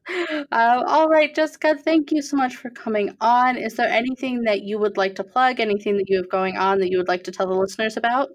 Uh, 0.51 0.83
all 0.87 1.09
right, 1.09 1.35
Jessica, 1.35 1.74
thank 1.76 2.11
you 2.11 2.22
so 2.22 2.37
much 2.37 2.57
for 2.57 2.70
coming 2.70 3.16
on. 3.20 3.57
Is 3.57 3.74
there 3.74 3.89
anything 3.89 4.43
that 4.43 4.62
you 4.62 4.79
would 4.79 4.97
like 4.97 5.14
to 5.16 5.24
plug, 5.24 5.61
anything 5.61 5.97
that 5.97 6.09
you 6.09 6.16
have 6.16 6.31
going 6.31 6.57
on 6.57 6.79
that 6.79 6.91
you 6.91 6.99
would 6.99 7.09
like 7.09 7.24
to 7.24 7.33
tell 7.33 7.47
the 7.47 7.55
listeners 7.55 7.97
about? 7.97 8.31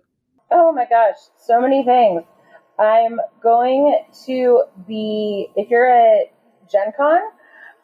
Oh 0.51 0.71
my 0.71 0.85
gosh, 0.85 1.17
so 1.37 1.59
many 1.59 1.83
things. 1.83 2.23
I'm 2.79 3.19
going 3.41 4.03
to 4.25 4.63
be, 4.87 5.49
if 5.55 5.69
you're 5.69 5.87
at 5.87 6.33
Gen 6.71 6.91
Con, 6.95 7.19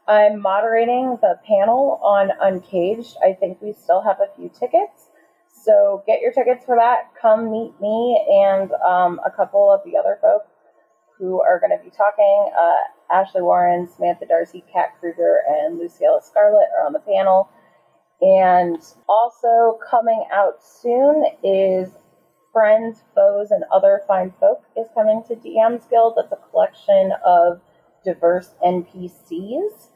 I'm 0.08 0.42
moderating 0.42 1.18
the 1.22 1.36
panel 1.48 2.00
on 2.04 2.32
Uncaged. 2.42 3.16
I 3.24 3.34
think 3.34 3.62
we 3.62 3.74
still 3.74 4.02
have 4.02 4.18
a 4.20 4.36
few 4.36 4.50
tickets. 4.50 5.08
So 5.52 6.04
get 6.08 6.22
your 6.22 6.32
tickets 6.32 6.66
for 6.66 6.76
that. 6.76 7.12
Come 7.22 7.52
meet 7.52 7.74
me 7.82 8.26
and 8.46 8.72
um, 8.88 9.20
a 9.26 9.30
couple 9.30 9.72
of 9.72 9.82
the 9.86 9.98
other 9.98 10.18
folks 10.22 10.49
who 11.20 11.42
are 11.42 11.60
going 11.60 11.78
to 11.78 11.84
be 11.84 11.92
talking. 11.92 12.50
Uh, 12.58 13.14
Ashley 13.14 13.42
Warren, 13.42 13.88
Samantha 13.94 14.26
Darcy, 14.26 14.64
Kat 14.72 14.96
Kruger, 15.00 15.42
and 15.48 15.78
Luciella 15.78 16.22
Scarlett 16.24 16.70
are 16.80 16.86
on 16.86 16.94
the 16.94 17.00
panel. 17.00 17.50
And 18.22 18.82
also 19.08 19.78
coming 19.90 20.26
out 20.34 20.64
soon 20.64 21.26
is 21.44 21.90
Friends, 22.52 23.04
Foes, 23.14 23.52
and 23.52 23.64
Other 23.72 24.02
Fine 24.08 24.34
Folk 24.40 24.64
is 24.76 24.88
coming 24.94 25.24
to 25.28 25.36
DM's 25.36 25.86
Guild. 25.86 26.16
That's 26.18 26.32
a 26.32 26.50
collection 26.50 27.12
of 27.26 27.62
diverse 28.04 28.56
NPCs, 28.66 29.90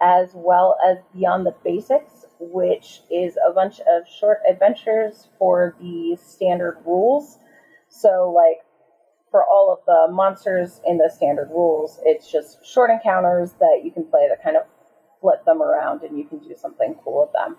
as 0.00 0.30
well 0.34 0.76
as 0.86 0.98
Beyond 1.14 1.46
the 1.46 1.54
Basics, 1.64 2.24
which 2.38 3.00
is 3.10 3.36
a 3.46 3.52
bunch 3.52 3.80
of 3.80 4.08
short 4.08 4.38
adventures 4.48 5.28
for 5.38 5.76
the 5.80 6.16
standard 6.22 6.78
rules. 6.86 7.38
So, 7.88 8.32
like, 8.34 8.58
for 9.32 9.42
all 9.42 9.72
of 9.72 9.84
the 9.86 10.12
monsters 10.14 10.80
in 10.86 10.98
the 10.98 11.10
standard 11.12 11.48
rules, 11.50 11.98
it's 12.04 12.30
just 12.30 12.64
short 12.64 12.90
encounters 12.90 13.54
that 13.58 13.80
you 13.82 13.90
can 13.90 14.04
play 14.04 14.28
that 14.28 14.44
kind 14.44 14.56
of 14.56 14.62
flip 15.20 15.44
them 15.44 15.60
around 15.60 16.02
and 16.02 16.16
you 16.16 16.24
can 16.24 16.38
do 16.38 16.54
something 16.56 16.94
cool 17.02 17.22
with 17.22 17.32
them. 17.32 17.56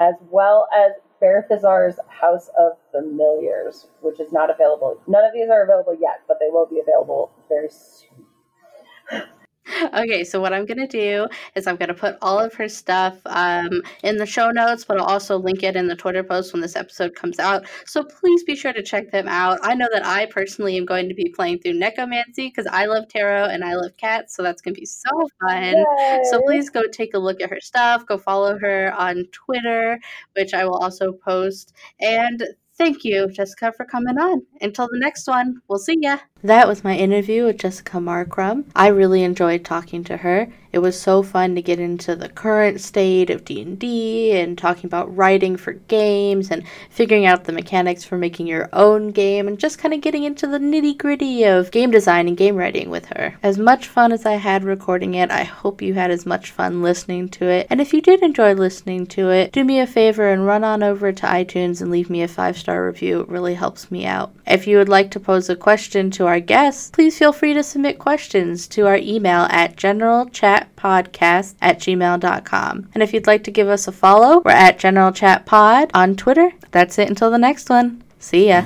As 0.00 0.14
well 0.30 0.66
as 0.74 0.92
Berthazar's 1.20 1.98
House 2.08 2.50
of 2.58 2.72
Familiars, 2.90 3.86
which 4.00 4.18
is 4.18 4.32
not 4.32 4.50
available. 4.50 5.00
None 5.06 5.24
of 5.24 5.32
these 5.32 5.48
are 5.48 5.62
available 5.62 5.96
yet, 6.00 6.22
but 6.26 6.38
they 6.40 6.50
will 6.50 6.66
be 6.66 6.80
available 6.80 7.30
very 7.48 7.68
soon. 7.70 8.26
Okay, 9.94 10.24
so 10.24 10.40
what 10.40 10.52
I'm 10.52 10.64
gonna 10.64 10.86
do 10.86 11.26
is 11.54 11.66
I'm 11.66 11.76
gonna 11.76 11.94
put 11.94 12.16
all 12.22 12.38
of 12.38 12.54
her 12.54 12.68
stuff 12.68 13.18
um, 13.26 13.82
in 14.02 14.16
the 14.16 14.26
show 14.26 14.50
notes, 14.50 14.84
but 14.84 14.98
I'll 14.98 15.06
also 15.06 15.36
link 15.36 15.62
it 15.62 15.76
in 15.76 15.88
the 15.88 15.96
Twitter 15.96 16.22
post 16.22 16.52
when 16.52 16.62
this 16.62 16.76
episode 16.76 17.14
comes 17.14 17.38
out. 17.38 17.66
So 17.84 18.04
please 18.04 18.44
be 18.44 18.54
sure 18.54 18.72
to 18.72 18.82
check 18.82 19.10
them 19.10 19.28
out. 19.28 19.58
I 19.62 19.74
know 19.74 19.88
that 19.92 20.06
I 20.06 20.26
personally 20.26 20.76
am 20.76 20.86
going 20.86 21.08
to 21.08 21.14
be 21.14 21.28
playing 21.28 21.58
through 21.60 21.74
Necromancy 21.74 22.48
because 22.48 22.66
I 22.66 22.86
love 22.86 23.08
tarot 23.08 23.46
and 23.46 23.64
I 23.64 23.74
love 23.74 23.96
cats, 23.96 24.34
so 24.36 24.42
that's 24.42 24.62
gonna 24.62 24.74
be 24.74 24.86
so 24.86 25.10
fun. 25.40 25.74
So 26.24 26.40
please 26.42 26.70
go 26.70 26.82
take 26.90 27.14
a 27.14 27.18
look 27.18 27.40
at 27.40 27.50
her 27.50 27.60
stuff. 27.60 28.06
Go 28.06 28.18
follow 28.18 28.58
her 28.58 28.92
on 28.94 29.24
Twitter, 29.32 29.98
which 30.34 30.54
I 30.54 30.64
will 30.64 30.76
also 30.76 31.12
post. 31.12 31.72
And 32.00 32.42
thank 32.76 33.04
you, 33.04 33.28
Jessica, 33.30 33.72
for 33.72 33.84
coming 33.84 34.18
on. 34.18 34.42
Until 34.60 34.88
the 34.90 34.98
next 34.98 35.26
one, 35.26 35.60
we'll 35.68 35.78
see 35.78 35.96
ya. 36.00 36.18
That 36.42 36.68
was 36.68 36.84
my 36.84 36.96
interview 36.96 37.44
with 37.44 37.58
Jessica 37.58 37.96
Marcrum. 37.96 38.66
I 38.76 38.88
really 38.88 39.24
enjoyed 39.24 39.64
talking 39.64 40.04
to 40.04 40.18
her. 40.18 40.48
It 40.70 40.80
was 40.80 41.00
so 41.00 41.22
fun 41.22 41.54
to 41.54 41.62
get 41.62 41.80
into 41.80 42.14
the 42.14 42.28
current 42.28 42.82
state 42.82 43.30
of 43.30 43.46
D&D 43.46 44.32
and 44.32 44.58
talking 44.58 44.84
about 44.84 45.16
writing 45.16 45.56
for 45.56 45.72
games 45.72 46.50
and 46.50 46.64
figuring 46.90 47.24
out 47.24 47.44
the 47.44 47.52
mechanics 47.52 48.04
for 48.04 48.18
making 48.18 48.46
your 48.46 48.68
own 48.74 49.10
game 49.10 49.48
and 49.48 49.58
just 49.58 49.78
kind 49.78 49.94
of 49.94 50.02
getting 50.02 50.24
into 50.24 50.46
the 50.46 50.58
nitty-gritty 50.58 51.44
of 51.44 51.70
game 51.70 51.90
design 51.90 52.28
and 52.28 52.36
game 52.36 52.56
writing 52.56 52.90
with 52.90 53.06
her. 53.06 53.34
As 53.42 53.56
much 53.56 53.88
fun 53.88 54.12
as 54.12 54.26
I 54.26 54.34
had 54.34 54.64
recording 54.64 55.14
it, 55.14 55.30
I 55.30 55.44
hope 55.44 55.80
you 55.80 55.94
had 55.94 56.10
as 56.10 56.26
much 56.26 56.50
fun 56.50 56.82
listening 56.82 57.30
to 57.30 57.46
it. 57.46 57.66
And 57.70 57.80
if 57.80 57.94
you 57.94 58.02
did 58.02 58.22
enjoy 58.22 58.52
listening 58.52 59.06
to 59.08 59.30
it, 59.30 59.52
do 59.52 59.64
me 59.64 59.80
a 59.80 59.86
favor 59.86 60.28
and 60.30 60.44
run 60.44 60.62
on 60.62 60.82
over 60.82 61.10
to 61.10 61.26
iTunes 61.26 61.80
and 61.80 61.90
leave 61.90 62.10
me 62.10 62.22
a 62.22 62.28
5-star 62.28 62.84
review. 62.84 63.20
It 63.20 63.28
really 63.30 63.54
helps 63.54 63.90
me 63.90 64.04
out. 64.04 64.34
If 64.46 64.66
you 64.66 64.76
would 64.76 64.90
like 64.90 65.10
to 65.12 65.20
pose 65.20 65.48
a 65.48 65.56
question 65.56 66.10
our 66.26 66.40
guests, 66.40 66.90
please 66.90 67.18
feel 67.18 67.32
free 67.32 67.54
to 67.54 67.62
submit 67.62 67.98
questions 67.98 68.66
to 68.68 68.86
our 68.86 68.96
email 68.96 69.46
at 69.50 69.76
generalchatpodcast 69.76 71.54
at 71.60 71.78
gmail.com. 71.78 72.88
And 72.94 73.02
if 73.02 73.14
you'd 73.14 73.26
like 73.26 73.44
to 73.44 73.50
give 73.50 73.68
us 73.68 73.88
a 73.88 73.92
follow, 73.92 74.40
we're 74.44 74.50
at 74.50 74.78
General 74.78 75.12
Chat 75.12 75.46
Pod 75.46 75.90
on 75.94 76.16
Twitter. 76.16 76.52
That's 76.70 76.98
it 76.98 77.08
until 77.08 77.30
the 77.30 77.38
next 77.38 77.70
one. 77.70 78.02
See 78.18 78.48
ya. 78.48 78.64